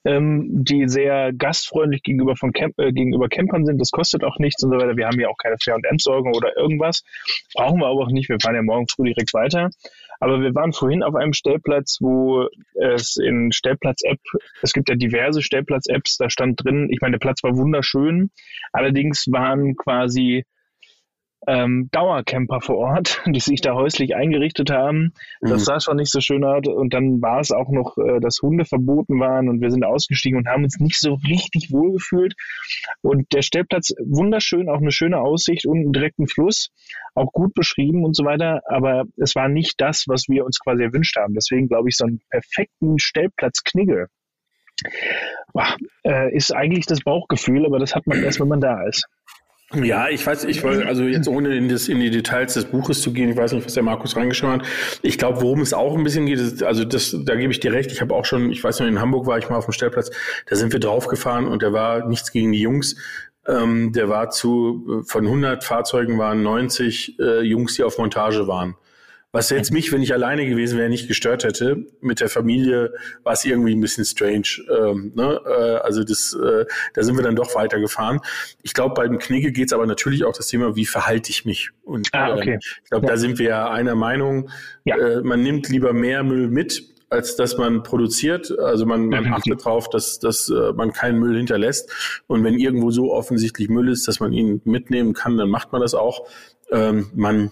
ähm, 0.07 0.47
die 0.63 0.87
sehr 0.87 1.33
gastfreundlich 1.33 2.01
gegenüber, 2.01 2.37
von 2.37 2.53
Camp 2.53 2.73
äh, 2.79 2.93
gegenüber 2.93 3.27
Campern 3.27 3.65
sind. 3.65 3.79
Das 3.81 3.91
kostet 3.91 4.23
auch 4.23 4.39
nichts 4.39 4.63
und 4.63 4.71
so 4.71 4.77
weiter. 4.77 4.95
Wir 4.95 5.05
haben 5.05 5.19
ja 5.19 5.27
auch 5.27 5.37
keine 5.37 5.57
Fair- 5.61 5.75
und 5.75 5.85
Entsorgung 5.85 6.33
oder 6.33 6.55
irgendwas. 6.55 7.03
Brauchen 7.53 7.79
wir 7.79 7.87
aber 7.87 8.01
auch 8.01 8.11
nicht. 8.11 8.29
Wir 8.29 8.37
fahren 8.41 8.55
ja 8.55 8.63
morgen 8.63 8.87
früh 8.87 9.05
direkt 9.05 9.33
weiter. 9.33 9.69
Aber 10.19 10.41
wir 10.41 10.55
waren 10.55 10.71
vorhin 10.71 11.03
auf 11.03 11.13
einem 11.13 11.33
Stellplatz, 11.33 11.97
wo 11.99 12.47
es 12.73 13.17
in 13.17 13.51
Stellplatz-App, 13.51 14.19
es 14.61 14.73
gibt 14.73 14.89
ja 14.89 14.95
diverse 14.95 15.41
Stellplatz-Apps, 15.41 16.17
da 16.17 16.29
stand 16.29 16.63
drin, 16.63 16.87
ich 16.89 17.01
meine, 17.01 17.13
der 17.13 17.19
Platz 17.19 17.43
war 17.43 17.55
wunderschön. 17.55 18.31
Allerdings 18.71 19.27
waren 19.29 19.75
quasi 19.75 20.45
ähm, 21.47 21.89
Dauercamper 21.91 22.61
vor 22.61 22.77
Ort, 22.77 23.23
die 23.25 23.39
sich 23.39 23.61
da 23.61 23.73
häuslich 23.73 24.15
eingerichtet 24.15 24.69
haben. 24.69 25.13
Das 25.41 25.61
mhm. 25.61 25.65
sah 25.65 25.79
schon 25.79 25.97
nicht 25.97 26.11
so 26.11 26.19
schön 26.19 26.43
aus. 26.43 26.67
Und 26.67 26.93
dann 26.93 27.21
war 27.21 27.39
es 27.39 27.51
auch 27.51 27.69
noch, 27.69 27.97
äh, 27.97 28.19
dass 28.19 28.41
Hunde 28.41 28.65
verboten 28.65 29.19
waren 29.19 29.49
und 29.49 29.61
wir 29.61 29.71
sind 29.71 29.85
ausgestiegen 29.85 30.37
und 30.37 30.47
haben 30.47 30.63
uns 30.63 30.79
nicht 30.79 30.99
so 30.99 31.13
richtig 31.13 31.71
wohl 31.71 31.93
gefühlt. 31.93 32.35
Und 33.01 33.33
der 33.33 33.41
Stellplatz, 33.41 33.93
wunderschön, 33.99 34.69
auch 34.69 34.81
eine 34.81 34.91
schöne 34.91 35.19
Aussicht, 35.19 35.65
unten 35.65 35.93
direkt 35.93 36.19
ein 36.19 36.27
Fluss, 36.27 36.69
auch 37.15 37.31
gut 37.31 37.53
beschrieben 37.53 38.03
und 38.03 38.15
so 38.15 38.25
weiter. 38.25 38.61
Aber 38.67 39.05
es 39.15 39.35
war 39.35 39.47
nicht 39.47 39.79
das, 39.79 40.05
was 40.07 40.25
wir 40.27 40.45
uns 40.45 40.59
quasi 40.59 40.83
erwünscht 40.83 41.15
haben. 41.17 41.33
Deswegen 41.33 41.67
glaube 41.67 41.89
ich, 41.89 41.95
so 41.95 42.05
einen 42.05 42.21
perfekten 42.29 42.99
Stellplatz 42.99 43.63
Knigge 43.63 44.07
äh, 46.05 46.35
ist 46.35 46.53
eigentlich 46.53 46.85
das 46.85 47.01
Bauchgefühl, 47.01 47.65
aber 47.65 47.79
das 47.79 47.95
hat 47.95 48.05
man 48.07 48.21
erst, 48.23 48.39
wenn 48.39 48.47
man 48.47 48.61
da 48.61 48.83
ist. 48.83 49.07
Ja, 49.73 50.07
ich 50.07 50.25
weiß, 50.25 50.45
ich 50.45 50.63
wollte, 50.63 50.87
also 50.87 51.03
jetzt 51.03 51.27
ohne 51.27 51.53
in, 51.57 51.67
das, 51.67 51.89
in 51.89 51.99
die 51.99 52.09
Details 52.09 52.53
des 52.53 52.65
Buches 52.65 53.01
zu 53.01 53.11
gehen, 53.11 53.29
ich 53.29 53.35
weiß 53.35 53.51
nicht, 53.51 53.65
was 53.65 53.73
der 53.73 53.83
Markus 53.83 54.15
reingeschaut 54.15 54.61
hat. 54.61 54.67
Ich 55.01 55.17
glaube, 55.17 55.41
worum 55.41 55.59
es 55.59 55.73
auch 55.73 55.97
ein 55.97 56.05
bisschen 56.05 56.25
geht, 56.25 56.39
ist, 56.39 56.63
also 56.63 56.85
das, 56.85 57.13
da 57.25 57.35
gebe 57.35 57.51
ich 57.51 57.59
dir 57.59 57.73
recht. 57.73 57.91
Ich 57.91 57.99
habe 57.99 58.15
auch 58.15 58.23
schon, 58.23 58.49
ich 58.49 58.63
weiß 58.63 58.79
noch, 58.79 58.87
in 58.87 59.01
Hamburg 59.01 59.27
war 59.27 59.37
ich 59.37 59.49
mal 59.49 59.57
auf 59.57 59.65
dem 59.65 59.73
Stellplatz, 59.73 60.09
da 60.45 60.55
sind 60.55 60.71
wir 60.71 60.79
draufgefahren 60.79 61.47
und 61.47 61.63
da 61.63 61.73
war 61.73 62.07
nichts 62.07 62.31
gegen 62.31 62.53
die 62.53 62.61
Jungs. 62.61 62.95
Ähm, 63.45 63.91
der 63.91 64.07
war 64.07 64.29
zu, 64.29 65.03
von 65.05 65.25
100 65.25 65.65
Fahrzeugen 65.65 66.17
waren 66.17 66.43
90 66.43 67.19
äh, 67.19 67.41
Jungs, 67.41 67.75
die 67.75 67.83
auf 67.83 67.97
Montage 67.97 68.47
waren. 68.47 68.75
Was 69.37 69.51
jetzt 69.51 69.71
mich, 69.71 69.91
wenn 69.91 70.01
ich 70.01 70.13
alleine 70.13 70.47
gewesen 70.47 70.79
wäre, 70.79 70.89
nicht 70.89 71.07
gestört 71.07 71.43
hätte. 71.43 71.85
Mit 72.01 72.21
der 72.21 72.27
Familie 72.27 72.91
war 73.23 73.33
es 73.33 73.45
irgendwie 73.45 73.75
ein 73.75 73.79
bisschen 73.79 74.03
strange. 74.03 74.47
Ähm, 74.67 75.11
ne? 75.15 75.39
äh, 75.45 75.75
also 75.75 76.03
das, 76.03 76.33
äh, 76.33 76.65
da 76.95 77.03
sind 77.03 77.17
wir 77.17 77.23
dann 77.23 77.35
doch 77.35 77.53
weitergefahren. 77.53 78.19
Ich 78.63 78.73
glaube, 78.73 78.95
beim 78.95 79.19
Knigge 79.19 79.51
geht 79.51 79.67
es 79.67 79.73
aber 79.73 79.85
natürlich 79.85 80.25
auch 80.25 80.33
das 80.33 80.47
Thema, 80.47 80.75
wie 80.75 80.87
verhalte 80.87 81.29
ich 81.29 81.45
mich. 81.45 81.69
Und 81.83 82.09
ah, 82.13 82.33
okay. 82.33 82.53
äh, 82.53 82.59
ich 82.83 82.89
glaube, 82.89 83.05
ja. 83.05 83.11
da 83.11 83.17
sind 83.17 83.37
wir 83.37 83.49
ja 83.49 83.69
einer 83.69 83.93
Meinung. 83.93 84.49
Ja. 84.85 84.97
Äh, 84.97 85.21
man 85.21 85.43
nimmt 85.43 85.69
lieber 85.69 85.93
mehr 85.93 86.23
Müll 86.23 86.47
mit, 86.47 86.81
als 87.11 87.35
dass 87.35 87.59
man 87.59 87.83
produziert. 87.83 88.57
Also 88.57 88.87
man, 88.87 89.07
man 89.07 89.31
achtet 89.31 89.63
darauf, 89.63 89.87
dass, 89.87 90.17
dass 90.17 90.49
äh, 90.49 90.73
man 90.73 90.93
keinen 90.93 91.19
Müll 91.19 91.37
hinterlässt. 91.37 92.23
Und 92.25 92.43
wenn 92.43 92.57
irgendwo 92.57 92.89
so 92.89 93.13
offensichtlich 93.13 93.69
Müll 93.69 93.89
ist, 93.89 94.07
dass 94.07 94.19
man 94.19 94.33
ihn 94.33 94.61
mitnehmen 94.65 95.13
kann, 95.13 95.37
dann 95.37 95.51
macht 95.51 95.71
man 95.73 95.81
das 95.81 95.93
auch. 95.93 96.27
Ähm, 96.71 97.11
man 97.13 97.51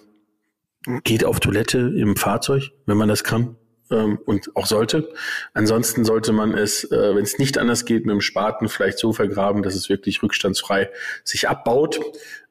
geht 1.03 1.23
auf 1.25 1.39
Toilette 1.39 1.93
im 1.95 2.15
Fahrzeug, 2.15 2.71
wenn 2.85 2.97
man 2.97 3.09
das 3.09 3.23
kann 3.23 3.55
ähm, 3.91 4.19
und 4.25 4.55
auch 4.55 4.65
sollte. 4.65 5.13
Ansonsten 5.53 6.05
sollte 6.05 6.31
man 6.31 6.53
es, 6.53 6.83
äh, 6.91 7.15
wenn 7.15 7.23
es 7.23 7.37
nicht 7.37 7.57
anders 7.57 7.85
geht, 7.85 8.05
mit 8.05 8.13
dem 8.13 8.21
Spaten 8.21 8.69
vielleicht 8.69 8.99
so 8.99 9.13
vergraben, 9.13 9.63
dass 9.63 9.75
es 9.75 9.89
wirklich 9.89 10.21
rückstandsfrei 10.23 10.89
sich 11.23 11.49
abbaut. 11.49 11.99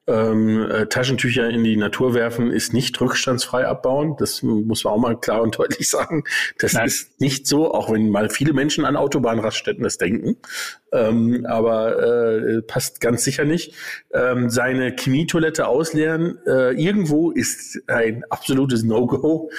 Ähm, 0.06 0.70
äh, 0.70 0.86
Taschentücher 0.86 1.48
in 1.48 1.64
die 1.64 1.76
Natur 1.78 2.12
werfen 2.12 2.50
ist 2.50 2.74
nicht 2.74 3.00
rückstandsfrei 3.00 3.66
abbauen. 3.66 4.16
Das 4.18 4.42
muss 4.42 4.84
man 4.84 4.92
auch 4.92 4.98
mal 4.98 5.18
klar 5.18 5.40
und 5.40 5.58
deutlich 5.58 5.88
sagen. 5.90 6.24
Das 6.58 6.74
Nein. 6.74 6.86
ist 6.86 7.20
nicht 7.20 7.46
so, 7.46 7.72
auch 7.72 7.90
wenn 7.90 8.10
mal 8.10 8.28
viele 8.28 8.52
Menschen 8.52 8.84
an 8.84 8.96
Autobahnraststätten 8.96 9.82
das 9.82 9.96
denken. 9.96 10.36
Ähm, 10.92 11.46
aber 11.48 11.98
äh, 12.02 12.62
passt 12.62 13.00
ganz 13.00 13.24
sicher 13.24 13.44
nicht. 13.44 13.74
Ähm, 14.12 14.48
seine 14.50 14.94
Chemietoilette 14.94 15.66
ausleeren 15.66 16.38
äh, 16.46 16.72
irgendwo 16.72 17.30
ist 17.30 17.82
ein 17.88 18.24
absolutes 18.30 18.84
No-Go. 18.84 19.50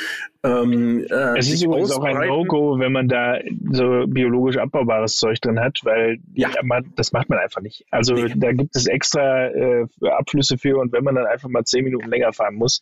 Ähm, 0.44 1.06
äh, 1.10 1.38
es 1.38 1.52
ist 1.52 1.64
übrigens 1.64 1.92
auch 1.92 2.04
ein 2.04 2.28
No-Go, 2.28 2.80
wenn 2.80 2.92
man 2.92 3.08
da 3.08 3.40
so 3.72 4.06
biologisch 4.08 4.58
abbaubares 4.58 5.18
Zeug 5.18 5.42
drin 5.42 5.60
hat, 5.60 5.80
weil 5.84 6.20
ja. 6.36 6.50
man, 6.64 6.94
das 6.96 7.12
macht 7.12 7.30
man 7.30 7.40
einfach 7.40 7.62
nicht. 7.62 7.84
Also 7.92 8.14
nee. 8.14 8.34
da 8.36 8.54
gibt 8.54 8.76
es 8.76 8.88
extra 8.88 9.48
äh, 9.48 9.88
Abflüsse 10.36 10.58
für 10.58 10.78
und 10.78 10.92
wenn 10.92 11.04
man 11.04 11.16
dann 11.16 11.26
einfach 11.26 11.50
mal 11.50 11.64
zehn 11.64 11.84
Minuten 11.84 12.10
länger 12.10 12.34
fahren 12.34 12.56
muss, 12.56 12.82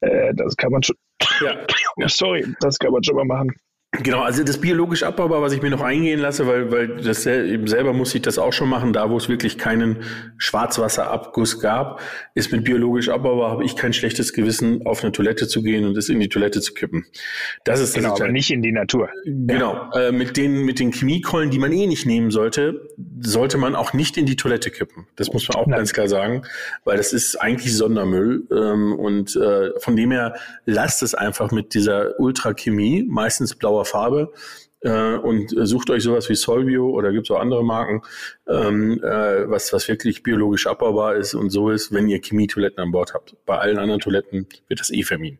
äh, 0.00 0.34
das 0.34 0.56
kann 0.56 0.70
man 0.72 0.82
schon. 0.82 0.96
Ja. 1.40 1.66
Sorry, 2.08 2.46
das 2.60 2.78
kann 2.78 2.92
man 2.92 3.02
schon 3.02 3.16
mal 3.16 3.24
machen. 3.24 3.50
Genau, 3.92 4.20
also 4.20 4.44
das 4.44 4.58
biologisch 4.58 5.02
abbaubar, 5.02 5.42
was 5.42 5.52
ich 5.52 5.62
mir 5.62 5.70
noch 5.70 5.80
eingehen 5.80 6.20
lasse, 6.20 6.46
weil, 6.46 6.70
weil 6.70 6.96
das 6.98 7.26
eben 7.26 7.66
selber 7.66 7.92
muss 7.92 8.14
ich 8.14 8.22
das 8.22 8.38
auch 8.38 8.52
schon 8.52 8.68
machen, 8.68 8.92
da 8.92 9.10
wo 9.10 9.16
es 9.16 9.28
wirklich 9.28 9.58
keinen 9.58 10.04
Schwarzwasserabguss 10.38 11.58
gab, 11.58 12.00
ist 12.34 12.52
mit 12.52 12.62
biologisch 12.62 13.08
abbaubar, 13.08 13.50
habe 13.50 13.64
ich 13.64 13.74
kein 13.74 13.92
schlechtes 13.92 14.32
Gewissen, 14.32 14.86
auf 14.86 15.02
eine 15.02 15.10
Toilette 15.10 15.48
zu 15.48 15.60
gehen 15.64 15.84
und 15.86 15.96
es 15.96 16.08
in 16.08 16.20
die 16.20 16.28
Toilette 16.28 16.60
zu 16.60 16.72
kippen. 16.72 17.04
Das 17.64 17.80
ist 17.80 17.94
genau, 17.94 18.10
das 18.10 18.20
aber 18.20 18.30
nicht 18.30 18.52
in 18.52 18.62
die 18.62 18.70
Natur. 18.70 19.10
Genau, 19.24 19.74
ja. 19.92 20.08
äh, 20.08 20.12
mit 20.12 20.36
den 20.36 20.64
mit 20.64 20.78
den 20.78 20.92
Chemiekeulen, 20.92 21.50
die 21.50 21.58
man 21.58 21.72
eh 21.72 21.88
nicht 21.88 22.06
nehmen 22.06 22.30
sollte, 22.30 22.88
sollte 23.18 23.58
man 23.58 23.74
auch 23.74 23.92
nicht 23.92 24.16
in 24.16 24.24
die 24.24 24.36
Toilette 24.36 24.70
kippen. 24.70 25.08
Das 25.16 25.32
muss 25.32 25.48
man 25.48 25.56
auch 25.56 25.66
Nein. 25.66 25.78
ganz 25.78 25.92
klar 25.92 26.06
sagen, 26.06 26.42
weil 26.84 26.96
das 26.96 27.12
ist 27.12 27.34
eigentlich 27.34 27.76
Sondermüll 27.76 28.46
ähm, 28.52 28.94
und 28.94 29.34
äh, 29.34 29.70
von 29.80 29.96
dem 29.96 30.12
her 30.12 30.36
lasst 30.64 31.02
es 31.02 31.16
einfach 31.16 31.50
mit 31.50 31.74
dieser 31.74 32.20
Ultrachemie, 32.20 33.04
meistens 33.08 33.56
blauer 33.56 33.79
blauer 33.80 33.84
Farbe 33.84 34.32
äh, 34.80 35.14
und 35.14 35.52
sucht 35.56 35.90
euch 35.90 36.02
sowas 36.02 36.28
wie 36.28 36.34
Solvio 36.34 36.90
oder 36.90 37.12
gibt 37.12 37.26
es 37.26 37.30
auch 37.30 37.40
andere 37.40 37.64
Marken, 37.64 38.02
ähm, 38.48 39.02
äh, 39.02 39.48
was, 39.48 39.72
was 39.72 39.88
wirklich 39.88 40.22
biologisch 40.22 40.66
abbaubar 40.66 41.16
ist 41.16 41.34
und 41.34 41.50
so 41.50 41.70
ist, 41.70 41.92
wenn 41.92 42.08
ihr 42.08 42.20
Chemietoiletten 42.20 42.82
an 42.82 42.92
Bord 42.92 43.14
habt. 43.14 43.36
Bei 43.46 43.58
allen 43.58 43.78
anderen 43.78 44.00
Toiletten 44.00 44.46
wird 44.68 44.80
das 44.80 44.90
eh 44.90 45.02
vermieden. 45.02 45.38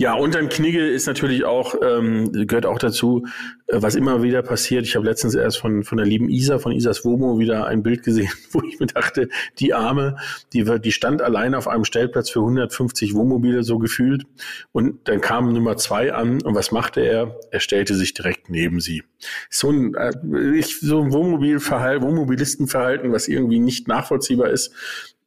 Ja, 0.00 0.14
und 0.14 0.34
dann 0.34 0.48
Knigge 0.48 0.88
ist 0.88 1.06
natürlich 1.06 1.44
auch, 1.44 1.74
ähm, 1.82 2.32
gehört 2.32 2.64
auch 2.64 2.78
dazu, 2.78 3.26
äh, 3.66 3.82
was 3.82 3.96
immer 3.96 4.22
wieder 4.22 4.40
passiert. 4.40 4.86
Ich 4.86 4.96
habe 4.96 5.04
letztens 5.04 5.34
erst 5.34 5.58
von, 5.58 5.84
von 5.84 5.98
der 5.98 6.06
lieben 6.06 6.30
Isa, 6.30 6.58
von 6.58 6.72
Isas 6.72 7.04
Womo 7.04 7.38
wieder 7.38 7.66
ein 7.66 7.82
Bild 7.82 8.02
gesehen, 8.02 8.30
wo 8.50 8.62
ich 8.62 8.80
mir 8.80 8.86
dachte, 8.86 9.28
die 9.58 9.74
Arme, 9.74 10.16
die, 10.54 10.64
die 10.80 10.92
stand 10.92 11.20
alleine 11.20 11.58
auf 11.58 11.68
einem 11.68 11.84
Stellplatz 11.84 12.30
für 12.30 12.38
150 12.38 13.12
Wohnmobile 13.12 13.62
so 13.62 13.78
gefühlt. 13.78 14.24
Und 14.72 15.06
dann 15.06 15.20
kam 15.20 15.52
Nummer 15.52 15.76
zwei 15.76 16.14
an 16.14 16.40
und 16.40 16.54
was 16.54 16.72
machte 16.72 17.02
er? 17.02 17.38
Er 17.50 17.60
stellte 17.60 17.94
sich 17.94 18.14
direkt 18.14 18.48
neben 18.48 18.80
sie. 18.80 19.02
So 19.50 19.68
ein, 19.68 19.94
äh, 19.96 20.62
so 20.62 21.02
ein 21.02 21.12
Wohnmobilverhalten, 21.12 22.08
Wohnmobilistenverhalten, 22.08 23.12
was 23.12 23.28
irgendwie 23.28 23.58
nicht 23.58 23.86
nachvollziehbar 23.86 24.48
ist 24.48 24.72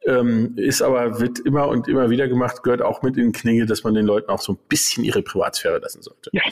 ähm, 0.06 0.54
ist 0.58 0.82
aber, 0.82 1.20
wird 1.20 1.40
immer 1.40 1.68
und 1.68 1.88
immer 1.88 2.10
wieder 2.10 2.28
gemacht, 2.28 2.64
gehört 2.64 2.82
auch 2.82 3.02
mit 3.02 3.18
in 3.18 3.28
den 3.28 3.32
Knigge, 3.32 3.66
dass 3.66 3.84
man 3.84 3.94
den 3.94 4.06
Leuten 4.06 4.30
auch 4.30 4.42
so 4.42 4.54
ein 4.54 4.60
bisschen 4.70 5.04
ihre 5.04 5.22
Privatsphäre 5.22 5.80
lassen 5.80 6.02
sollte. 6.02 6.30
Ja. 6.34 6.44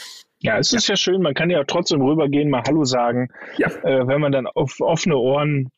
Ja, 0.43 0.58
es 0.58 0.74
ist 0.74 0.88
ja 0.88 0.95
schön, 0.95 1.22
man 1.22 1.36
kann 1.36 1.52
ja 1.52 1.64
trotzdem 1.66 2.02
rübergehen, 2.02 2.49
mal 2.49 2.64
Hallo 2.66 2.84
sagen. 2.84 3.30
Ja. 3.58 3.68
Äh, 3.84 4.08
wenn 4.08 4.20
man 4.20 4.32
dann 4.32 4.47
auf 4.47 4.80
offene 4.80 5.16
Ohren, 5.16 5.70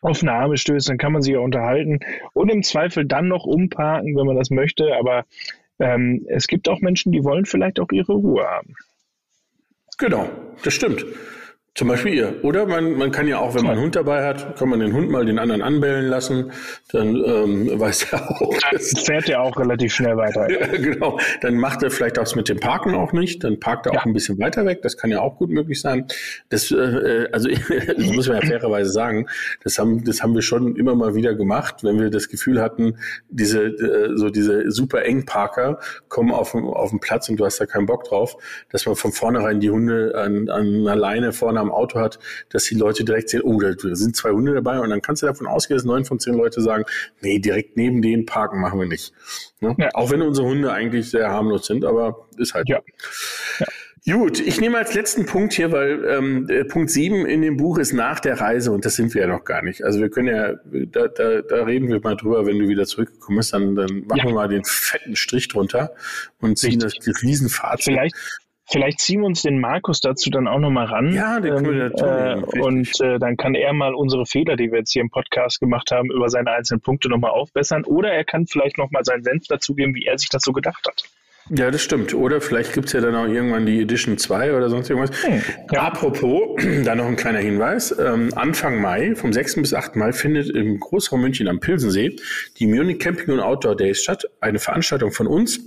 offene 0.00 0.32
Arme 0.32 0.56
stößt, 0.56 0.88
dann 0.88 0.98
kann 0.98 1.12
man 1.12 1.22
sich 1.22 1.34
ja 1.34 1.38
unterhalten 1.38 2.00
und 2.32 2.50
im 2.50 2.64
Zweifel 2.64 3.06
dann 3.06 3.28
noch 3.28 3.44
umparken, 3.44 4.16
wenn 4.16 4.26
man 4.26 4.36
das 4.36 4.50
möchte. 4.50 4.96
Aber 4.96 5.24
ähm, 5.78 6.26
es 6.28 6.48
gibt 6.48 6.68
auch 6.68 6.80
Menschen, 6.80 7.12
die 7.12 7.22
wollen 7.22 7.44
vielleicht 7.44 7.78
auch 7.78 7.92
ihre 7.92 8.12
Ruhe 8.12 8.44
haben. 8.44 8.74
Genau, 9.98 10.28
das 10.64 10.74
stimmt. 10.74 11.04
Zum 11.78 11.86
Beispiel 11.86 12.12
ihr. 12.12 12.34
Oder 12.42 12.66
man, 12.66 12.94
man 12.94 13.12
kann 13.12 13.28
ja 13.28 13.38
auch, 13.38 13.54
wenn 13.54 13.62
man 13.62 13.74
einen 13.74 13.82
Hund 13.82 13.94
dabei 13.94 14.26
hat, 14.26 14.56
kann 14.56 14.68
man 14.68 14.80
den 14.80 14.92
Hund 14.92 15.10
mal 15.10 15.24
den 15.24 15.38
anderen 15.38 15.62
anbellen 15.62 16.08
lassen. 16.08 16.50
Dann 16.90 17.14
ähm, 17.14 17.70
weiß 17.78 18.12
er 18.12 18.28
auch. 18.28 18.52
Das 18.72 18.94
fährt 19.04 19.28
ja 19.28 19.38
auch 19.38 19.56
relativ 19.56 19.94
schnell 19.94 20.16
weiter. 20.16 20.50
ja, 20.60 20.66
genau. 20.76 21.20
Dann 21.40 21.54
macht 21.54 21.84
er 21.84 21.92
vielleicht 21.92 22.18
auch 22.18 22.34
mit 22.34 22.48
dem 22.48 22.58
Parken 22.58 22.96
auch 22.96 23.12
nicht. 23.12 23.44
Dann 23.44 23.60
parkt 23.60 23.86
er 23.86 23.92
ja. 23.92 24.00
auch 24.00 24.06
ein 24.06 24.12
bisschen 24.12 24.40
weiter 24.40 24.66
weg. 24.66 24.82
Das 24.82 24.96
kann 24.96 25.12
ja 25.12 25.20
auch 25.20 25.36
gut 25.36 25.50
möglich 25.50 25.80
sein. 25.80 26.08
Das, 26.48 26.72
äh, 26.72 27.28
also 27.30 27.48
das 27.96 28.06
muss 28.06 28.26
man 28.26 28.40
ja 28.40 28.46
fairerweise 28.48 28.90
sagen. 28.90 29.28
Das 29.62 29.78
haben, 29.78 30.02
das 30.02 30.20
haben 30.20 30.34
wir 30.34 30.42
schon 30.42 30.74
immer 30.74 30.96
mal 30.96 31.14
wieder 31.14 31.36
gemacht, 31.36 31.84
wenn 31.84 32.00
wir 32.00 32.10
das 32.10 32.28
Gefühl 32.28 32.60
hatten, 32.60 32.96
diese 33.28 33.66
äh, 33.66 34.16
so 34.16 34.30
diese 34.30 34.68
super 34.72 35.04
eng 35.04 35.26
Parker 35.26 35.78
kommen 36.08 36.32
auf, 36.32 36.56
auf 36.56 36.90
den 36.90 36.98
Platz 36.98 37.28
und 37.28 37.38
du 37.38 37.44
hast 37.44 37.60
da 37.60 37.66
keinen 37.66 37.86
Bock 37.86 38.02
drauf, 38.02 38.36
dass 38.70 38.84
man 38.84 38.96
von 38.96 39.12
vornherein 39.12 39.60
die 39.60 39.70
Hunde 39.70 40.14
an, 40.16 40.48
an 40.48 40.66
einer 40.66 40.96
Leine 40.96 41.30
vorne 41.30 41.60
am 41.60 41.67
am 41.68 41.74
Auto 41.74 42.00
hat, 42.00 42.18
dass 42.50 42.64
die 42.64 42.74
Leute 42.74 43.04
direkt 43.04 43.30
sehen, 43.30 43.42
oh, 43.42 43.60
da 43.60 43.72
sind 43.76 44.16
zwei 44.16 44.30
Hunde 44.30 44.54
dabei 44.54 44.80
und 44.80 44.90
dann 44.90 45.02
kannst 45.02 45.22
du 45.22 45.26
davon 45.26 45.46
ausgehen, 45.46 45.76
dass 45.76 45.84
neun 45.84 46.04
von 46.04 46.18
zehn 46.18 46.34
Leute 46.34 46.60
sagen, 46.60 46.84
nee, 47.20 47.38
direkt 47.38 47.76
neben 47.76 48.02
denen 48.02 48.26
parken 48.26 48.60
machen 48.60 48.78
wir 48.78 48.86
nicht. 48.86 49.12
Ne? 49.60 49.74
Ja. 49.78 49.90
Auch 49.94 50.10
wenn 50.10 50.22
unsere 50.22 50.46
Hunde 50.46 50.72
eigentlich 50.72 51.10
sehr 51.10 51.30
harmlos 51.30 51.66
sind, 51.66 51.84
aber 51.84 52.28
ist 52.36 52.54
halt. 52.54 52.68
Ja. 52.68 52.80
ja. 53.58 53.66
Gut, 54.06 54.40
ich 54.40 54.58
nehme 54.60 54.78
als 54.78 54.94
letzten 54.94 55.26
Punkt 55.26 55.52
hier, 55.52 55.70
weil 55.70 56.04
ähm, 56.06 56.48
Punkt 56.68 56.90
sieben 56.90 57.26
in 57.26 57.42
dem 57.42 57.58
Buch 57.58 57.78
ist 57.78 57.92
nach 57.92 58.20
der 58.20 58.40
Reise 58.40 58.72
und 58.72 58.86
das 58.86 58.94
sind 58.94 59.12
wir 59.12 59.22
ja 59.22 59.26
noch 59.26 59.44
gar 59.44 59.62
nicht. 59.62 59.84
Also 59.84 60.00
wir 60.00 60.08
können 60.08 60.28
ja, 60.28 60.54
da, 60.64 61.08
da, 61.08 61.42
da 61.42 61.64
reden 61.64 61.88
wir 61.88 62.00
mal 62.00 62.16
drüber, 62.16 62.46
wenn 62.46 62.58
du 62.58 62.68
wieder 62.68 62.86
zurückgekommen 62.86 63.38
bist, 63.38 63.52
dann, 63.52 63.74
dann 63.74 64.06
machen 64.06 64.18
ja. 64.18 64.24
wir 64.24 64.32
mal 64.32 64.48
den 64.48 64.64
fetten 64.64 65.14
Strich 65.14 65.48
drunter 65.48 65.92
und 66.40 66.56
ziehen 66.56 66.80
Richtig. 66.80 67.04
das 67.04 67.22
Riesenfazit. 67.22 67.84
Vielleicht, 67.84 68.14
Vielleicht 68.70 69.00
ziehen 69.00 69.20
wir 69.20 69.26
uns 69.26 69.42
den 69.42 69.60
Markus 69.60 70.00
dazu 70.00 70.28
dann 70.30 70.46
auch 70.46 70.58
nochmal 70.58 70.86
ran. 70.86 71.12
Ja, 71.12 71.40
den 71.40 71.54
können 71.64 71.92
ähm, 72.02 72.44
äh, 72.52 72.60
Und 72.60 73.00
äh, 73.00 73.18
dann 73.18 73.36
kann 73.38 73.54
er 73.54 73.72
mal 73.72 73.94
unsere 73.94 74.26
Fehler, 74.26 74.56
die 74.56 74.70
wir 74.70 74.80
jetzt 74.80 74.92
hier 74.92 75.00
im 75.00 75.10
Podcast 75.10 75.58
gemacht 75.58 75.90
haben, 75.90 76.10
über 76.10 76.28
seine 76.28 76.50
einzelnen 76.50 76.82
Punkte 76.82 77.08
nochmal 77.08 77.30
aufbessern. 77.30 77.84
Oder 77.84 78.12
er 78.12 78.24
kann 78.24 78.46
vielleicht 78.46 78.76
nochmal 78.76 79.04
seinen 79.04 79.24
Senf 79.24 79.46
dazugeben, 79.46 79.94
wie 79.94 80.04
er 80.04 80.18
sich 80.18 80.28
das 80.28 80.42
so 80.42 80.52
gedacht 80.52 80.86
hat. 80.86 81.04
Ja, 81.50 81.70
das 81.70 81.82
stimmt. 81.82 82.12
Oder 82.12 82.42
vielleicht 82.42 82.74
gibt 82.74 82.88
es 82.88 82.92
ja 82.92 83.00
dann 83.00 83.14
auch 83.14 83.26
irgendwann 83.26 83.64
die 83.64 83.80
Edition 83.80 84.18
2 84.18 84.54
oder 84.54 84.68
sonst 84.68 84.90
irgendwas. 84.90 85.24
Hm, 85.24 85.42
ja. 85.72 85.82
Apropos, 85.82 86.62
da 86.84 86.94
noch 86.94 87.06
ein 87.06 87.16
kleiner 87.16 87.38
Hinweis. 87.38 87.96
Ähm, 87.98 88.30
Anfang 88.34 88.82
Mai, 88.82 89.14
vom 89.14 89.32
6. 89.32 89.56
bis 89.56 89.72
8. 89.72 89.96
Mai, 89.96 90.12
findet 90.12 90.50
im 90.50 90.78
Großraum 90.78 91.22
München 91.22 91.48
am 91.48 91.60
Pilsensee 91.60 92.16
die 92.58 92.66
Munich 92.66 92.98
Camping 92.98 93.32
und 93.32 93.40
Outdoor 93.40 93.76
Days 93.76 94.02
statt. 94.02 94.26
Eine 94.42 94.58
Veranstaltung 94.58 95.10
von 95.10 95.26
uns 95.26 95.58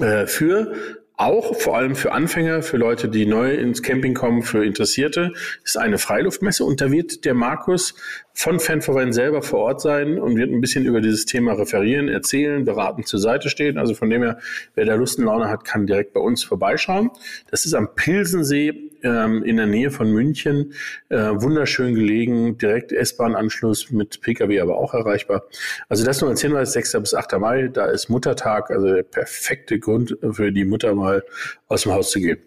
äh, 0.00 0.26
für 0.26 0.99
auch 1.20 1.54
vor 1.54 1.76
allem 1.76 1.96
für 1.96 2.12
Anfänger, 2.12 2.62
für 2.62 2.78
Leute, 2.78 3.08
die 3.08 3.26
neu 3.26 3.54
ins 3.54 3.82
Camping 3.82 4.14
kommen, 4.14 4.42
für 4.42 4.64
Interessierte, 4.64 5.32
ist 5.62 5.76
eine 5.76 5.98
Freiluftmesse 5.98 6.64
und 6.64 6.80
da 6.80 6.90
wird 6.90 7.26
der 7.26 7.34
Markus 7.34 7.94
von 8.40 8.58
Fanverein 8.58 9.12
selber 9.12 9.42
vor 9.42 9.58
Ort 9.58 9.82
sein 9.82 10.18
und 10.18 10.34
wird 10.34 10.50
ein 10.50 10.62
bisschen 10.62 10.86
über 10.86 11.02
dieses 11.02 11.26
Thema 11.26 11.52
referieren, 11.52 12.08
erzählen, 12.08 12.64
beraten 12.64 13.04
zur 13.04 13.20
Seite 13.20 13.50
stehen. 13.50 13.76
Also 13.76 13.92
von 13.92 14.08
dem 14.08 14.22
her, 14.22 14.38
wer 14.74 14.86
da 14.86 14.94
Lust 14.94 15.18
und 15.18 15.26
Laune 15.26 15.50
hat, 15.50 15.66
kann 15.66 15.86
direkt 15.86 16.14
bei 16.14 16.20
uns 16.20 16.42
vorbeischauen. 16.42 17.10
Das 17.50 17.66
ist 17.66 17.74
am 17.74 17.94
Pilsensee 17.94 18.92
ähm, 19.02 19.42
in 19.42 19.58
der 19.58 19.66
Nähe 19.66 19.90
von 19.90 20.10
München, 20.10 20.72
äh, 21.10 21.18
wunderschön 21.18 21.94
gelegen, 21.94 22.56
direkt 22.56 22.92
S-Bahn-Anschluss 22.92 23.90
mit 23.90 24.22
Pkw 24.22 24.58
aber 24.60 24.78
auch 24.78 24.94
erreichbar. 24.94 25.42
Also 25.90 26.06
das 26.06 26.22
nur 26.22 26.30
als 26.30 26.40
Hinweis, 26.40 26.72
6. 26.72 26.92
bis 26.94 27.12
8. 27.12 27.38
Mai, 27.38 27.68
da 27.68 27.90
ist 27.90 28.08
Muttertag, 28.08 28.70
also 28.70 28.86
der 28.86 29.02
perfekte 29.02 29.78
Grund 29.78 30.16
für 30.32 30.50
die 30.50 30.64
Mutter 30.64 30.94
mal 30.94 31.22
aus 31.68 31.82
dem 31.82 31.92
Haus 31.92 32.10
zu 32.10 32.20
gehen. 32.20 32.38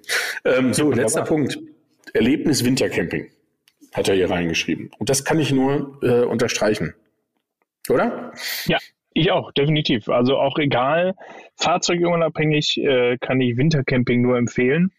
Ähm, 0.44 0.74
so, 0.74 0.90
letzter 0.90 1.22
Punkt. 1.22 1.60
Erlebnis 2.14 2.66
Wintercamping 2.66 3.30
hat 3.94 4.10
er 4.10 4.16
hier 4.16 4.30
reingeschrieben. 4.30 4.92
Und 4.98 5.10
das 5.10 5.24
kann 5.24 5.40
ich 5.40 5.52
nur 5.52 6.00
äh, 6.02 6.24
unterstreichen. 6.24 6.94
Oder? 7.90 8.34
Ja, 8.66 8.78
ich 9.14 9.32
auch, 9.32 9.52
definitiv. 9.52 10.10
Also 10.10 10.38
auch 10.38 10.58
egal, 10.58 11.16
fahrzeugunabhängig 11.56 12.78
äh, 12.78 13.18
kann 13.18 13.40
ich 13.42 13.58
Wintercamping 13.58 14.22
nur 14.22 14.38
empfehlen. 14.38 14.92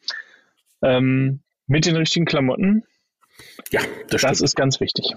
Ähm, 0.83 1.41
mit 1.67 1.87
den 1.87 1.97
richtigen 1.97 2.27
Klamotten. 2.27 2.85
Ja, 3.71 3.81
das, 4.11 4.23
das 4.23 4.41
ist 4.41 4.55
ganz 4.55 4.81
wichtig. 4.81 5.13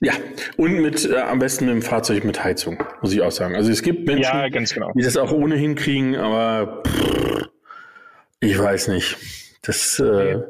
Ja, 0.00 0.14
und 0.56 0.80
mit 0.80 1.04
äh, 1.04 1.18
am 1.18 1.38
besten 1.38 1.66
mit 1.66 1.74
dem 1.74 1.82
Fahrzeug 1.82 2.24
mit 2.24 2.42
Heizung, 2.42 2.82
muss 3.02 3.12
ich 3.12 3.20
auch 3.20 3.30
sagen. 3.30 3.54
Also 3.54 3.70
es 3.70 3.82
gibt 3.82 4.06
Menschen, 4.06 4.22
ja, 4.22 4.48
genau. 4.48 4.92
die 4.94 5.02
das 5.02 5.16
auch 5.16 5.32
ohnehin 5.32 5.74
kriegen, 5.74 6.16
aber 6.16 6.82
pff, 6.86 7.48
ich 8.40 8.58
weiß 8.58 8.88
nicht. 8.88 9.16
Das 9.62 9.98
äh, 9.98 10.40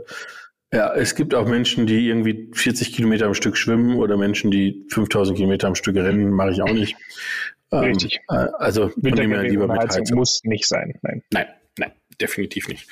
ja, 0.73 0.95
es 0.95 1.15
gibt 1.15 1.35
auch 1.35 1.47
Menschen, 1.47 1.87
die 1.87 2.09
irgendwie 2.09 2.51
40 2.53 2.93
Kilometer 2.93 3.27
am 3.27 3.35
Stück 3.35 3.57
schwimmen 3.57 3.97
oder 3.97 4.17
Menschen, 4.17 4.51
die 4.51 4.87
5000 4.91 5.37
Kilometer 5.37 5.69
am 5.69 5.75
Stück 5.75 5.97
rennen, 5.97 6.31
mache 6.31 6.53
ich 6.53 6.63
auch 6.63 6.73
nicht. 6.73 6.97
Ähm, 7.71 7.79
Richtig. 7.81 8.21
Ähm, 8.31 8.49
also 8.59 8.89
von 8.89 9.13
dem 9.13 9.31
her 9.31 9.43
lieber 9.43 9.67
mit 9.67 9.79
Heizung. 9.79 10.05
Muss 10.17 10.41
nicht 10.45 10.67
sein. 10.67 10.95
Nein. 11.03 11.23
Nein, 11.31 11.47
nein 11.79 11.93
definitiv 12.23 12.69
nicht. 12.69 12.89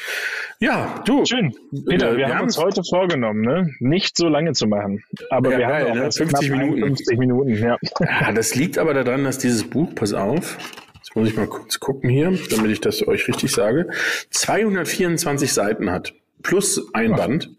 Ja, 0.58 1.02
du. 1.06 1.24
Schön. 1.24 1.54
Peter, 1.86 2.08
äh, 2.08 2.16
wir, 2.16 2.18
wir, 2.18 2.34
haben 2.34 2.44
uns 2.44 2.58
heute 2.58 2.82
vorgenommen, 2.82 3.40
ne? 3.40 3.70
nicht 3.78 4.16
so 4.16 4.28
lange 4.28 4.52
zu 4.52 4.66
machen. 4.66 5.02
Aber 5.30 5.52
ja, 5.52 5.58
wir 5.58 5.66
geil, 5.66 5.90
haben 5.90 5.98
ne? 6.00 6.12
50 6.12 6.50
Minuten. 6.50 6.80
50 6.80 7.18
Minuten, 7.18 7.54
ja. 7.56 7.78
ja. 8.00 8.32
Das 8.32 8.54
liegt 8.54 8.76
aber 8.76 8.92
daran, 8.92 9.24
dass 9.24 9.38
dieses 9.38 9.68
Buch, 9.68 9.94
pass 9.94 10.12
auf, 10.12 10.58
jetzt 10.96 11.14
muss 11.14 11.28
ich 11.28 11.36
mal 11.36 11.46
kurz 11.46 11.80
gucken 11.80 12.10
hier, 12.10 12.36
damit 12.50 12.70
ich 12.70 12.80
das 12.80 13.06
euch 13.06 13.26
richtig 13.28 13.52
sage, 13.52 13.88
224 14.30 15.52
Seiten 15.52 15.90
hat. 15.90 16.12
Plus 16.42 16.92
ein 16.94 17.12
Band. 17.12 17.50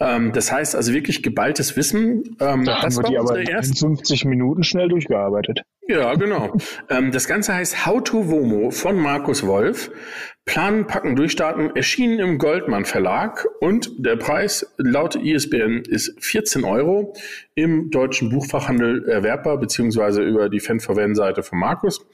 Ähm, 0.00 0.32
das 0.32 0.50
heißt 0.50 0.74
also 0.74 0.94
wirklich 0.94 1.22
geballtes 1.22 1.76
Wissen. 1.76 2.36
Ähm, 2.40 2.64
da 2.64 2.80
das 2.80 2.96
haben 2.96 3.04
wir 3.04 3.10
die 3.10 3.18
aber 3.18 3.38
in 3.38 3.62
50 3.62 4.24
Minuten 4.24 4.64
schnell 4.64 4.88
durchgearbeitet. 4.88 5.62
Ja, 5.86 6.14
genau. 6.14 6.56
ähm, 6.88 7.12
das 7.12 7.28
Ganze 7.28 7.54
heißt 7.54 7.84
How 7.84 8.02
to 8.02 8.30
Womo 8.30 8.70
von 8.70 8.96
Markus 8.96 9.46
Wolf. 9.46 9.90
Planen, 10.46 10.86
Packen, 10.86 11.16
Durchstarten, 11.16 11.76
erschienen 11.76 12.18
im 12.18 12.38
Goldmann 12.38 12.86
Verlag 12.86 13.46
und 13.60 13.90
der 13.98 14.16
Preis 14.16 14.74
laut 14.78 15.16
ISBN 15.16 15.82
ist 15.86 16.24
14 16.24 16.64
Euro 16.64 17.14
im 17.54 17.90
deutschen 17.90 18.30
Buchfachhandel 18.30 19.06
erwerbbar, 19.06 19.58
beziehungsweise 19.58 20.22
über 20.22 20.48
die 20.48 20.60
Fanverwend-Seite 20.60 21.42
von 21.42 21.58
Markus. 21.58 22.04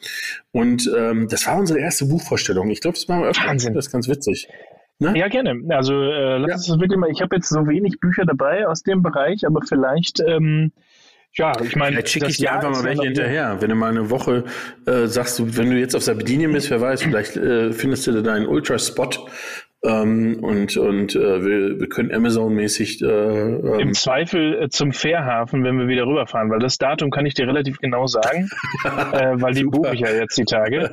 Und 0.51 0.91
ähm, 0.95 1.29
das 1.29 1.47
war 1.47 1.57
unsere 1.57 1.79
erste 1.79 2.07
Buchvorstellung. 2.07 2.69
Ich 2.71 2.81
glaube, 2.81 2.97
das 2.97 3.07
machen 3.07 3.23
wir 3.23 3.29
öfter. 3.29 3.47
Wahnsinn. 3.47 3.75
Das 3.75 3.87
ist 3.87 3.93
ganz 3.93 4.09
witzig. 4.09 4.49
Ne? 4.99 5.19
Ja, 5.19 5.29
gerne. 5.29 5.63
Also 5.69 5.95
äh, 6.01 6.39
lass 6.39 6.67
ja. 6.67 6.73
uns 6.73 6.81
wirklich 6.81 6.99
mal, 6.99 7.11
ich 7.11 7.21
habe 7.21 7.37
jetzt 7.37 7.49
so 7.49 7.67
wenig 7.67 8.01
Bücher 8.01 8.25
dabei 8.25 8.67
aus 8.67 8.83
dem 8.83 9.03
Bereich, 9.03 9.47
aber 9.47 9.61
vielleicht 9.63 10.21
ähm, 10.21 10.73
ja, 11.37 11.53
ich 11.61 11.77
meine. 11.77 11.97
Vielleicht 11.97 12.09
schicke 12.09 12.29
ich 12.29 12.39
dir 12.39 12.53
einfach 12.53 12.71
mal 12.71 12.83
welche 12.83 13.03
hinterher. 13.03 13.61
Wenn 13.61 13.69
du 13.69 13.75
mal 13.77 13.91
eine 13.91 14.09
Woche 14.09 14.45
äh, 14.87 15.07
sagst, 15.07 15.59
wenn 15.59 15.71
du 15.71 15.79
jetzt 15.79 15.95
auf 15.95 16.03
Sardinien 16.03 16.53
bist, 16.53 16.71
wer 16.71 16.81
weiß, 16.81 17.03
vielleicht 17.03 17.37
äh, 17.37 17.73
findest 17.73 18.07
du 18.07 18.13
da 18.13 18.23
deinen 18.23 18.47
Ultra-Spot 18.47 19.11
ähm, 19.87 20.39
und, 20.43 20.77
und 20.77 21.15
äh, 21.15 21.45
wir, 21.45 21.81
wir 21.81 21.89
können 21.89 22.13
Amazon-mäßig. 22.13 23.03
Äh, 23.03 23.07
ähm, 23.07 23.79
Im 23.79 23.95
Zweifel 23.95 24.63
äh, 24.63 24.69
zum 24.69 24.93
Fährhafen, 24.93 25.63
wenn 25.65 25.79
wir 25.79 25.87
wieder 25.87 26.07
rüberfahren, 26.07 26.51
weil 26.51 26.59
das 26.59 26.79
Datum 26.79 27.11
kann 27.11 27.25
ich 27.25 27.35
dir 27.35 27.47
relativ 27.47 27.79
genau 27.79 28.07
sagen, 28.07 28.49
äh, 29.13 29.35
weil 29.35 29.55
die 29.55 29.65
buche 29.65 29.95
ich 29.95 30.01
ja 30.01 30.11
jetzt 30.11 30.37
die 30.37 30.45
Tage. 30.45 30.91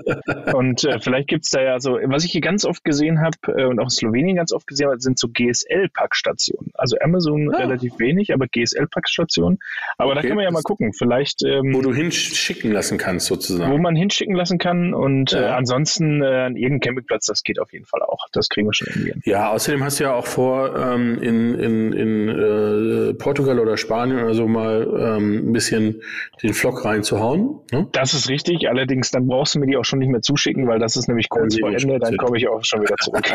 Und 0.53 0.83
äh, 0.83 0.99
vielleicht 0.99 1.27
gibt 1.27 1.45
es 1.45 1.51
da 1.51 1.61
ja 1.61 1.79
so, 1.79 1.97
was 2.05 2.23
ich 2.23 2.31
hier 2.31 2.41
ganz 2.41 2.65
oft 2.65 2.83
gesehen 2.83 3.21
habe 3.21 3.37
äh, 3.47 3.65
und 3.65 3.79
auch 3.79 3.85
in 3.85 3.89
Slowenien 3.89 4.35
ganz 4.35 4.53
oft 4.53 4.67
gesehen 4.67 4.89
habe, 4.89 4.99
sind 4.99 5.17
so 5.17 5.27
GSL-Packstationen. 5.27 6.71
Also 6.75 6.97
Amazon 7.01 7.53
ah. 7.53 7.57
relativ 7.57 7.97
wenig, 7.97 8.33
aber 8.33 8.47
GSL-Packstationen. 8.47 9.59
Aber 9.97 10.11
okay. 10.11 10.21
da 10.21 10.27
kann 10.27 10.35
man 10.35 10.45
ja 10.45 10.51
mal 10.51 10.61
gucken. 10.61 10.93
Vielleicht. 10.93 11.43
Ähm, 11.43 11.73
wo 11.73 11.81
du 11.81 11.93
hinschicken 11.93 12.71
lassen 12.71 12.97
kannst, 12.97 13.25
sozusagen. 13.25 13.71
Wo 13.71 13.77
man 13.77 13.95
hinschicken 13.95 14.35
lassen 14.35 14.59
kann 14.59 14.93
und 14.93 15.33
äh, 15.33 15.41
ja. 15.41 15.55
ansonsten 15.55 16.21
äh, 16.21 16.25
an 16.25 16.55
irgendeinem 16.55 16.81
Campingplatz, 16.81 17.25
das 17.25 17.43
geht 17.43 17.59
auf 17.59 17.73
jeden 17.73 17.85
Fall 17.85 18.01
auch. 18.03 18.27
Das 18.31 18.49
kriegen 18.49 18.67
wir 18.67 18.73
schon 18.73 18.82
irgendwie 18.85 19.11
hin. 19.11 19.21
Ja, 19.25 19.51
außerdem 19.51 19.83
hast 19.83 19.99
du 19.99 20.05
ja 20.05 20.13
auch 20.13 20.25
vor, 20.25 20.75
ähm, 20.75 21.21
in, 21.21 21.53
in, 21.55 21.93
in 21.93 22.29
äh, 22.29 23.13
Portugal 23.13 23.59
oder 23.59 23.77
Spanien 23.77 24.23
oder 24.23 24.33
so 24.33 24.47
mal 24.47 24.87
ähm, 24.97 25.49
ein 25.49 25.53
bisschen 25.53 26.01
den 26.41 26.53
Flock 26.53 26.85
reinzuhauen. 26.85 27.59
Ne? 27.71 27.87
Das 27.91 28.13
ist 28.13 28.29
richtig, 28.29 28.69
allerdings 28.69 29.11
dann 29.11 29.27
brauchst 29.27 29.55
du 29.55 29.59
mir 29.59 29.67
die 29.67 29.77
auch 29.77 29.85
schon 29.85 29.99
nicht 29.99 30.09
mehr 30.09 30.21
zuschicken, 30.21 30.67
weil 30.67 30.79
das 30.79 30.95
ist 30.95 31.07
nämlich 31.07 31.29
kurz 31.29 31.57
vor 31.59 31.71
Ende, 31.71 31.99
dann 31.99 32.17
komme 32.17 32.37
ich 32.37 32.47
auch 32.47 32.63
schon 32.63 32.81
wieder 32.81 32.95
zurück. 33.01 33.25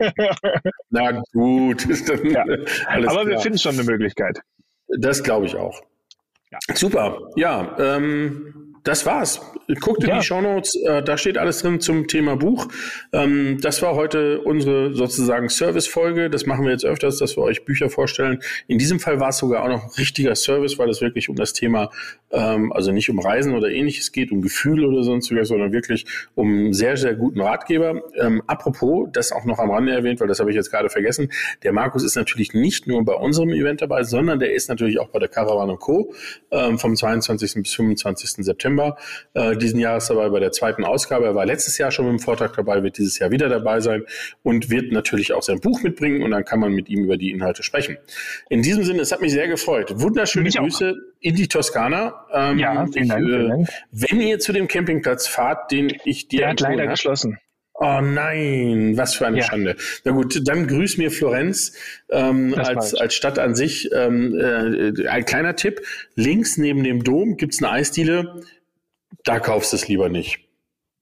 Na 0.90 1.22
gut. 1.32 1.86
ja. 2.24 2.44
Aber 2.86 3.02
klar. 3.02 3.26
wir 3.26 3.38
finden 3.40 3.58
schon 3.58 3.74
eine 3.74 3.84
Möglichkeit. 3.84 4.40
Das 4.98 5.22
glaube 5.22 5.46
ich 5.46 5.56
auch. 5.56 5.80
Ja. 6.50 6.58
Super. 6.74 7.18
Ja, 7.36 7.76
ähm, 7.78 8.61
das 8.84 9.06
war's. 9.06 9.40
Guckt 9.80 10.02
in 10.02 10.10
ja. 10.10 10.18
die 10.18 10.24
Shownotes, 10.24 10.74
äh, 10.74 11.02
da 11.02 11.16
steht 11.16 11.38
alles 11.38 11.62
drin 11.62 11.80
zum 11.80 12.08
Thema 12.08 12.36
Buch. 12.36 12.66
Ähm, 13.12 13.58
das 13.60 13.80
war 13.80 13.94
heute 13.94 14.40
unsere 14.40 14.94
sozusagen 14.94 15.48
Service-Folge. 15.48 16.28
Das 16.28 16.46
machen 16.46 16.64
wir 16.64 16.72
jetzt 16.72 16.84
öfters, 16.84 17.18
dass 17.18 17.36
wir 17.36 17.44
euch 17.44 17.64
Bücher 17.64 17.90
vorstellen. 17.90 18.40
In 18.66 18.78
diesem 18.78 18.98
Fall 18.98 19.20
war 19.20 19.28
es 19.28 19.38
sogar 19.38 19.62
auch 19.62 19.68
noch 19.68 19.84
ein 19.84 19.90
richtiger 19.98 20.34
Service, 20.34 20.78
weil 20.78 20.90
es 20.90 21.00
wirklich 21.00 21.28
um 21.28 21.36
das 21.36 21.52
Thema, 21.52 21.90
ähm, 22.32 22.72
also 22.72 22.90
nicht 22.90 23.08
um 23.08 23.20
Reisen 23.20 23.54
oder 23.54 23.70
ähnliches 23.70 24.10
geht, 24.10 24.32
um 24.32 24.42
Gefühl 24.42 24.84
oder 24.84 25.04
sonstiges, 25.04 25.48
sondern 25.48 25.72
wirklich 25.72 26.04
um 26.34 26.48
einen 26.48 26.72
sehr, 26.72 26.96
sehr 26.96 27.14
guten 27.14 27.40
Ratgeber. 27.40 28.02
Ähm, 28.20 28.42
apropos, 28.48 29.08
das 29.12 29.30
auch 29.30 29.44
noch 29.44 29.60
am 29.60 29.70
Rande 29.70 29.92
erwähnt, 29.92 30.20
weil 30.20 30.28
das 30.28 30.40
habe 30.40 30.50
ich 30.50 30.56
jetzt 30.56 30.70
gerade 30.70 30.90
vergessen. 30.90 31.30
Der 31.62 31.72
Markus 31.72 32.02
ist 32.02 32.16
natürlich 32.16 32.52
nicht 32.52 32.88
nur 32.88 33.04
bei 33.04 33.14
unserem 33.14 33.50
Event 33.50 33.80
dabei, 33.80 34.02
sondern 34.02 34.40
der 34.40 34.52
ist 34.52 34.68
natürlich 34.68 34.98
auch 34.98 35.08
bei 35.08 35.20
der 35.20 35.28
Caravan 35.28 35.78
Co. 35.78 36.12
Ähm, 36.50 36.78
vom 36.78 36.96
22. 36.96 37.62
bis 37.62 37.74
25. 37.74 38.44
September. 38.44 38.71
September 38.72 38.96
äh, 39.34 39.56
diesen 39.56 39.78
Jahres 39.78 40.06
dabei 40.06 40.28
bei 40.28 40.40
der 40.40 40.52
zweiten 40.52 40.84
Ausgabe. 40.84 41.26
Er 41.26 41.34
war 41.34 41.46
letztes 41.46 41.78
Jahr 41.78 41.90
schon 41.90 42.06
mit 42.06 42.12
dem 42.12 42.18
Vortrag 42.20 42.54
dabei, 42.54 42.82
wird 42.82 42.98
dieses 42.98 43.18
Jahr 43.18 43.30
wieder 43.30 43.48
dabei 43.48 43.80
sein 43.80 44.04
und 44.42 44.70
wird 44.70 44.92
natürlich 44.92 45.32
auch 45.32 45.42
sein 45.42 45.60
Buch 45.60 45.82
mitbringen 45.82 46.22
und 46.22 46.30
dann 46.30 46.44
kann 46.44 46.60
man 46.60 46.72
mit 46.72 46.88
ihm 46.88 47.04
über 47.04 47.16
die 47.16 47.30
Inhalte 47.30 47.62
sprechen. 47.62 47.98
In 48.48 48.62
diesem 48.62 48.84
Sinne, 48.84 49.02
es 49.02 49.12
hat 49.12 49.20
mich 49.20 49.32
sehr 49.32 49.48
gefreut. 49.48 49.92
Wunderschöne 50.00 50.44
mich 50.44 50.56
Grüße 50.56 50.90
auch. 50.90 51.16
in 51.20 51.34
die 51.34 51.48
Toskana. 51.48 52.26
Ähm, 52.32 52.58
ja, 52.58 52.86
vielen 52.92 53.08
Dank, 53.08 53.28
ich, 53.28 53.34
äh, 53.34 53.74
Wenn 53.90 54.20
ihr 54.20 54.38
zu 54.38 54.52
dem 54.52 54.68
Campingplatz 54.68 55.26
fahrt, 55.26 55.70
den 55.70 55.92
ich 56.04 56.28
dir 56.28 56.40
Der 56.40 56.48
hat 56.50 56.60
leider 56.60 56.84
hat, 56.84 56.90
geschlossen. 56.90 57.38
Oh 57.74 58.00
nein, 58.00 58.96
was 58.96 59.14
für 59.14 59.26
eine 59.26 59.38
ja. 59.38 59.44
Schande. 59.44 59.76
Na 60.04 60.12
gut, 60.12 60.46
dann 60.46 60.68
grüß 60.68 60.98
mir 60.98 61.10
Florenz 61.10 61.72
ähm, 62.10 62.54
als, 62.56 62.94
als 62.94 63.14
Stadt 63.14 63.40
an 63.40 63.56
sich. 63.56 63.90
Ähm, 63.92 64.38
äh, 64.38 65.08
ein 65.08 65.24
kleiner 65.24 65.56
Tipp, 65.56 65.80
links 66.14 66.58
neben 66.58 66.84
dem 66.84 67.02
Dom 67.02 67.36
gibt's 67.36 67.60
eine 67.60 67.72
Eisdiele 67.72 68.42
da 69.24 69.40
kaufst 69.40 69.72
du 69.72 69.76
es 69.76 69.88
lieber 69.88 70.08
nicht. 70.08 70.40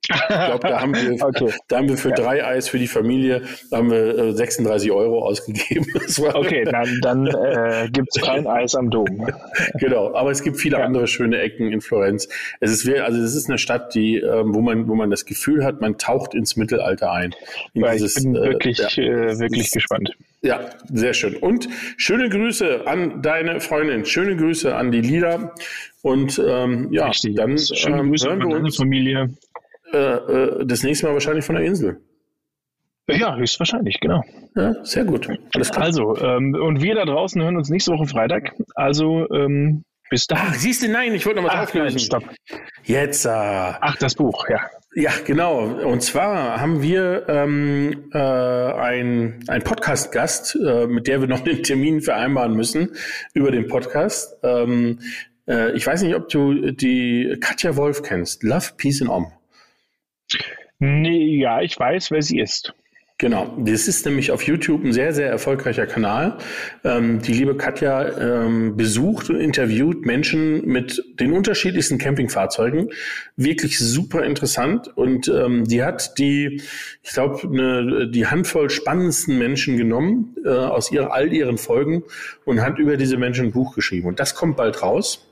Ich 0.08 0.26
glaube, 0.26 0.66
da 0.66 0.80
haben 0.80 0.94
wir, 0.94 1.22
okay. 1.24 1.52
da 1.68 1.76
haben 1.76 1.88
wir 1.88 1.96
für 1.96 2.11
ja. 2.11 2.16
drei 2.16 2.44
Eis 2.44 2.68
für 2.68 2.78
die 2.78 2.88
Familie 2.88 3.42
da 3.70 3.78
haben 3.78 3.90
wir 3.90 4.34
36 4.34 4.88
äh, 4.88 4.92
Euro 4.92 5.24
ausgegeben. 5.24 5.86
okay, 6.34 6.64
dann, 6.64 6.98
dann 7.02 7.26
äh, 7.44 7.88
gibt 7.92 8.08
es 8.16 8.22
kein 8.22 8.46
Eis 8.46 8.74
am 8.74 8.90
Dom. 8.90 9.26
genau, 9.74 10.14
aber 10.14 10.30
es 10.30 10.42
gibt 10.42 10.56
viele 10.56 10.78
ja. 10.78 10.84
andere 10.84 11.06
schöne 11.06 11.38
Ecken 11.38 11.70
in 11.70 11.80
Florenz. 11.80 12.28
Es 12.61 12.72
ist, 12.72 12.88
also 12.88 13.20
es 13.20 13.34
ist 13.34 13.48
eine 13.48 13.58
Stadt, 13.58 13.94
die, 13.94 14.16
äh, 14.16 14.42
wo 14.44 14.61
man, 14.61 14.88
wo 14.88 14.94
man 14.94 15.11
das 15.11 15.26
Gefühl 15.26 15.64
hat, 15.64 15.80
man 15.80 15.98
taucht 15.98 16.34
ins 16.34 16.56
Mittelalter 16.56 17.12
ein. 17.12 17.34
Dieses, 17.74 18.16
ich 18.16 18.24
bin 18.24 18.34
wirklich, 18.34 18.98
äh, 18.98 19.28
ja, 19.28 19.38
wirklich 19.38 19.70
gespannt. 19.70 20.11
Ja, 20.42 20.70
sehr 20.90 21.12
schön. 21.12 21.36
Und 21.36 21.68
schöne 21.98 22.30
Grüße 22.30 22.86
an 22.86 23.20
deine 23.20 23.61
Freundin, 23.61 24.06
schöne 24.06 24.36
Grüße 24.36 24.74
an 24.74 24.90
die 24.90 25.02
Lila. 25.02 25.54
Und 26.03 26.40
ähm, 26.44 26.88
ja, 26.92 27.07
Richtig. 27.09 27.36
dann 27.36 27.59
schöne 27.59 28.01
ähm, 28.01 28.09
Grüße 28.09 28.28
hören 28.28 28.48
wir 28.48 28.57
uns 28.57 28.76
Familie. 28.76 29.30
Äh, 29.92 29.96
äh, 29.96 30.66
das 30.66 30.82
nächste 30.82 31.07
Mal 31.07 31.14
wahrscheinlich 31.14 31.44
von 31.44 31.57
der 31.57 31.64
Insel. 31.64 32.01
Ja, 33.09 33.36
höchstwahrscheinlich, 33.36 33.98
genau. 34.01 34.22
Ja, 34.55 34.84
sehr 34.84 35.05
gut. 35.05 35.28
Alles 35.55 35.70
klar. 35.70 35.84
Also, 35.84 36.16
ähm, 36.18 36.55
und 36.55 36.80
wir 36.80 36.94
da 36.94 37.05
draußen 37.05 37.42
hören 37.42 37.57
uns 37.57 37.68
nächste 37.68 37.92
Woche 37.92 38.07
Freitag. 38.07 38.53
Also, 38.74 39.28
ähm, 39.30 39.84
bis 40.11 40.26
da. 40.26 40.36
Ach, 40.38 40.55
siehst 40.55 40.82
du, 40.82 40.88
nein, 40.88 41.14
ich 41.14 41.26
wollte 41.26 41.40
noch 41.40 41.48
was 41.48 41.55
Ach, 41.55 41.62
auflösen. 41.62 41.98
Stopp. 41.98 42.24
Jetzt. 42.84 43.24
Äh, 43.24 43.30
Ach, 43.30 43.96
das 43.96 44.14
Buch, 44.14 44.48
ja. 44.48 44.61
Ja, 44.94 45.12
genau. 45.24 45.61
Und 45.61 46.03
zwar 46.03 46.61
haben 46.61 46.82
wir 46.82 47.28
ähm, 47.28 48.11
äh, 48.12 48.18
ein, 48.18 49.44
ein 49.46 49.62
Podcast-Gast, 49.62 50.57
äh, 50.57 50.88
mit 50.88 51.07
der 51.07 51.20
wir 51.20 51.28
noch 51.28 51.46
einen 51.46 51.62
Termin 51.62 52.01
vereinbaren 52.01 52.55
müssen 52.55 52.90
über 53.32 53.53
den 53.53 53.68
Podcast. 53.68 54.36
Ähm, 54.42 54.98
äh, 55.51 55.72
ich 55.72 55.86
weiß 55.86 56.03
nicht, 56.03 56.14
ob 56.14 56.28
du 56.28 56.70
die 56.72 57.36
Katja 57.40 57.76
Wolf 57.76 58.03
kennst. 58.03 58.42
Love, 58.42 58.70
Peace 58.76 59.03
and 59.03 59.11
Om. 59.11 59.32
Nee, 60.78 61.38
ja, 61.40 61.61
ich 61.61 61.78
weiß, 61.78 62.11
wer 62.11 62.22
sie 62.22 62.38
ist. 62.38 62.72
Genau, 63.20 63.55
das 63.59 63.86
ist 63.86 64.07
nämlich 64.07 64.30
auf 64.30 64.44
YouTube 64.44 64.82
ein 64.82 64.94
sehr, 64.94 65.12
sehr 65.12 65.28
erfolgreicher 65.28 65.86
Kanal. 65.86 66.38
Ähm, 66.84 67.20
die 67.20 67.34
liebe 67.34 67.55
Katja 67.55 68.16
ähm, 68.18 68.78
besucht 68.78 69.28
und 69.28 69.36
interviewt 69.36 70.07
Menschen 70.07 70.64
mit 70.64 71.05
den 71.20 71.34
unterschiedlichsten 71.34 71.98
Campingfahrzeugen. 71.98 72.88
Wirklich 73.36 73.78
super 73.78 74.24
interessant. 74.24 74.88
Und 74.96 75.28
ähm, 75.28 75.66
die 75.66 75.82
hat 75.82 76.16
die, 76.16 76.62
ich 77.03 77.11
glaube, 77.12 77.46
ne, 77.55 78.09
die 78.11 78.26
Handvoll 78.26 78.70
spannendsten 78.70 79.36
Menschen 79.36 79.76
genommen 79.76 80.34
äh, 80.42 80.48
aus 80.48 80.90
ihr, 80.90 81.12
all 81.12 81.30
ihren 81.30 81.59
Folgen 81.59 82.05
und 82.46 82.62
hat 82.62 82.78
über 82.78 82.96
diese 82.96 83.18
Menschen 83.18 83.48
ein 83.48 83.53
Buch 83.53 83.74
geschrieben. 83.74 84.09
Und 84.09 84.18
das 84.18 84.34
kommt 84.34 84.57
bald 84.57 84.82
raus. 84.82 85.29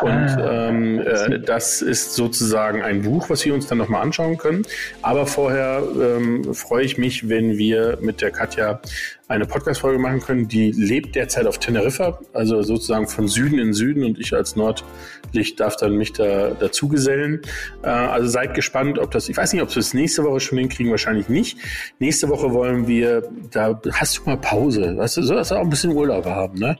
Und 0.00 0.10
ah. 0.10 0.68
ähm, 0.68 1.00
äh, 1.00 1.40
das 1.40 1.82
ist 1.82 2.14
sozusagen 2.14 2.82
ein 2.82 3.02
Buch, 3.02 3.30
was 3.30 3.44
wir 3.44 3.54
uns 3.54 3.66
dann 3.66 3.78
nochmal 3.78 4.02
anschauen 4.02 4.38
können. 4.38 4.62
Aber 5.02 5.26
vorher 5.26 5.82
ähm, 6.00 6.54
freue 6.54 6.84
ich 6.84 6.98
mich, 6.98 7.28
wenn 7.28 7.58
wir 7.58 7.98
mit 8.00 8.20
der 8.20 8.30
Katja 8.30 8.80
eine 9.28 9.46
Podcast-Folge 9.46 9.98
machen 9.98 10.20
können. 10.20 10.48
Die 10.48 10.72
lebt 10.72 11.14
derzeit 11.14 11.46
auf 11.46 11.58
Teneriffa, 11.58 12.18
also 12.32 12.62
sozusagen 12.62 13.08
von 13.08 13.28
Süden 13.28 13.58
in 13.58 13.72
Süden 13.72 14.04
und 14.04 14.18
ich 14.18 14.34
als 14.34 14.56
Nordlicht 14.56 15.58
darf 15.58 15.76
dann 15.76 15.96
mich 15.96 16.12
da 16.12 16.50
dazu 16.50 16.88
gesellen. 16.88 17.40
Äh, 17.82 17.88
also 17.88 18.28
seid 18.28 18.54
gespannt, 18.54 18.98
ob 18.98 19.10
das, 19.10 19.28
ich 19.28 19.36
weiß 19.36 19.52
nicht, 19.52 19.62
ob 19.62 19.74
wir 19.74 19.80
es 19.80 19.94
nächste 19.94 20.24
Woche 20.24 20.40
schon 20.40 20.58
hinkriegen, 20.58 20.90
wahrscheinlich 20.90 21.28
nicht. 21.28 21.58
Nächste 21.98 22.28
Woche 22.28 22.52
wollen 22.52 22.86
wir, 22.86 23.22
da 23.50 23.80
hast 23.92 24.18
du 24.18 24.22
mal 24.24 24.36
Pause, 24.36 24.96
weißt 24.96 25.18
du, 25.18 25.22
sollst 25.22 25.50
du 25.50 25.54
auch 25.56 25.60
ein 25.60 25.70
bisschen 25.70 25.92
Urlaub 25.92 26.26
haben, 26.26 26.58
ne? 26.58 26.76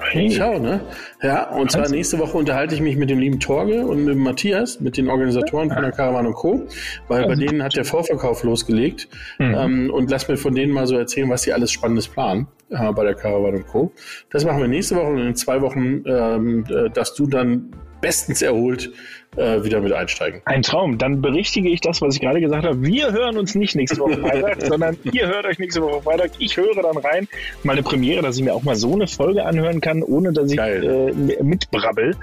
Hey. 0.00 0.30
Schau, 0.30 0.58
ne? 0.58 0.80
Ja, 1.22 1.50
und 1.50 1.70
zwar 1.70 1.88
nächste 1.88 2.18
Woche 2.18 2.36
unterhalte 2.36 2.74
ich 2.74 2.80
mich 2.80 2.96
mit 2.96 3.10
dem 3.10 3.18
lieben 3.18 3.40
Torge 3.40 3.86
und 3.86 4.04
mit 4.04 4.16
Matthias, 4.16 4.80
mit 4.80 4.96
den 4.96 5.08
Organisatoren 5.08 5.70
von 5.70 5.82
der 5.82 5.92
Caravan 5.92 6.32
Co., 6.32 6.66
weil 7.08 7.26
bei 7.26 7.34
denen 7.34 7.62
hat 7.62 7.76
der 7.76 7.84
Vorverkauf 7.84 8.42
losgelegt. 8.42 9.08
Mhm. 9.38 9.54
Ähm, 9.54 9.90
und 9.92 10.10
lass 10.10 10.28
mir 10.28 10.36
von 10.36 10.54
denen 10.54 10.72
mal 10.72 10.86
so 10.86 10.96
erzählen, 10.96 11.30
was 11.30 11.42
sie 11.42 11.52
alles 11.52 11.72
Spannendes 11.72 12.08
planen 12.08 12.48
äh, 12.70 12.92
bei 12.92 13.04
der 13.04 13.14
Caravan 13.14 13.64
Co. 13.66 13.92
Das 14.30 14.44
machen 14.44 14.60
wir 14.60 14.68
nächste 14.68 14.96
Woche 14.96 15.06
und 15.06 15.18
in 15.18 15.34
zwei 15.36 15.60
Wochen 15.60 16.02
ähm, 16.06 16.64
äh, 16.68 16.90
dass 16.90 17.14
du 17.14 17.26
dann 17.26 17.70
bestens 18.04 18.42
erholt 18.42 18.92
äh, 19.36 19.64
wieder 19.64 19.80
mit 19.80 19.92
einsteigen. 19.92 20.42
Ein 20.44 20.62
Traum. 20.62 20.98
Dann 20.98 21.22
berichtige 21.22 21.70
ich 21.70 21.80
das, 21.80 22.02
was 22.02 22.14
ich 22.14 22.20
gerade 22.20 22.38
gesagt 22.38 22.66
habe. 22.66 22.82
Wir 22.82 23.12
hören 23.12 23.38
uns 23.38 23.54
nicht 23.54 23.74
nächste 23.74 23.98
Woche 23.98 24.18
Freitag, 24.18 24.60
sondern 24.66 24.98
ihr 25.10 25.26
hört 25.26 25.46
euch 25.46 25.58
nächste 25.58 25.80
Woche 25.80 26.02
Freitag. 26.02 26.32
Ich 26.38 26.58
höre 26.58 26.74
dann 26.82 26.98
rein. 26.98 27.28
Meine 27.62 27.82
Premiere, 27.82 28.20
dass 28.20 28.36
ich 28.36 28.44
mir 28.44 28.52
auch 28.52 28.62
mal 28.62 28.76
so 28.76 28.92
eine 28.92 29.06
Folge 29.06 29.46
anhören 29.46 29.80
kann, 29.80 30.02
ohne 30.02 30.34
dass 30.34 30.52
ich 30.52 30.58
äh, 30.58 31.12
mitbrabbel. 31.42 32.14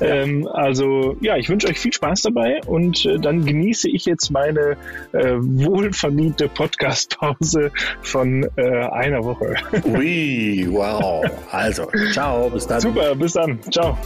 Ja. 0.00 0.06
Ähm, 0.06 0.46
also 0.46 1.16
ja, 1.20 1.36
ich 1.36 1.48
wünsche 1.48 1.66
euch 1.68 1.78
viel 1.78 1.92
Spaß 1.92 2.22
dabei 2.22 2.60
und 2.66 3.04
äh, 3.06 3.18
dann 3.18 3.44
genieße 3.44 3.88
ich 3.88 4.06
jetzt 4.06 4.30
meine 4.30 4.76
äh, 5.12 5.34
wohlverdiente 5.36 6.48
Podcast-Pause 6.48 7.72
von 8.02 8.48
äh, 8.56 8.62
einer 8.62 9.24
Woche. 9.24 9.54
Ui, 9.84 10.66
wow. 10.70 11.24
Also, 11.50 11.88
ciao, 12.12 12.50
bis 12.50 12.66
dann. 12.68 12.80
Super, 12.80 13.14
bis 13.16 13.32
dann. 13.32 13.58
Ciao. 13.70 13.98